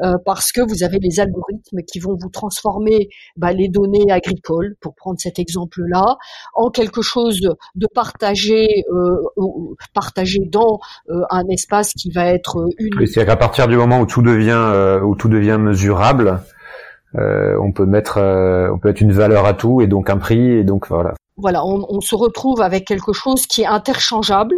Euh, 0.02 0.16
parce 0.24 0.52
que 0.52 0.60
vous 0.60 0.84
avez 0.84 0.98
les 0.98 1.20
algorithmes 1.20 1.80
qui 1.90 2.00
vont 2.00 2.16
vous 2.20 2.28
transformer 2.28 3.08
bah, 3.36 3.52
les 3.52 3.68
données 3.68 4.10
agricoles, 4.10 4.76
pour 4.80 4.94
prendre 4.94 5.18
cet 5.18 5.38
exemple-là, 5.38 6.16
en 6.54 6.70
quelque 6.70 7.00
chose 7.00 7.40
de 7.40 7.86
partagé, 7.94 8.84
euh, 8.92 9.16
partagé 9.94 10.40
dans 10.50 10.80
euh, 11.08 11.22
un 11.30 11.46
espace 11.48 11.94
qui 11.94 12.10
va 12.10 12.26
être 12.26 12.66
unique. 12.78 13.08
C'est-à-dire 13.08 13.32
qu'à 13.32 13.36
partir 13.36 13.68
du 13.68 13.76
moment 13.76 14.00
où 14.00 14.06
tout 14.06 14.22
devient, 14.22 15.00
où 15.02 15.14
tout 15.14 15.28
devient 15.28 15.58
mesurable, 15.58 16.40
on 17.14 17.72
peut 17.72 17.86
mettre, 17.86 18.18
on 18.72 18.78
peut 18.78 18.88
mettre 18.88 19.02
une 19.02 19.12
valeur 19.12 19.46
à 19.46 19.54
tout 19.54 19.80
et 19.80 19.86
donc 19.86 20.10
un 20.10 20.18
prix 20.18 20.50
et 20.50 20.64
donc 20.64 20.88
voilà 20.88 21.14
voilà, 21.38 21.64
on, 21.66 22.00
se 22.00 22.14
retrouve 22.14 22.62
avec 22.62 22.86
quelque 22.86 23.12
chose 23.12 23.46
qui 23.46 23.62
est 23.62 23.66
interchangeable. 23.66 24.56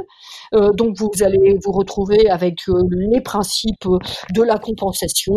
Euh, 0.54 0.70
donc 0.72 0.96
vous 0.98 1.10
allez 1.22 1.58
vous 1.64 1.72
retrouver 1.72 2.28
avec 2.30 2.68
euh, 2.68 2.82
les 2.90 3.20
principes 3.20 3.88
de 4.34 4.42
la 4.42 4.58
compensation 4.58 5.34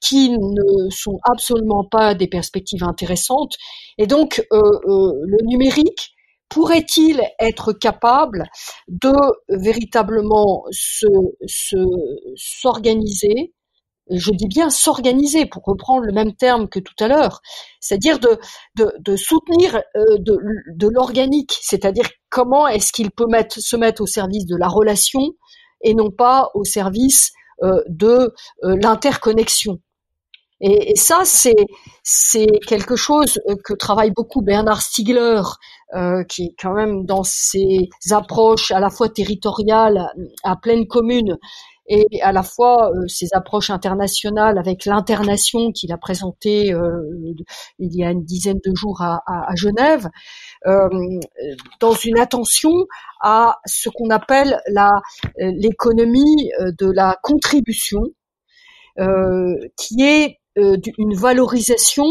qui 0.00 0.30
ne 0.30 0.90
sont 0.90 1.18
absolument 1.24 1.84
pas 1.84 2.14
des 2.14 2.28
perspectives 2.28 2.84
intéressantes. 2.84 3.54
Et 3.98 4.06
donc 4.06 4.44
euh, 4.52 4.60
le 4.82 5.46
numérique 5.46 6.14
pourrait-il 6.48 7.22
être 7.40 7.72
capable 7.72 8.44
de 8.88 9.12
véritablement 9.48 10.64
se 10.70 11.06
s'organiser 12.36 13.52
je 14.10 14.30
dis 14.32 14.46
bien 14.46 14.70
s'organiser 14.70 15.46
pour 15.46 15.62
reprendre 15.64 16.04
le 16.04 16.12
même 16.12 16.34
terme 16.34 16.68
que 16.68 16.80
tout 16.80 16.94
à 17.00 17.08
l'heure, 17.08 17.40
c'est-à-dire 17.80 18.18
de, 18.18 18.38
de, 18.76 19.16
soutenir 19.16 19.76
euh, 19.96 20.18
de, 20.18 20.38
de 20.74 20.88
l'organique, 20.88 21.58
c'est-à-dire 21.62 22.08
comment 22.28 22.66
est-ce 22.66 22.92
qu'il 22.92 23.10
peut 23.10 23.26
mettre, 23.26 23.60
se 23.60 23.76
mettre 23.76 24.02
au 24.02 24.06
service 24.06 24.46
de 24.46 24.56
la 24.56 24.68
relation 24.68 25.20
et 25.82 25.94
non 25.94 26.10
pas 26.10 26.50
au 26.54 26.64
service 26.64 27.32
euh, 27.62 27.80
de 27.88 28.32
euh, 28.64 28.76
l'interconnexion. 28.82 29.78
Et, 30.64 30.94
ça, 30.94 31.22
c'est 31.24 32.46
quelque 32.68 32.94
chose 32.94 33.40
que 33.64 33.74
travaille 33.74 34.12
beaucoup 34.12 34.42
Bernard 34.42 34.80
Stiegler, 34.80 35.42
qui 36.28 36.44
est 36.44 36.54
quand 36.56 36.72
même 36.72 37.04
dans 37.04 37.24
ses 37.24 37.88
approches 38.12 38.70
à 38.70 38.78
la 38.78 38.88
fois 38.88 39.08
territoriales, 39.08 40.06
à 40.44 40.54
pleine 40.54 40.86
commune, 40.86 41.36
et 41.86 42.22
à 42.22 42.32
la 42.32 42.42
fois 42.42 42.90
euh, 42.90 43.06
ses 43.08 43.28
approches 43.32 43.70
internationales 43.70 44.58
avec 44.58 44.84
l'internation 44.84 45.72
qu'il 45.72 45.92
a 45.92 45.98
présentée 45.98 46.72
euh, 46.72 47.02
il 47.78 47.94
y 47.96 48.04
a 48.04 48.10
une 48.10 48.24
dizaine 48.24 48.60
de 48.64 48.72
jours 48.74 49.02
à, 49.02 49.22
à, 49.26 49.54
Genève, 49.56 50.08
euh, 50.66 50.88
dans 51.80 51.94
une 51.94 52.18
attention 52.18 52.72
à 53.20 53.58
ce 53.66 53.88
qu'on 53.88 54.10
appelle 54.10 54.60
la 54.68 54.90
l'économie 55.36 56.50
de 56.60 56.90
la 56.90 57.16
contribution, 57.22 58.02
qui 59.76 60.02
est 60.02 60.38
une 60.56 61.14
valorisation 61.14 62.06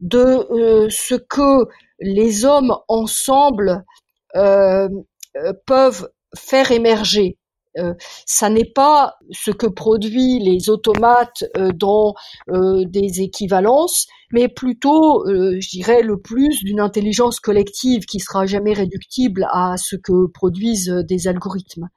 de 0.00 0.88
ce 0.90 1.14
que 1.14 1.68
les 2.00 2.44
hommes 2.44 2.74
ensemble 2.88 3.84
peuvent 4.32 6.08
faire 6.36 6.72
émerger 6.72 7.38
euh, 7.78 7.94
ça 8.26 8.50
n'est 8.50 8.70
pas 8.70 9.16
ce 9.30 9.50
que 9.50 9.66
produit 9.66 10.38
les 10.38 10.70
automates 10.70 11.44
euh, 11.56 11.70
dans 11.72 12.14
euh, 12.50 12.84
des 12.86 13.20
équivalences, 13.20 14.06
mais 14.32 14.48
plutôt, 14.48 15.24
je 15.26 15.68
dirais, 15.68 16.02
le 16.02 16.20
plus 16.20 16.64
d'une 16.64 16.80
intelligence 16.80 17.38
collective 17.38 18.04
qui 18.04 18.18
sera 18.18 18.46
jamais 18.46 18.72
réductible 18.72 19.46
à 19.52 19.76
ce 19.76 19.94
que 19.94 20.26
produisent 20.26 20.90
des 21.08 21.28
algorithmes. 21.28 21.88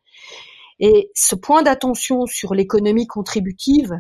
Et 0.80 1.10
ce 1.16 1.34
point 1.34 1.64
d'attention 1.64 2.28
sur 2.28 2.54
l'économie 2.54 3.08
contributive 3.08 3.92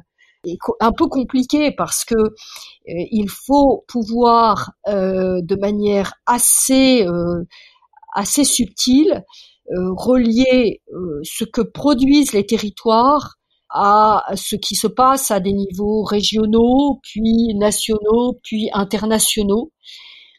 est 0.45 0.59
un 0.79 0.91
peu 0.91 1.07
compliqué 1.07 1.71
parce 1.75 2.05
que 2.05 2.35
il 2.85 3.27
faut 3.27 3.83
pouvoir, 3.87 4.73
de 4.85 5.59
manière 5.59 6.13
assez 6.27 7.07
assez 8.13 8.43
subtile, 8.43 9.11
euh, 9.13 9.21
relier 9.69 10.81
euh, 10.93 11.19
ce 11.23 11.43
que 11.43 11.61
produisent 11.61 12.33
les 12.33 12.45
territoires 12.45 13.35
à 13.69 14.23
ce 14.35 14.55
qui 14.55 14.75
se 14.75 14.87
passe 14.87 15.29
à 15.29 15.39
des 15.41 15.51
niveaux 15.51 16.03
régionaux, 16.03 16.99
puis 17.03 17.53
nationaux, 17.55 18.39
puis 18.43 18.69
internationaux. 18.73 19.73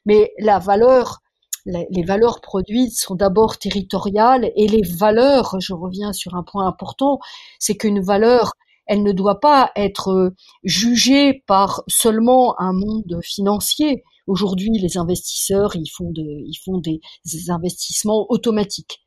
Mais 0.06 0.32
les 0.38 2.04
valeurs 2.04 2.40
produites 2.40 2.96
sont 2.96 3.14
d'abord 3.14 3.58
territoriales 3.58 4.50
et 4.56 4.66
les 4.66 4.82
valeurs, 4.82 5.56
je 5.60 5.74
reviens 5.74 6.14
sur 6.14 6.34
un 6.36 6.42
point 6.42 6.66
important, 6.66 7.18
c'est 7.58 7.76
qu'une 7.76 8.00
valeur, 8.00 8.52
elle 8.86 9.02
ne 9.02 9.12
doit 9.12 9.40
pas 9.40 9.70
être 9.76 10.32
jugée 10.64 11.42
par 11.46 11.82
seulement 11.86 12.58
un 12.58 12.72
monde 12.72 13.20
financier. 13.22 14.02
Aujourd'hui, 14.26 14.70
les 14.80 14.96
investisseurs, 14.96 15.76
ils 15.76 15.84
ils 15.84 16.58
font 16.64 16.78
des 16.78 17.00
investissements 17.50 18.24
automatiques. 18.30 19.02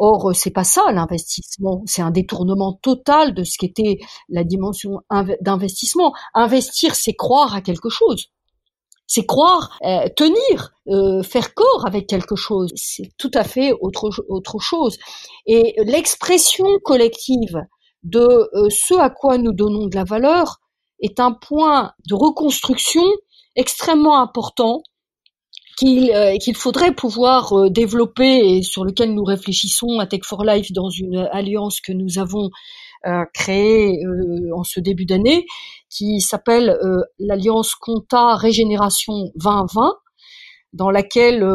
Or, 0.00 0.30
c'est 0.32 0.52
pas 0.52 0.62
ça 0.62 0.92
l'investissement, 0.92 1.82
c'est 1.86 2.02
un 2.02 2.12
détournement 2.12 2.78
total 2.82 3.34
de 3.34 3.42
ce 3.42 3.58
qu'était 3.58 3.98
la 4.28 4.44
dimension 4.44 5.00
d'investissement. 5.40 6.12
Investir, 6.34 6.94
c'est 6.94 7.14
croire 7.14 7.54
à 7.54 7.60
quelque 7.60 7.88
chose. 7.88 8.26
C'est 9.08 9.26
croire, 9.26 9.76
euh, 9.84 10.06
tenir, 10.16 10.72
euh, 10.86 11.22
faire 11.24 11.52
corps 11.54 11.84
avec 11.84 12.06
quelque 12.06 12.36
chose. 12.36 12.72
C'est 12.76 13.10
tout 13.18 13.30
à 13.34 13.42
fait 13.42 13.72
autre, 13.80 14.10
autre 14.28 14.60
chose. 14.60 14.98
Et 15.46 15.74
l'expression 15.78 16.66
collective 16.84 17.56
de 18.04 18.20
euh, 18.20 18.68
ce 18.70 18.94
à 18.94 19.10
quoi 19.10 19.36
nous 19.38 19.52
donnons 19.52 19.86
de 19.86 19.96
la 19.96 20.04
valeur 20.04 20.60
est 21.00 21.18
un 21.18 21.32
point 21.32 21.92
de 22.08 22.14
reconstruction 22.14 23.02
extrêmement 23.56 24.20
important 24.20 24.82
euh, 25.84 26.36
qu'il 26.38 26.56
faudrait 26.56 26.92
pouvoir 26.92 27.52
euh, 27.52 27.70
développer 27.70 28.56
et 28.56 28.62
sur 28.62 28.84
lequel 28.84 29.14
nous 29.14 29.22
réfléchissons 29.22 30.00
à 30.00 30.06
Tech 30.06 30.22
for 30.24 30.44
Life 30.44 30.72
dans 30.72 30.90
une 30.90 31.28
alliance 31.30 31.80
que 31.80 31.92
nous 31.92 32.18
avons 32.18 32.50
euh, 33.06 33.24
créée 33.32 34.00
en 34.52 34.64
ce 34.64 34.80
début 34.80 35.06
d'année, 35.06 35.46
qui 35.88 36.20
s'appelle 36.20 36.76
l'alliance 37.18 37.74
Compta 37.76 38.34
Régénération 38.34 39.30
2020 39.36 39.92
dans 40.74 40.90
laquelle 40.90 41.46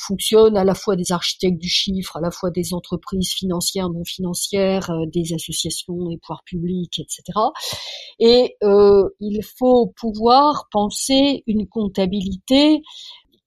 fonctionnent 0.00 0.56
à 0.56 0.64
la 0.64 0.74
fois 0.74 0.96
des 0.96 1.12
architectes 1.12 1.58
du 1.58 1.68
chiffre, 1.68 2.16
à 2.16 2.20
la 2.20 2.30
fois 2.30 2.50
des 2.50 2.72
entreprises 2.72 3.32
financières, 3.32 3.90
non 3.90 4.04
financières, 4.04 4.90
des 5.12 5.34
associations, 5.34 6.08
des 6.08 6.16
pouvoirs 6.16 6.44
publics, 6.46 6.98
etc. 6.98 7.22
Et 8.20 8.56
il 8.62 9.40
faut 9.58 9.92
pouvoir 10.00 10.68
penser 10.70 11.42
une 11.46 11.66
comptabilité 11.68 12.80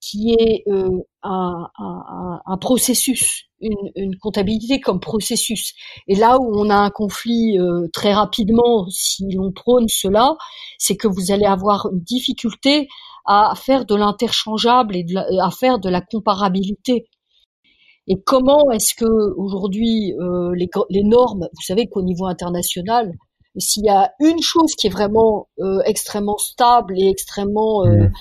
qui 0.02 0.34
est 0.34 0.64
euh, 0.68 0.90
un, 1.22 1.70
un, 1.78 2.42
un, 2.44 2.58
processus, 2.58 3.46
une, 3.62 3.92
une, 3.96 4.18
comptabilité 4.18 4.80
comme 4.82 5.00
processus. 5.00 5.74
Et 6.08 6.16
là 6.16 6.40
où 6.40 6.52
on 6.56 6.70
a 6.72 6.76
un 6.76 6.90
conflit 6.90 7.60
euh, 7.60 7.88
très 7.94 8.12
rapidement, 8.12 8.88
si 8.90 9.32
l'on 9.32 9.52
prône 9.52 9.88
cela, 9.88 10.36
c'est 10.80 10.98
que 10.98 11.08
vous 11.08 11.32
allez 11.32 11.46
avoir 11.46 11.88
une 11.94 12.02
difficulté 12.02 12.88
à 13.26 13.54
faire 13.56 13.86
de 13.86 13.96
l'interchangeable 13.96 14.96
et 14.96 15.06
à 15.40 15.52
faire 15.52 15.78
de 15.78 15.90
la 15.90 16.02
comparabilité. 16.02 17.06
Et 18.08 18.20
comment 18.26 18.72
est-ce 18.72 18.96
que 18.96 19.06
aujourd'hui 19.38 20.14
euh, 20.20 20.52
les, 20.56 20.68
les, 20.90 21.04
normes, 21.04 21.48
vous 21.54 21.62
savez 21.62 21.88
qu'au 21.88 22.02
niveau 22.02 22.26
international, 22.26 23.14
s'il 23.58 23.86
y 23.86 23.90
a 23.90 24.12
une 24.20 24.42
chose 24.42 24.74
qui 24.78 24.88
est 24.88 24.92
vraiment 24.92 25.48
euh, 25.60 25.80
extrêmement 25.86 26.38
stable 26.38 26.94
et 26.98 27.10
extrêmement 27.10 27.86
euh, 27.86 28.08
mmh, 28.08 28.12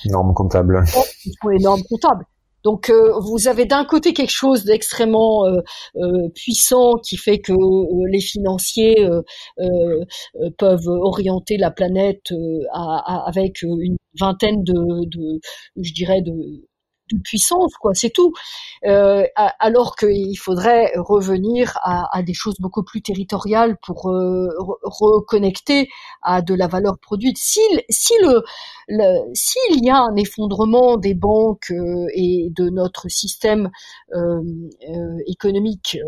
sont 1.43 1.49
les 1.49 1.63
normes 1.63 1.83
comptables. 1.89 2.25
Donc 2.65 2.91
euh, 2.91 3.13
vous 3.21 3.49
avez 3.49 3.65
d'un 3.65 3.85
côté 3.85 4.13
quelque 4.13 4.33
chose 4.33 4.65
d'extrêmement 4.65 5.47
euh, 5.47 5.61
euh, 5.97 6.29
puissant 6.35 6.95
qui 6.97 7.17
fait 7.17 7.39
que 7.39 7.53
les 8.11 8.21
financiers 8.21 9.09
peuvent 10.59 10.89
orienter 10.89 11.57
la 11.57 11.71
planète 11.71 12.33
avec 12.73 13.63
une 13.63 13.97
vingtaine 14.19 14.63
de, 14.63 15.07
de, 15.07 15.41
je 15.77 15.93
dirais, 15.93 16.23
de, 16.23 16.69
de 17.15 17.23
puissance, 17.23 17.75
quoi, 17.75 17.95
c'est 17.95 18.11
tout. 18.11 18.33
Euh, 18.87 19.25
alors 19.59 19.97
qu'il 19.97 20.39
faudrait 20.39 20.93
revenir 20.97 21.79
à, 21.83 22.23
des 22.23 22.35
choses 22.35 22.57
beaucoup 22.59 22.83
plus 22.83 23.03
territoriales 23.03 23.77
pour 23.85 24.11
euh, 24.11 24.49
reconnecter 24.83 25.89
à 26.23 26.43
de 26.43 26.55
la 26.55 26.67
valeur 26.67 26.99
produite. 26.99 27.37
Si, 27.39 27.61
si 27.89 28.15
le, 28.23 28.43
s'il 29.35 29.85
y 29.85 29.91
a 29.91 29.99
un 29.99 30.17
effondrement 30.17 30.97
des 30.97 31.15
banques 31.15 31.71
euh, 31.71 32.07
et 32.15 32.49
de 32.51 32.71
notre 32.71 33.09
système 33.09 33.71
économique 35.27 35.99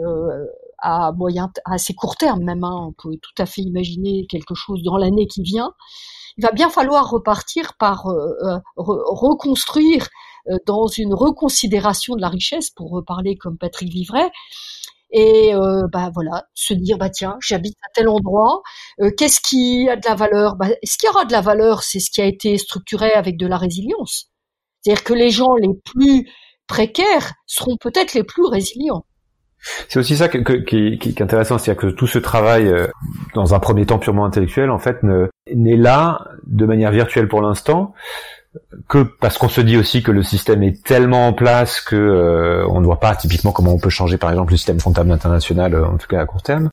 à 0.78 1.12
moyen, 1.12 1.50
à 1.64 1.74
assez 1.74 1.94
court 1.94 2.16
terme 2.16 2.42
même, 2.42 2.64
hein, 2.64 2.88
on 2.88 2.92
peut 2.92 3.16
tout 3.16 3.42
à 3.42 3.46
fait 3.46 3.62
imaginer 3.62 4.26
quelque 4.28 4.55
chose 4.55 4.82
dans 4.82 4.96
l'année 4.96 5.26
qui 5.26 5.42
vient. 5.42 5.72
Il 6.38 6.42
va 6.42 6.53
bien 6.53 6.70
falloir 6.70 7.11
repartir 7.11 7.74
par 7.78 8.07
reconstruire 8.76 10.05
euh, 10.05 10.09
dans 10.66 10.86
une 10.86 11.14
reconsidération 11.14 12.14
de 12.14 12.20
la 12.20 12.28
richesse, 12.28 12.70
pour 12.70 12.90
reparler 12.90 13.36
comme 13.36 13.59
Patrick 13.59 13.90
Vivray, 13.90 14.30
et 15.12 15.55
euh, 15.55 15.86
bah 15.93 16.11
voilà, 16.12 16.47
se 16.55 16.72
dire 16.72 16.97
bah 16.97 17.11
tiens, 17.11 17.36
j'habite 17.40 17.76
à 17.82 17.88
tel 17.95 18.09
endroit, 18.09 18.62
euh, 19.01 19.11
qu'est-ce 19.16 19.40
qui 19.40 19.88
a 19.90 19.97
de 19.97 20.09
la 20.09 20.14
valeur? 20.14 20.57
Bah, 20.57 20.68
Ce 20.82 20.97
qui 20.97 21.07
aura 21.07 21.26
de 21.26 21.32
la 21.32 21.43
valeur, 21.43 21.82
c'est 21.82 22.01
ce 22.01 22.11
qui 22.11 22.22
a 22.22 22.24
été 22.24 22.57
structuré 22.57 23.12
avec 23.12 23.36
de 23.36 23.47
la 23.47 23.59
résilience. 23.59 24.30
C'est-à-dire 24.80 25.05
que 25.05 25.12
les 25.12 25.30
gens 25.30 25.55
les 25.55 25.68
plus 25.84 26.28
précaires 26.66 27.34
seront 27.47 27.76
peut-être 27.76 28.14
les 28.14 28.24
plus 28.24 28.47
résilients. 28.47 29.05
C'est 29.88 30.01
aussi 30.01 30.16
ça 30.16 30.28
qui, 30.28 30.38
est 30.38 31.20
intéressant, 31.20 31.57
c'est-à-dire 31.57 31.80
que 31.82 31.86
tout 31.88 32.09
ce 32.09 32.18
travail, 32.18 32.68
dans 33.34 33.55
un 33.55 33.61
premier 33.61 33.86
temps 33.86 34.01
purement 34.01 34.24
intellectuel, 34.24 34.70
en 34.70 34.80
fait, 34.80 34.97
n'est 35.55 35.76
là 35.76 36.26
de 36.47 36.66
manière 36.66 36.90
virtuelle 36.90 37.28
pour 37.28 37.43
l'instant, 37.43 37.95
que 38.88 39.03
parce 39.03 39.38
qu'on 39.38 39.48
se 39.48 39.61
dit 39.61 39.76
aussi 39.76 40.03
que 40.03 40.11
le 40.11 40.22
système 40.22 40.62
est 40.62 40.84
tellement 40.84 41.28
en 41.28 41.32
place 41.32 41.80
que 41.80 41.96
euh, 41.96 42.66
on 42.68 42.80
ne 42.80 42.84
voit 42.86 43.00
pas 43.00 43.14
typiquement 43.16 43.53
comment 43.53 43.72
on 43.72 43.78
peut 43.78 43.90
changer 43.90 44.18
par 44.18 44.30
exemple 44.30 44.53
le 44.53 44.57
système 44.57 44.80
comptable 44.80 45.11
international 45.11 45.74
euh, 45.74 45.86
en 45.86 45.96
tout 45.96 46.07
cas 46.07 46.20
à 46.20 46.26
court 46.26 46.42
terme. 46.42 46.68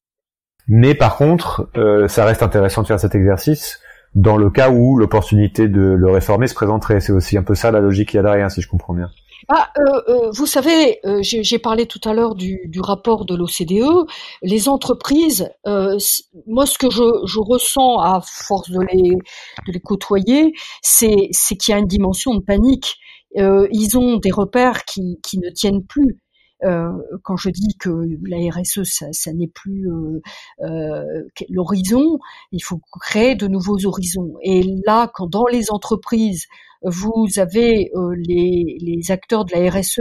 Mais 0.68 0.94
par 0.94 1.16
contre, 1.16 1.70
euh, 1.78 2.08
ça 2.08 2.26
reste 2.26 2.44
intéressant 2.44 2.82
de 2.84 2.88
faire 2.88 3.00
cet 3.00 3.16
exercice 3.16 3.80
dans 4.14 4.38
le 4.38 4.50
cas 4.50 4.70
où 4.70 4.98
l'opportunité 4.98 5.68
de 5.68 5.82
le 5.82 6.12
réformer 6.12 6.48
se 6.48 6.54
présenterait. 6.54 7.00
C'est 7.00 7.12
aussi 7.12 7.38
un 7.38 7.44
peu 7.44 7.56
ça 7.56 7.72
la 7.72 7.80
logique 7.80 8.10
qu'il 8.10 8.18
y 8.18 8.20
a 8.20 8.24
derrière, 8.24 8.52
si 8.52 8.62
je 8.62 8.68
comprends 8.68 8.94
bien. 8.94 9.10
Ah, 9.52 9.72
euh, 9.80 10.02
euh, 10.10 10.32
vous 10.32 10.46
savez, 10.46 11.00
euh, 11.06 11.22
j'ai 11.24 11.58
parlé 11.58 11.88
tout 11.88 12.00
à 12.06 12.14
l'heure 12.14 12.36
du, 12.36 12.70
rapport 12.82 13.26
de 13.26 13.36
l'OCDE. 13.36 14.08
Les 14.44 14.70
entreprises, 14.70 15.50
moi, 15.66 16.68
ce 16.68 16.78
que 16.78 16.92
je, 16.92 17.40
ressens 17.40 17.98
à 18.00 18.22
force 18.24 18.70
de 18.70 18.80
les, 18.94 19.10
de 19.10 19.72
les 19.72 19.80
côtoyer, 19.80 20.54
c'est 20.84 21.32
qu'il 21.58 21.72
y 21.72 21.74
a 21.74 21.80
une 21.80 21.88
dimension 21.88 22.36
de 22.36 22.42
panique. 22.42 22.98
ils 23.36 23.98
ont 23.98 24.18
des 24.18 24.32
repères 24.32 24.86
qui 24.86 25.18
ne 25.34 25.50
tiennent 25.50 25.84
plus. 25.84 26.20
Euh, 26.66 26.92
quand 27.24 27.38
je 27.38 27.50
dis 27.50 27.76
que 27.80 27.90
la 28.28 28.52
RSE, 28.52 28.84
ça, 28.84 29.08
ça 29.12 29.32
n'est 29.34 29.48
plus 29.48 29.90
euh, 29.90 30.22
euh, 30.62 31.24
l'horizon, 31.50 32.20
il 32.52 32.62
faut 32.62 32.82
créer 33.00 33.36
de 33.36 33.48
nouveaux 33.48 33.86
horizons. 33.86 34.34
Et 34.44 34.64
là, 34.86 35.10
quand 35.14 35.28
dans 35.28 35.46
les 35.46 35.72
entreprises, 35.72 36.48
vous 36.82 37.28
avez 37.40 37.92
les, 38.16 38.78
les, 38.80 39.12
acteurs 39.12 39.44
de 39.44 39.52
la 39.52 39.70
RSE 39.70 40.00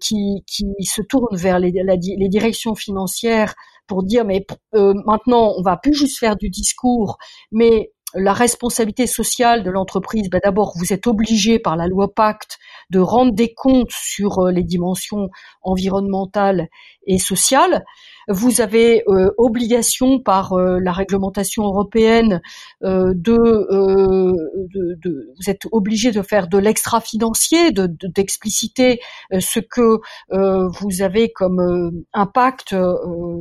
qui, 0.00 0.44
qui, 0.46 0.64
se 0.84 1.02
tournent 1.02 1.36
vers 1.36 1.58
les, 1.58 1.72
les, 1.72 2.28
directions 2.28 2.76
financières 2.76 3.56
pour 3.88 4.04
dire 4.04 4.24
mais 4.24 4.46
maintenant 4.72 5.52
on 5.56 5.62
va 5.62 5.76
plus 5.76 5.92
juste 5.94 6.20
faire 6.20 6.36
du 6.36 6.48
discours, 6.48 7.18
mais 7.50 7.90
la 8.14 8.32
responsabilité 8.32 9.06
sociale 9.06 9.62
de 9.62 9.70
l'entreprise, 9.70 10.28
ben 10.30 10.40
d'abord, 10.42 10.72
vous 10.76 10.92
êtes 10.92 11.06
obligé 11.06 11.58
par 11.58 11.76
la 11.76 11.86
loi 11.86 12.12
Pacte 12.12 12.58
de 12.90 12.98
rendre 12.98 13.32
des 13.32 13.54
comptes 13.54 13.92
sur 13.92 14.40
euh, 14.40 14.50
les 14.50 14.64
dimensions 14.64 15.28
environnementales 15.62 16.68
et 17.06 17.18
sociales. 17.18 17.84
Vous 18.32 18.60
avez 18.60 19.02
euh, 19.08 19.32
obligation 19.38 20.20
par 20.20 20.52
euh, 20.52 20.78
la 20.80 20.92
réglementation 20.92 21.64
européenne 21.64 22.40
de, 22.80 23.14
de, 23.14 25.32
vous 25.36 25.50
êtes 25.50 25.62
obligé 25.72 26.12
de 26.12 26.22
faire 26.22 26.46
de 26.46 26.56
l'extra-financier, 26.56 27.72
d'expliciter 27.72 29.00
ce 29.38 29.60
que 29.60 29.98
vous 30.30 31.02
avez 31.02 31.30
comme 31.30 32.04
impact 32.12 32.74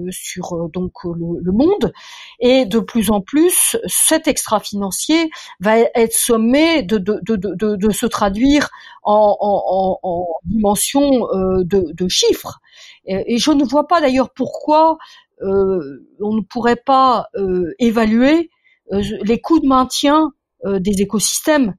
sur 0.09 0.69
donc 0.69 0.91
le, 1.03 1.41
le, 1.41 1.51
monde. 1.51 1.93
Et 2.39 2.65
de 2.65 2.79
plus 2.79 3.11
en 3.11 3.21
plus, 3.21 3.77
cet 3.85 4.27
extra-financier 4.27 5.29
va 5.59 5.79
être 5.79 6.13
sommé 6.13 6.83
de, 6.83 6.97
de, 6.97 7.19
de, 7.21 7.75
de 7.75 7.89
se 7.91 8.05
traduire 8.05 8.69
en, 9.03 9.35
en, 9.39 9.99
en 10.03 10.27
dimension 10.43 11.27
de, 11.31 11.93
de 11.93 12.07
chiffres. 12.07 12.59
Et, 13.05 13.37
je 13.37 13.51
ne 13.51 13.63
vois 13.63 13.87
pas 13.87 14.01
d'ailleurs 14.01 14.31
pourquoi 14.33 14.97
euh, 15.41 16.05
on 16.21 16.35
ne 16.35 16.41
pourrait 16.41 16.81
pas 16.85 17.27
euh, 17.35 17.73
évaluer 17.79 18.49
euh, 18.91 19.01
les 19.23 19.39
coûts 19.39 19.59
de 19.59 19.67
maintien 19.67 20.31
des 20.65 21.01
écosystèmes. 21.01 21.73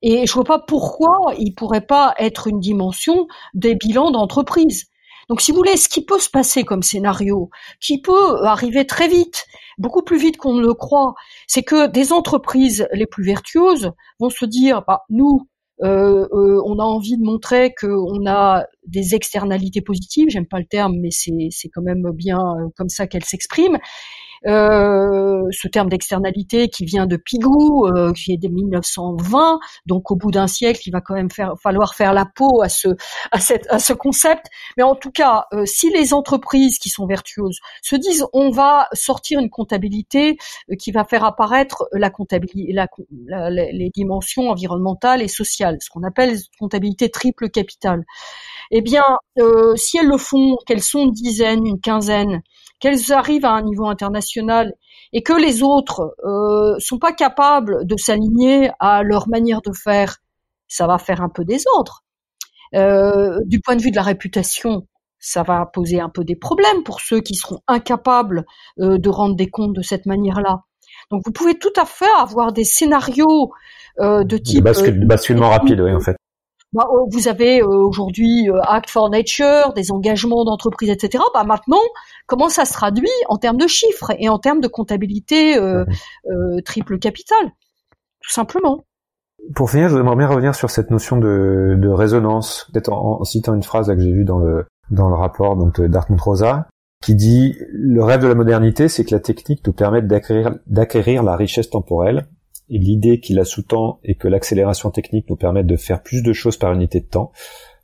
Et 0.00 0.24
je 0.24 0.32
vois 0.34 0.44
pas 0.44 0.60
pourquoi 0.60 1.34
il 1.36 1.52
pourrait 1.52 1.84
pas 1.84 2.14
être 2.18 2.46
une 2.46 2.60
dimension 2.60 3.26
des 3.54 3.74
bilans 3.74 4.12
d'entreprise. 4.12 4.84
Donc, 5.28 5.40
si 5.40 5.50
vous 5.50 5.56
voulez, 5.56 5.76
ce 5.76 5.88
qui 5.88 6.04
peut 6.04 6.20
se 6.20 6.30
passer 6.30 6.62
comme 6.62 6.82
scénario, 6.82 7.50
qui 7.80 8.00
peut 8.00 8.44
arriver 8.44 8.86
très 8.86 9.08
vite, 9.08 9.46
beaucoup 9.78 10.02
plus 10.02 10.18
vite 10.18 10.36
qu'on 10.36 10.54
ne 10.54 10.60
le 10.60 10.74
croit, 10.74 11.14
c'est 11.48 11.64
que 11.64 11.88
des 11.88 12.12
entreprises 12.12 12.86
les 12.92 13.06
plus 13.06 13.24
vertueuses 13.24 13.90
vont 14.20 14.30
se 14.30 14.44
dire, 14.44 14.82
bah, 14.86 15.02
nous, 15.10 15.48
euh, 15.82 16.28
euh, 16.32 16.62
on 16.64 16.78
a 16.78 16.84
envie 16.84 17.16
de 17.16 17.24
montrer 17.24 17.74
qu'on 17.74 18.26
a 18.26 18.64
des 18.86 19.14
externalités 19.14 19.80
positives. 19.80 20.28
J'aime 20.30 20.46
pas 20.46 20.58
le 20.58 20.66
terme, 20.66 20.96
mais 21.00 21.10
c'est 21.10 21.68
quand 21.68 21.82
même 21.82 22.10
bien 22.12 22.38
euh, 22.38 22.68
comme 22.76 22.88
ça 22.88 23.06
qu'elle 23.06 23.24
s'exprime. 23.24 23.78
Euh, 24.46 25.42
ce 25.50 25.68
terme 25.68 25.88
d'externalité 25.88 26.68
qui 26.68 26.84
vient 26.84 27.06
de 27.06 27.16
Pigou, 27.16 27.86
euh, 27.86 28.12
qui 28.12 28.32
est 28.32 28.36
de 28.36 28.48
1920, 28.48 29.58
donc 29.86 30.10
au 30.10 30.16
bout 30.16 30.30
d'un 30.30 30.46
siècle, 30.46 30.82
il 30.86 30.90
va 30.90 31.00
quand 31.00 31.14
même 31.14 31.30
faire, 31.30 31.54
falloir 31.62 31.94
faire 31.94 32.12
la 32.12 32.26
peau 32.26 32.60
à 32.62 32.68
ce, 32.68 32.88
à, 33.32 33.38
à 33.70 33.78
ce 33.78 33.92
concept. 33.94 34.46
Mais 34.76 34.82
en 34.82 34.94
tout 34.94 35.10
cas, 35.10 35.46
euh, 35.52 35.64
si 35.64 35.90
les 35.90 36.12
entreprises 36.12 36.78
qui 36.78 36.90
sont 36.90 37.06
vertueuses 37.06 37.58
se 37.82 37.96
disent, 37.96 38.26
on 38.34 38.50
va 38.50 38.88
sortir 38.92 39.40
une 39.40 39.48
comptabilité 39.48 40.36
qui 40.78 40.92
va 40.92 41.04
faire 41.04 41.24
apparaître 41.24 41.88
la 41.92 42.10
comptabilité, 42.10 42.72
la, 42.72 43.50
les 43.50 43.90
dimensions 43.94 44.50
environnementales 44.50 45.22
et 45.22 45.28
sociales, 45.28 45.78
ce 45.80 45.88
qu'on 45.88 46.02
appelle 46.02 46.36
comptabilité 46.58 47.10
triple 47.10 47.48
capitale. 47.48 48.04
Eh 48.70 48.82
bien, 48.82 49.04
si 49.76 49.98
elles 49.98 50.08
le 50.08 50.18
font, 50.18 50.56
qu'elles 50.66 50.82
sont 50.82 51.00
une 51.00 51.12
dizaine, 51.12 51.66
une 51.66 51.80
quinzaine, 51.80 52.42
qu'elles 52.80 53.12
arrivent 53.12 53.44
à 53.44 53.52
un 53.52 53.62
niveau 53.62 53.86
international 53.86 54.74
et 55.12 55.22
que 55.22 55.32
les 55.32 55.62
autres 55.62 56.14
euh, 56.24 56.74
sont 56.78 56.98
pas 56.98 57.12
capables 57.12 57.86
de 57.86 57.96
s'aligner 57.96 58.70
à 58.80 59.02
leur 59.02 59.28
manière 59.28 59.62
de 59.62 59.72
faire, 59.72 60.18
ça 60.68 60.86
va 60.86 60.98
faire 60.98 61.22
un 61.22 61.28
peu 61.28 61.44
désordre. 61.44 62.04
Euh, 62.74 63.38
du 63.46 63.60
point 63.60 63.76
de 63.76 63.82
vue 63.82 63.90
de 63.90 63.96
la 63.96 64.02
réputation, 64.02 64.86
ça 65.18 65.42
va 65.42 65.64
poser 65.66 66.00
un 66.00 66.08
peu 66.08 66.24
des 66.24 66.36
problèmes 66.36 66.82
pour 66.84 67.00
ceux 67.00 67.20
qui 67.20 67.34
seront 67.34 67.60
incapables 67.68 68.44
euh, 68.80 68.98
de 68.98 69.08
rendre 69.08 69.36
des 69.36 69.48
comptes 69.48 69.74
de 69.74 69.82
cette 69.82 70.06
manière-là. 70.06 70.60
Donc 71.10 71.22
vous 71.24 71.32
pouvez 71.32 71.58
tout 71.58 71.72
à 71.80 71.84
fait 71.84 72.12
avoir 72.18 72.52
des 72.52 72.64
scénarios 72.64 73.52
euh, 74.00 74.24
de 74.24 74.36
type 74.36 74.64
bascule, 74.64 75.06
basculement 75.06 75.50
rapide, 75.50 75.80
oui, 75.80 75.92
en 75.92 76.00
fait. 76.00 76.16
Bah, 76.74 76.88
oh, 76.90 77.08
vous 77.08 77.28
avez 77.28 77.62
euh, 77.62 77.66
aujourd'hui 77.66 78.50
euh, 78.50 78.60
Act 78.62 78.90
for 78.90 79.08
Nature, 79.08 79.72
des 79.74 79.92
engagements 79.92 80.44
d'entreprise, 80.44 80.90
etc. 80.90 81.22
Bah, 81.32 81.44
maintenant, 81.44 81.80
comment 82.26 82.48
ça 82.48 82.64
se 82.64 82.72
traduit 82.72 83.06
en 83.28 83.36
termes 83.36 83.58
de 83.58 83.68
chiffres 83.68 84.10
et 84.18 84.28
en 84.28 84.40
termes 84.40 84.60
de 84.60 84.66
comptabilité 84.66 85.56
euh, 85.56 85.84
triple 86.64 86.98
capital, 86.98 87.46
tout 88.20 88.32
simplement. 88.32 88.84
Pour 89.54 89.70
finir, 89.70 89.88
je 89.88 89.96
voudrais 89.96 90.16
bien 90.16 90.26
revenir 90.26 90.56
sur 90.56 90.68
cette 90.68 90.90
notion 90.90 91.16
de, 91.16 91.76
de 91.78 91.88
résonance, 91.88 92.68
peut-être 92.72 92.92
en, 92.92 93.22
citant 93.22 93.54
une 93.54 93.62
phrase 93.62 93.86
que 93.86 94.00
j'ai 94.00 94.12
vue 94.12 94.24
dans 94.24 94.38
le 94.38 94.66
dans 94.90 95.08
le 95.08 95.14
rapport 95.14 95.56
donc 95.56 95.80
d'Artmut 95.80 96.20
Rosa, 96.20 96.68
qui 97.02 97.14
dit 97.14 97.54
le 97.70 98.02
rêve 98.02 98.20
de 98.20 98.26
la 98.26 98.34
modernité, 98.34 98.88
c'est 98.88 99.04
que 99.04 99.14
la 99.14 99.20
technique 99.20 99.64
nous 99.66 99.72
permette 99.72 100.06
d'acquérir 100.06 101.22
la 101.22 101.36
richesse 101.36 101.70
temporelle 101.70 102.26
l'idée 102.68 103.20
qui 103.20 103.34
la 103.34 103.44
sous-tend 103.44 103.98
est 104.04 104.14
que 104.14 104.28
l'accélération 104.28 104.90
technique 104.90 105.28
nous 105.28 105.36
permette 105.36 105.66
de 105.66 105.76
faire 105.76 106.02
plus 106.02 106.22
de 106.22 106.32
choses 106.32 106.56
par 106.56 106.72
unité 106.72 107.00
de 107.00 107.06
temps, 107.06 107.32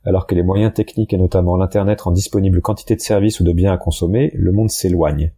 alors 0.03 0.25
que 0.25 0.35
les 0.35 0.43
moyens 0.43 0.73
techniques 0.73 1.13
et 1.13 1.17
notamment 1.17 1.57
l'Internet 1.57 2.01
rendent 2.01 2.15
disponible 2.15 2.61
quantité 2.61 2.95
de 2.95 3.01
services 3.01 3.39
ou 3.39 3.43
de 3.43 3.53
biens 3.53 3.73
à 3.73 3.77
consommer, 3.77 4.31
le 4.33 4.51
monde 4.51 4.71
s'éloigne. 4.71 5.31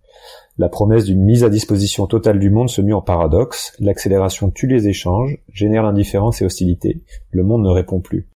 La 0.58 0.70
promesse 0.70 1.06
d'une 1.06 1.24
mise 1.24 1.44
à 1.44 1.50
disposition 1.50 2.06
totale 2.06 2.39
du 2.39 2.50
monde 2.50 2.70
se 2.70 2.82
mue 2.82 2.94
en 2.94 3.02
paradoxe, 3.02 3.76
l'accélération 3.80 4.52
tue 4.52 4.68
les 4.68 4.88
échanges, 4.88 5.39
génère 5.52 5.84
l'indifférence 5.84 6.41
et 6.41 6.46
hostilité, 6.46 7.02
le 7.32 7.44
monde 7.44 7.64
ne 7.64 7.70
répond 7.70 8.00
plus. 8.00 8.30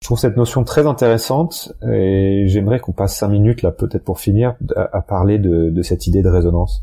Je 0.00 0.08
trouve 0.08 0.18
cette 0.18 0.36
notion 0.36 0.64
très 0.64 0.86
intéressante 0.86 1.72
et 1.90 2.44
j'aimerais 2.46 2.78
qu'on 2.78 2.92
passe 2.92 3.16
cinq 3.16 3.28
minutes 3.28 3.62
là 3.62 3.72
peut-être 3.72 4.04
pour 4.04 4.20
finir 4.20 4.54
à, 4.76 5.00
parler 5.00 5.38
de 5.38 5.82
cette 5.82 6.06
idée 6.06 6.22
de 6.22 6.28
résonance 6.28 6.82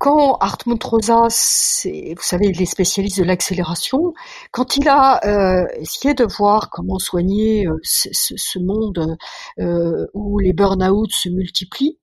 quand 0.00 0.38
Hartmut 0.40 0.82
Rosa, 0.82 1.24
vous 1.24 2.22
savez, 2.22 2.46
il 2.46 2.62
est 2.62 2.66
spécialiste 2.66 3.18
de 3.18 3.24
l'accélération, 3.24 4.14
quand 4.50 4.78
il 4.78 4.88
a 4.88 5.20
euh, 5.26 5.66
essayé 5.76 6.14
de 6.14 6.24
voir 6.24 6.70
comment 6.70 6.98
soigner 6.98 7.66
euh, 7.66 7.76
ce, 7.82 8.58
monde 8.58 9.18
euh, 9.58 10.06
où 10.14 10.38
les 10.38 10.54
burn-out 10.54 11.10
se 11.12 11.28
multiplient, 11.28 11.98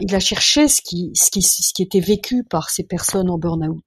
il 0.00 0.14
a 0.14 0.20
cherché 0.20 0.68
ce 0.68 0.80
qui, 0.80 1.10
ce, 1.12 1.30
qui, 1.30 1.42
ce 1.42 1.74
qui 1.74 1.82
était 1.82 2.00
vécu 2.00 2.44
par 2.44 2.70
ces 2.70 2.82
personnes 2.82 3.28
en 3.28 3.36
burn-out. 3.36 3.84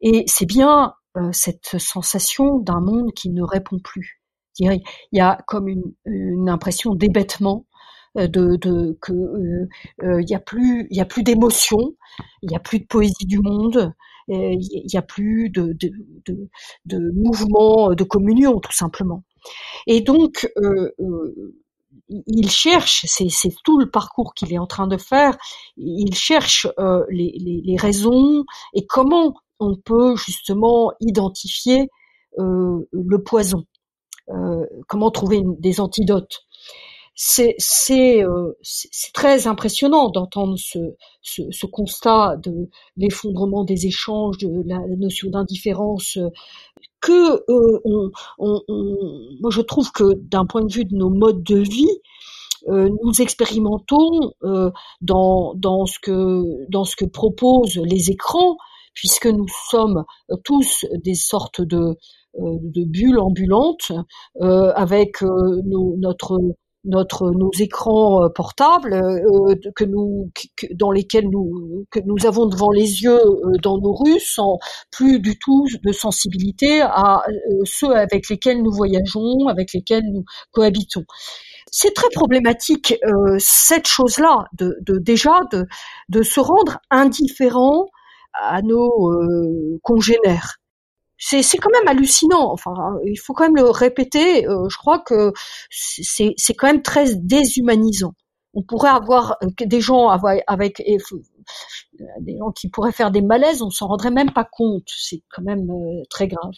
Et 0.00 0.22
c'est 0.28 0.46
bien 0.46 0.92
cette 1.32 1.76
sensation 1.80 2.60
d'un 2.60 2.78
monde 2.78 3.12
qui 3.12 3.30
ne 3.30 3.42
répond 3.42 3.80
plus. 3.82 4.22
Il 4.60 4.80
y 5.10 5.20
a 5.20 5.38
comme 5.48 5.66
une, 5.66 5.92
une 6.04 6.48
impression 6.48 6.94
d'hébêtement, 6.94 7.64
euh, 7.64 7.71
de, 8.14 8.56
de 8.56 8.98
que 9.00 9.12
il 9.12 9.68
euh, 10.02 10.16
euh, 10.16 10.22
y 10.22 10.34
a 10.34 10.40
plus 10.40 10.86
il 10.90 10.96
y 10.96 11.00
a 11.00 11.04
plus 11.04 11.22
d'émotion, 11.22 11.94
il 12.42 12.52
y 12.52 12.56
a 12.56 12.60
plus 12.60 12.80
de 12.80 12.86
poésie 12.86 13.26
du 13.26 13.38
monde, 13.38 13.92
il 14.28 14.92
y 14.92 14.96
a 14.96 15.02
plus 15.02 15.50
de, 15.50 15.72
de, 15.72 15.90
de, 16.26 16.48
de 16.86 17.10
mouvement 17.14 17.94
de 17.94 18.04
communion 18.04 18.60
tout 18.60 18.72
simplement. 18.72 19.24
Et 19.86 20.00
donc 20.00 20.46
il 22.26 22.50
cherche, 22.50 23.04
c'est 23.06 23.52
tout 23.64 23.78
le 23.78 23.90
parcours 23.90 24.34
qu'il 24.34 24.52
est 24.52 24.58
en 24.58 24.66
train 24.66 24.86
de 24.86 24.96
faire, 24.96 25.36
il 25.76 26.14
cherche 26.14 26.66
euh, 26.78 27.04
les, 27.10 27.34
les, 27.38 27.62
les, 27.64 27.76
raisons 27.76 28.44
et 28.74 28.86
comment 28.86 29.34
on 29.58 29.76
peut 29.76 30.16
justement 30.16 30.92
identifier 31.00 31.88
euh, 32.38 32.80
le 32.92 33.22
poison, 33.22 33.64
euh, 34.30 34.64
comment 34.88 35.10
trouver 35.10 35.42
des 35.58 35.80
antidotes 35.80 36.42
c'est 37.14 38.22
euh, 38.22 38.52
c'est 38.62 39.12
très 39.12 39.46
impressionnant 39.46 40.08
d'entendre 40.10 40.56
ce, 40.58 40.78
ce, 41.20 41.42
ce, 41.50 41.66
constat 41.66 42.36
de 42.36 42.68
l'effondrement 42.96 43.64
des 43.64 43.86
échanges, 43.86 44.38
de 44.38 44.62
la, 44.66 44.78
notion 44.96 45.30
d'indifférence. 45.30 46.18
Que 47.00 47.42
euh, 47.50 47.80
on, 47.84 48.10
on, 48.38 48.62
moi 49.40 49.50
je 49.50 49.60
trouve 49.60 49.90
que 49.92 50.14
d'un 50.14 50.46
point 50.46 50.64
de 50.64 50.72
vue 50.72 50.84
de 50.84 50.94
nos 50.94 51.10
modes 51.10 51.42
de 51.42 51.58
vie, 51.58 51.90
euh, 52.68 52.88
nous 53.02 53.20
expérimentons 53.20 54.32
euh, 54.44 54.70
dans, 55.00 55.54
dans, 55.54 55.84
ce 55.84 55.98
que, 56.00 56.44
dans 56.70 56.84
ce 56.84 56.96
que 56.96 57.04
proposent 57.04 57.80
les 57.84 58.10
écrans, 58.10 58.56
puisque 58.94 59.26
nous 59.26 59.48
sommes 59.70 60.04
tous 60.44 60.86
des 61.02 61.14
sortes 61.14 61.60
de, 61.60 61.96
de 62.38 62.84
bulles 62.84 63.18
ambulantes 63.18 63.90
avec 64.40 65.22
notre 65.22 66.38
notre 66.84 67.30
nos 67.30 67.50
écrans 67.58 68.28
portables 68.34 69.00
que 69.76 69.84
nous 69.84 70.30
dans 70.74 70.90
lesquels 70.90 71.28
nous 71.28 71.86
que 71.90 72.00
nous 72.04 72.26
avons 72.26 72.46
devant 72.46 72.70
les 72.70 73.02
yeux 73.02 73.20
dans 73.62 73.78
nos 73.78 73.94
rues 73.94 74.20
sans 74.20 74.58
plus 74.90 75.20
du 75.20 75.38
tout 75.38 75.66
de 75.84 75.92
sensibilité 75.92 76.80
à 76.82 77.22
ceux 77.64 77.94
avec 77.94 78.28
lesquels 78.28 78.62
nous 78.62 78.72
voyageons 78.72 79.46
avec 79.48 79.72
lesquels 79.72 80.04
nous 80.12 80.24
cohabitons 80.52 81.04
c'est 81.72 81.94
très 81.94 82.10
problématique 82.10 82.94
euh, 83.04 83.36
cette 83.38 83.88
chose-là, 83.88 84.44
de, 84.52 84.76
déjà 84.98 85.40
de, 85.50 85.66
de 86.10 86.22
se 86.22 86.38
rendre 86.38 86.78
indifférent 86.90 87.86
à 88.34 88.60
nos 88.60 89.10
euh, 89.10 89.80
congénères. 89.82 90.58
C'est, 91.24 91.56
quand 91.58 91.70
même 91.70 91.86
hallucinant. 91.86 92.52
Enfin, 92.52 92.74
il 93.04 93.16
faut 93.16 93.32
quand 93.32 93.44
même 93.44 93.56
le 93.56 93.70
répéter. 93.70 94.46
Euh, 94.48 94.68
je 94.68 94.76
crois 94.76 94.98
que 94.98 95.32
c'est, 95.70 96.34
quand 96.54 96.66
même 96.66 96.82
très 96.82 97.14
déshumanisant. 97.14 98.14
On 98.54 98.62
pourrait 98.62 98.90
avoir 98.90 99.36
des 99.58 99.80
gens 99.80 100.08
avec, 100.08 100.42
avec 100.46 100.82
des 102.20 102.36
gens 102.36 102.50
qui 102.50 102.68
pourraient 102.68 102.92
faire 102.92 103.10
des 103.10 103.22
malaises, 103.22 103.62
on 103.62 103.70
s'en 103.70 103.86
rendrait 103.86 104.10
même 104.10 104.32
pas 104.32 104.44
compte. 104.44 104.88
C'est 104.88 105.22
quand 105.30 105.42
même 105.42 105.66
très 106.10 106.28
grave. 106.28 106.52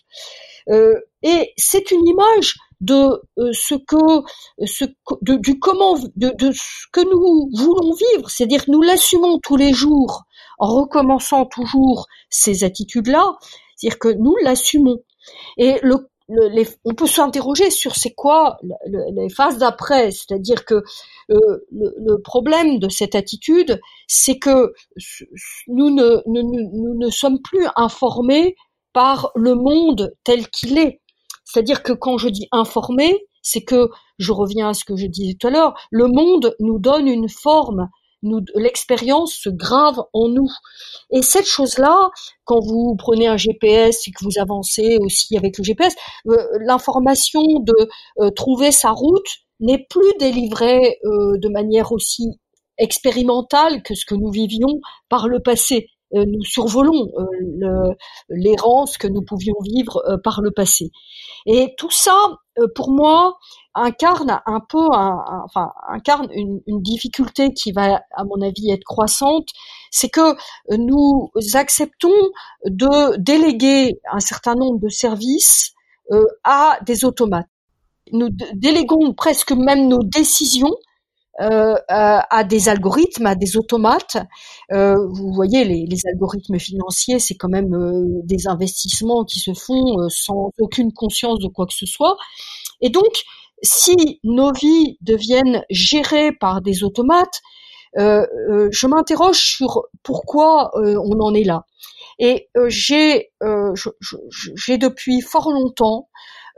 et 1.23 1.53
c'est 1.57 1.91
une 1.93 2.07
image 2.07 2.55
de 2.81 3.23
euh, 3.39 3.51
ce 3.53 3.75
que 3.75 4.23
ce 4.67 4.85
du 5.23 5.59
comment 5.59 5.95
de, 6.17 6.35
de 6.37 6.53
ce 6.53 6.87
que 6.93 7.01
nous 7.01 7.51
voulons 7.57 7.95
vivre, 7.95 8.29
c'est-à-dire 8.29 8.65
nous 8.69 8.83
l'assumons 8.83 9.39
tous 9.39 9.57
les 9.57 9.73
jours 9.73 10.25
en 10.59 10.69
recommençant 10.69 11.47
toujours 11.47 12.07
ces 12.31 12.65
attitudes-là, 12.65 13.37
c'est-à-dire 13.77 13.99
que 13.99 14.09
nous 14.09 14.37
l'assumons. 14.43 14.99
Et 15.57 15.81
on 16.85 16.95
peut 16.95 17.07
s'interroger 17.07 17.71
sur 17.71 17.97
c'est 17.97 18.15
quoi 18.15 18.59
les 19.13 19.29
phases 19.29 19.59
d'après, 19.59 20.11
c'est-à-dire 20.11 20.65
que 20.65 20.83
euh, 21.31 21.67
le, 21.71 22.17
problème 22.23 22.79
de 22.79 22.89
cette 22.89 23.15
attitude, 23.15 23.81
c'est 24.07 24.39
que 24.39 24.73
nous 25.69 25.91
ne, 25.91 26.23
nous 26.27 26.99
ne 26.99 27.11
sommes 27.11 27.41
plus 27.43 27.67
informés 27.77 28.57
par 28.93 29.31
le 29.35 29.55
monde 29.55 30.15
tel 30.25 30.49
qu'il 30.49 30.79
est. 30.79 31.01
C'est-à-dire 31.45 31.83
que 31.83 31.93
quand 31.93 32.17
je 32.17 32.29
dis 32.29 32.49
informer, 32.53 33.27
c'est 33.43 33.63
que, 33.63 33.91
je 34.19 34.33
reviens 34.33 34.71
à 34.71 34.75
ce 34.75 34.85
que 34.85 34.97
je 34.97 35.07
disais 35.07 35.35
tout 35.39 35.49
à 35.49 35.51
l'heure, 35.51 35.75
le 35.91 36.07
monde 36.07 36.57
nous 36.61 36.79
donne 36.79 37.07
une 37.07 37.29
forme, 37.29 37.89
l'expérience 38.55 39.35
se 39.35 39.49
grave 39.51 40.01
en 40.13 40.29
nous. 40.29 40.49
Et 41.11 41.23
cette 41.23 41.47
chose-là, 41.47 42.11
quand 42.45 42.61
vous 42.61 42.97
prenez 42.97 43.27
un 43.27 43.37
GPS 43.37 44.09
et 44.09 44.11
que 44.11 44.25
vous 44.25 44.39
avancez 44.41 44.99
aussi 45.01 45.37
avec 45.37 45.59
le 45.59 45.65
GPS, 45.65 45.95
euh, 46.29 46.37
l'information 46.61 47.43
de 47.61 47.75
euh, 48.21 48.31
trouver 48.31 48.73
sa 48.73 48.91
route 48.91 49.29
n'est 49.61 49.87
plus 49.89 50.13
délivrée 50.19 50.99
euh, 51.05 51.39
de 51.39 51.49
manière 51.49 51.93
aussi 51.93 52.39
expérimentale 52.79 53.83
que 53.83 53.95
ce 53.95 54.05
que 54.05 54.15
nous 54.15 54.31
vivions 54.31 54.81
par 55.09 55.29
le 55.29 55.41
passé. 55.41 55.89
Nous 56.13 56.45
survolons 56.45 57.11
l'errance 58.29 58.99
que 58.99 59.09
nous 59.09 59.23
pouvions 59.23 59.57
vivre 59.63 60.01
par 60.23 60.43
le 60.43 60.53
passé. 60.53 60.93
Et 61.45 61.75
tout 61.77 61.91
ça, 61.91 62.17
pour 62.77 62.91
moi, 62.91 63.37
incarne 63.75 64.41
un 64.47 64.61
peu, 64.61 64.87
enfin, 64.89 65.73
incarne 65.89 66.29
une, 66.33 66.61
difficulté 66.83 67.53
qui 67.53 67.73
va, 67.73 68.03
à 68.15 68.25
mon 68.25 68.41
avis, 68.43 68.71
être 68.71 68.85
croissante, 68.85 69.49
c'est 69.91 70.09
que 70.09 70.37
nous 70.77 71.31
acceptons 71.55 72.15
de 72.67 73.17
déléguer 73.17 74.01
un 74.13 74.21
certain 74.21 74.55
nombre 74.55 74.81
de 74.81 74.89
services 74.89 75.73
à 76.45 76.79
des 76.87 77.05
automates. 77.05 77.49
Nous 78.13 78.29
déléguons 78.55 79.15
presque 79.15 79.53
même 79.53 79.89
nos 79.89 80.03
décisions 80.03 80.75
euh, 81.41 81.75
à 81.89 82.45
des 82.45 82.69
algorithmes, 82.69 83.27
à 83.27 83.35
des 83.35 83.57
automates. 83.57 84.19
Euh, 84.73 84.95
vous 85.09 85.33
voyez, 85.33 85.65
les, 85.65 85.99
algorithmes 86.13 86.59
financiers, 86.59 87.19
c'est 87.19 87.35
quand 87.35 87.49
même 87.49 87.75
euh, 87.75 88.21
des 88.23 88.47
investissements 88.47 89.25
qui 89.25 89.41
se 89.41 89.53
font 89.53 89.99
euh, 89.99 90.09
sans 90.09 90.51
aucune 90.61 90.93
conscience 90.93 91.41
de 91.41 91.49
quoi 91.49 91.67
que 91.67 91.75
ce 91.75 91.87
soit. 91.87 92.17
Et 92.81 92.89
donc, 92.89 93.25
si 93.65 94.21
nos 94.23 94.53
vies 94.53 94.99
deviennent 95.01 95.65
gérées 95.71 96.33
par 96.33 96.61
des 96.61 96.85
automates, 96.85 97.41
je 97.97 98.87
m'interroge 98.87 99.41
sur 99.41 99.83
pourquoi 100.03 100.71
on 100.75 101.21
en 101.21 101.35
est 101.35 101.45
là. 101.45 101.65
Et 102.19 102.49
j'ai, 102.67 103.33
j'ai 104.57 104.79
depuis 104.79 105.21
fort 105.21 105.51
longtemps 105.51 106.09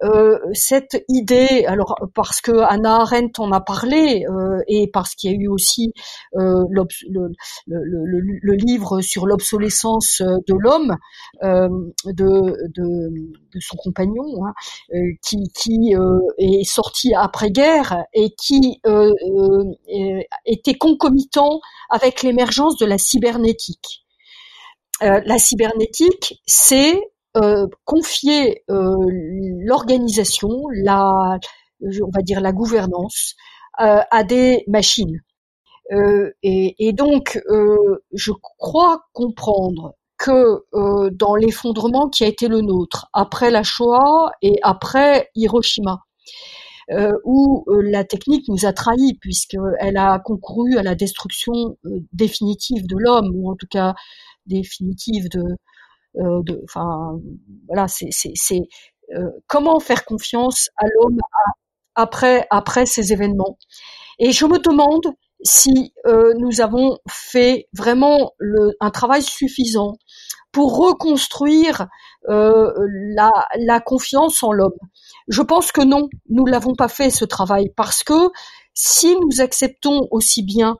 euh, 0.02 0.38
cette 0.52 1.02
idée, 1.08 1.64
alors 1.66 1.96
parce 2.14 2.42
que 2.42 2.52
Anna 2.52 2.96
Arendt 3.00 3.40
en 3.40 3.50
a 3.52 3.60
parlé 3.60 4.26
euh, 4.28 4.60
et 4.68 4.90
parce 4.92 5.14
qu'il 5.14 5.30
y 5.30 5.34
a 5.34 5.36
eu 5.36 5.48
aussi 5.48 5.94
euh, 6.36 6.64
le, 6.70 8.54
livre 8.56 9.00
sur 9.00 9.26
l'obsolescence 9.26 10.20
de 10.20 10.54
l'homme 10.54 10.96
de, 11.42 12.52
son 13.58 13.76
compagnon, 13.76 14.44
hein, 14.44 14.52
qui, 15.22 15.50
qui 15.54 15.94
est 16.38 16.68
sorti 16.68 17.14
après-guerre 17.14 18.04
et 18.12 18.30
qui 18.30 18.80
était 20.44 20.74
concomitant 20.74 21.60
avec 21.88 22.22
l'émergence 22.22 22.76
de 22.76 22.86
la 22.86 22.98
cybernétique. 22.98 24.04
la 25.00 25.38
cybernétique, 25.38 26.40
c'est 26.46 27.00
confier 27.84 28.62
euh, 28.70 28.94
l'organisation, 29.64 30.50
la, 30.72 31.38
on 31.80 32.10
va 32.14 32.22
dire 32.22 32.40
la 32.40 32.52
gouvernance, 32.52 33.34
euh, 33.80 34.00
à 34.10 34.24
des 34.24 34.64
machines. 34.68 35.20
Et, 36.42 36.92
donc, 36.92 37.40
je 38.12 38.32
crois 38.58 39.02
comprendre 39.12 39.94
que 40.18 40.64
dans 41.10 41.36
l'effondrement 41.36 42.08
qui 42.08 42.24
a 42.24 42.26
été 42.26 42.48
le 42.48 42.60
nôtre 42.60 43.06
après 43.12 43.52
la 43.52 43.62
Shoah 43.62 44.32
et 44.42 44.58
après 44.62 45.30
Hiroshima, 45.36 46.00
euh, 46.92 47.12
où 47.24 47.64
la 47.68 48.04
technique 48.04 48.48
nous 48.48 48.64
a 48.64 48.72
trahis 48.72 49.18
puisqu'elle 49.20 49.96
a 49.96 50.20
concouru 50.20 50.76
à 50.76 50.84
la 50.84 50.94
destruction 50.94 51.76
définitive 52.12 52.86
de 52.86 52.96
l'homme 52.96 53.32
ou 53.34 53.50
en 53.50 53.56
tout 53.56 53.66
cas 53.68 53.94
définitive 54.46 55.28
de, 55.28 55.42
euh, 56.18 56.42
enfin, 56.64 57.18
voilà, 57.66 57.86
c'est 57.88 58.10
euh, 59.14 59.30
comment 59.46 59.80
faire 59.80 60.04
confiance 60.04 60.70
à 60.76 60.86
l'homme 60.86 61.18
après 61.94 62.86
ces 62.86 63.12
événements. 63.12 63.58
Et 64.18 64.32
je 64.32 64.46
me 64.46 64.58
demande 64.58 65.14
si 65.42 65.92
euh, 66.06 66.32
nous 66.38 66.60
avons 66.60 66.98
fait 67.08 67.68
vraiment 67.74 68.32
un 68.80 68.90
travail 68.90 69.22
suffisant 69.22 69.96
pour 70.52 70.76
reconstruire 70.78 71.86
la, 72.28 73.30
la, 73.58 73.80
confiance 73.80 74.42
en 74.42 74.52
l'homme. 74.52 74.78
Je 75.28 75.42
pense 75.42 75.70
que 75.70 75.82
non, 75.82 76.08
nous 76.28 76.46
l'avons 76.46 76.74
pas 76.74 76.88
fait 76.88 77.10
ce 77.10 77.24
travail 77.24 77.70
parce 77.76 78.02
que 78.02 78.30
si 78.74 79.14
nous 79.16 79.40
acceptons 79.40 80.08
aussi 80.10 80.42
bien 80.42 80.76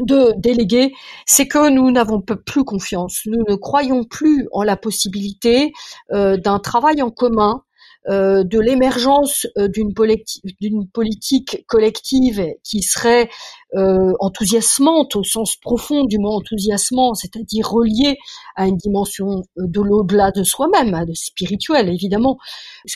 de 0.00 0.32
déléguer, 0.38 0.94
c'est 1.26 1.46
que 1.46 1.68
nous 1.68 1.90
n'avons 1.90 2.20
plus 2.20 2.64
confiance. 2.64 3.22
Nous 3.26 3.44
ne 3.48 3.54
croyons 3.54 4.04
plus 4.04 4.48
en 4.52 4.62
la 4.62 4.76
possibilité 4.76 5.72
euh, 6.12 6.36
d'un 6.36 6.58
travail 6.58 7.02
en 7.02 7.10
commun, 7.10 7.62
euh, 8.08 8.42
de 8.42 8.58
l'émergence 8.58 9.46
euh, 9.58 9.68
d'une 9.68 9.94
politique 9.94 11.64
collective 11.68 12.44
qui 12.64 12.82
serait 12.82 13.28
enthousiasmante 13.74 15.16
au 15.16 15.24
sens 15.24 15.56
profond 15.56 16.04
du 16.04 16.18
mot 16.18 16.32
enthousiasmant, 16.32 17.14
c'est-à-dire 17.14 17.70
reliée 17.70 18.18
à 18.54 18.66
une 18.66 18.76
dimension 18.76 19.44
de 19.56 19.80
l'au-delà 19.80 20.30
de 20.30 20.44
soi-même, 20.44 21.06
de 21.06 21.14
spirituel 21.14 21.88
évidemment. 21.88 22.36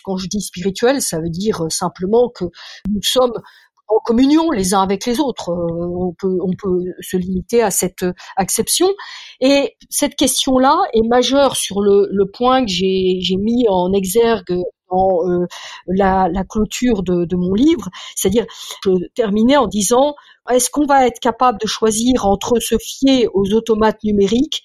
Quand 0.05 0.19
je 0.19 0.29
dis 0.29 0.43
spirituel, 0.43 1.01
ça 1.01 1.19
veut 1.19 1.31
dire 1.31 1.63
simplement 1.71 2.29
que 2.29 2.45
nous 2.91 3.01
sommes 3.03 3.33
en 3.89 3.99
communion 3.99 4.51
les 4.51 4.75
uns 4.75 4.83
avec 4.83 5.07
les 5.07 5.21
autres. 5.21 5.51
Euh, 5.51 6.15
on 6.43 6.53
peut, 6.57 6.79
se 7.01 7.17
limiter 7.17 7.63
à 7.63 7.71
cette 7.71 8.05
acception. 8.37 8.89
Et 9.41 9.77
cette 9.91 10.17
question-là 10.17 10.77
est 10.93 11.07
majeure 11.07 11.57
sur 11.57 11.81
le, 11.81 12.25
point 12.33 12.65
que 12.65 12.71
j'ai 12.71 13.37
mis 13.39 13.67
en 13.69 13.93
exergue 13.93 14.63
dans 14.91 15.29
euh, 15.29 15.47
la, 15.87 16.29
la, 16.29 16.45
clôture 16.45 17.03
de, 17.03 17.25
de 17.25 17.37
mon 17.37 17.55
livre, 17.55 17.89
c'est-à-dire 18.15 18.47
je 18.85 18.91
terminais 19.15 19.57
en 19.57 19.67
disant 19.67 20.15
est-ce 20.51 20.71
qu'on 20.71 20.87
va 20.87 21.07
être 21.07 21.19
capable 21.19 21.59
de 21.61 21.67
choisir 21.67 22.27
entre 22.27 22.61
se 22.61 22.77
fier 22.79 23.29
aux 23.35 23.53
automates 23.53 24.03
numériques 24.05 24.63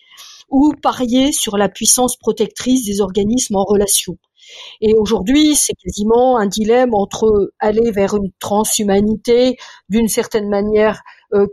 ou 0.49 0.73
parier 0.81 1.31
sur 1.31 1.57
la 1.57 1.69
puissance 1.69 2.17
protectrice 2.17 2.85
des 2.85 3.01
organismes 3.01 3.55
en 3.55 3.63
relation? 3.63 4.17
Et 4.81 4.93
aujourd'hui, 4.95 5.55
c'est 5.55 5.73
quasiment 5.73 6.37
un 6.37 6.47
dilemme 6.47 6.93
entre 6.93 7.51
aller 7.59 7.91
vers 7.91 8.15
une 8.15 8.31
transhumanité 8.39 9.57
d'une 9.89 10.07
certaine 10.07 10.49
manière 10.49 11.01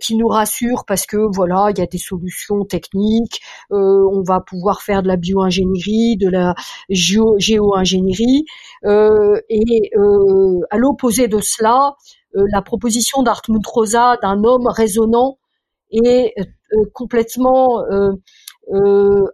qui 0.00 0.16
nous 0.16 0.26
rassure 0.26 0.84
parce 0.86 1.06
que 1.06 1.16
voilà, 1.34 1.68
il 1.70 1.78
y 1.78 1.82
a 1.82 1.86
des 1.86 1.98
solutions 1.98 2.64
techniques, 2.64 3.40
on 3.70 4.22
va 4.26 4.40
pouvoir 4.40 4.82
faire 4.82 5.02
de 5.02 5.08
la 5.08 5.16
bioingénierie, 5.16 6.16
de 6.16 6.28
la 6.28 6.54
géo-ingénierie, 6.90 8.44
et 8.84 9.90
à 10.70 10.76
l'opposé 10.76 11.28
de 11.28 11.40
cela, 11.40 11.94
la 12.34 12.62
proposition 12.62 13.22
d'Artmut 13.22 13.64
Rosa 13.66 14.16
d'un 14.20 14.42
homme 14.44 14.66
raisonnant 14.66 15.38
est 15.92 16.34
complètement 16.92 17.84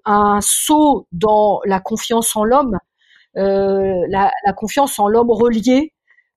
un 0.05 0.39
saut 0.43 1.07
dans 1.13 1.61
la 1.65 1.81
confiance 1.81 2.37
en 2.37 2.45
l'homme, 2.45 2.79
la, 3.37 4.31
la, 4.45 4.53
confiance 4.53 4.99
en 4.99 5.09
l'homme 5.09 5.31
relié 5.31 5.93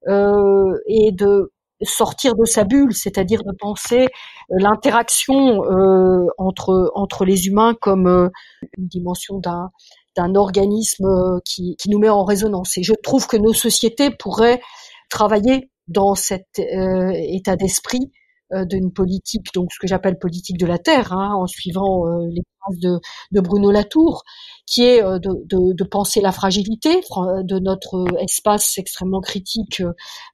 euh, 0.08 0.78
et 0.88 1.12
de 1.12 1.52
sortir 1.84 2.36
de 2.36 2.46
sa 2.46 2.64
bulle, 2.64 2.94
c'est-à-dire 2.94 3.44
de 3.44 3.52
penser 3.58 4.06
euh, 4.06 4.56
l'interaction 4.58 5.64
euh, 5.64 6.26
entre 6.38 6.92
entre 6.96 7.26
les 7.26 7.48
humains 7.48 7.76
comme 7.80 8.30
une 8.78 8.88
dimension 8.88 9.40
d'un 9.40 9.70
d'un 10.16 10.34
organisme 10.34 11.40
qui, 11.46 11.76
qui 11.76 11.90
nous 11.90 12.00
met 12.00 12.10
en 12.10 12.24
résonance. 12.24 12.78
Et 12.78 12.84
je 12.84 12.94
trouve 13.04 13.28
que 13.28 13.38
nos 13.38 13.54
sociétés 13.54 14.10
pourraient 14.10 14.62
travailler 15.10 15.70
dans 15.88 16.16
cet 16.16 16.48
état 16.58 17.56
d'esprit 17.56 18.12
euh, 18.12 18.27
d'une 18.52 18.94
politique, 18.94 19.48
donc 19.54 19.72
ce 19.74 19.80
que 19.80 19.88
j'appelle 19.88 20.18
politique 20.18 20.58
de 20.58 20.66
la 20.66 20.78
terre, 20.78 21.12
hein, 21.12 21.34
en 21.36 21.48
suivant 21.48 22.08
euh, 22.08 22.28
les 22.32 22.42
phrases 22.62 22.80
de, 22.80 23.00
de, 23.32 23.42
Bruno 23.42 23.72
Latour, 23.72 24.24
qui 24.66 24.84
est 24.84 25.04
euh, 25.04 25.20
de, 25.20 25.32
de, 25.46 25.74
de, 25.74 25.84
penser 25.84 26.22
la 26.22 26.32
fragilité 26.32 27.02
de 27.44 27.60
notre 27.60 28.06
espace 28.22 28.78
extrêmement 28.78 29.20
critique, 29.20 29.82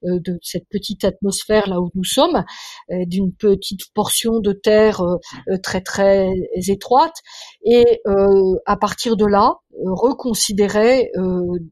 de 0.04 0.40
cette 0.42 0.68
petite 0.70 1.04
atmosphère 1.04 1.68
là 1.68 1.80
où 1.80 1.90
nous 1.96 2.04
sommes, 2.04 2.44
d'une 2.90 3.34
petite 3.34 3.92
portion 3.94 4.40
de 4.40 4.52
terre 4.54 5.02
très 5.62 5.82
très 5.82 6.32
étroite, 6.68 7.16
et 7.64 8.02
à 8.66 8.78
partir 8.78 9.16
de 9.16 9.26
là, 9.26 9.56
reconsidérer 9.86 11.12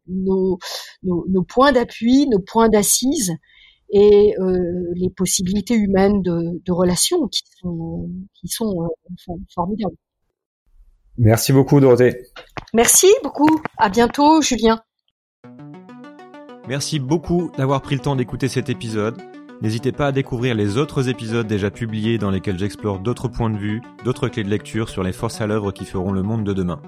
nos, 0.07 0.59
nos, 1.03 1.25
nos 1.27 1.43
points 1.43 1.71
d'appui, 1.71 2.27
nos 2.27 2.39
points 2.39 2.69
d'assise, 2.69 3.33
et 3.91 4.33
euh, 4.39 4.91
les 4.95 5.09
possibilités 5.09 5.75
humaines 5.75 6.21
de, 6.21 6.61
de, 6.65 6.71
relations 6.71 7.27
qui 7.27 7.43
sont, 7.59 8.09
qui 8.33 8.47
sont, 8.47 8.83
euh, 8.83 8.87
sont 9.17 9.39
formidables. 9.53 9.95
Merci 11.17 11.51
beaucoup 11.51 11.79
Dorothée. 11.79 12.15
Merci 12.73 13.07
beaucoup. 13.21 13.61
À 13.77 13.89
bientôt 13.89 14.41
Julien. 14.41 14.81
Merci 16.67 16.99
beaucoup 16.99 17.51
d'avoir 17.57 17.81
pris 17.81 17.95
le 17.95 18.01
temps 18.01 18.15
d'écouter 18.15 18.47
cet 18.47 18.69
épisode. 18.69 19.17
N'hésitez 19.61 19.91
pas 19.91 20.07
à 20.07 20.11
découvrir 20.11 20.55
les 20.55 20.77
autres 20.77 21.09
épisodes 21.09 21.45
déjà 21.45 21.69
publiés 21.69 22.17
dans 22.17 22.31
lesquels 22.31 22.57
j'explore 22.57 22.99
d'autres 22.99 23.27
points 23.27 23.49
de 23.49 23.57
vue, 23.57 23.81
d'autres 24.05 24.27
clés 24.27 24.43
de 24.43 24.49
lecture 24.49 24.89
sur 24.89 25.03
les 25.03 25.11
forces 25.11 25.41
à 25.41 25.47
l'œuvre 25.47 25.71
qui 25.71 25.85
feront 25.85 26.11
le 26.11 26.23
monde 26.23 26.43
de 26.43 26.53
demain. 26.53 26.81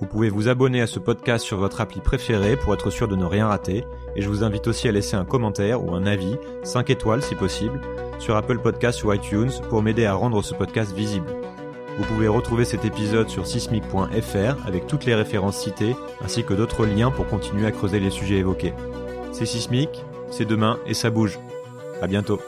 Vous 0.00 0.06
pouvez 0.06 0.30
vous 0.30 0.48
abonner 0.48 0.80
à 0.80 0.86
ce 0.86 0.98
podcast 0.98 1.44
sur 1.44 1.58
votre 1.58 1.82
appli 1.82 2.00
préférée 2.00 2.56
pour 2.56 2.72
être 2.72 2.88
sûr 2.88 3.06
de 3.06 3.16
ne 3.16 3.26
rien 3.26 3.48
rater, 3.48 3.84
et 4.16 4.22
je 4.22 4.28
vous 4.30 4.42
invite 4.42 4.66
aussi 4.66 4.88
à 4.88 4.92
laisser 4.92 5.14
un 5.14 5.26
commentaire 5.26 5.84
ou 5.84 5.94
un 5.94 6.06
avis, 6.06 6.36
5 6.62 6.88
étoiles 6.88 7.22
si 7.22 7.34
possible, 7.34 7.82
sur 8.18 8.34
Apple 8.34 8.60
Podcasts 8.60 9.04
ou 9.04 9.12
iTunes 9.12 9.50
pour 9.68 9.82
m'aider 9.82 10.06
à 10.06 10.14
rendre 10.14 10.42
ce 10.42 10.54
podcast 10.54 10.92
visible. 10.92 11.26
Vous 11.98 12.04
pouvez 12.04 12.28
retrouver 12.28 12.64
cet 12.64 12.86
épisode 12.86 13.28
sur 13.28 13.46
sismic.fr 13.46 14.66
avec 14.66 14.86
toutes 14.86 15.04
les 15.04 15.14
références 15.14 15.58
citées, 15.58 15.94
ainsi 16.24 16.44
que 16.44 16.54
d'autres 16.54 16.86
liens 16.86 17.10
pour 17.10 17.26
continuer 17.26 17.66
à 17.66 17.72
creuser 17.72 18.00
les 18.00 18.10
sujets 18.10 18.38
évoqués. 18.38 18.72
C'est 19.32 19.44
Sismic, 19.44 19.90
c'est 20.30 20.46
demain 20.46 20.78
et 20.86 20.94
ça 20.94 21.10
bouge. 21.10 21.38
À 22.00 22.06
bientôt. 22.06 22.40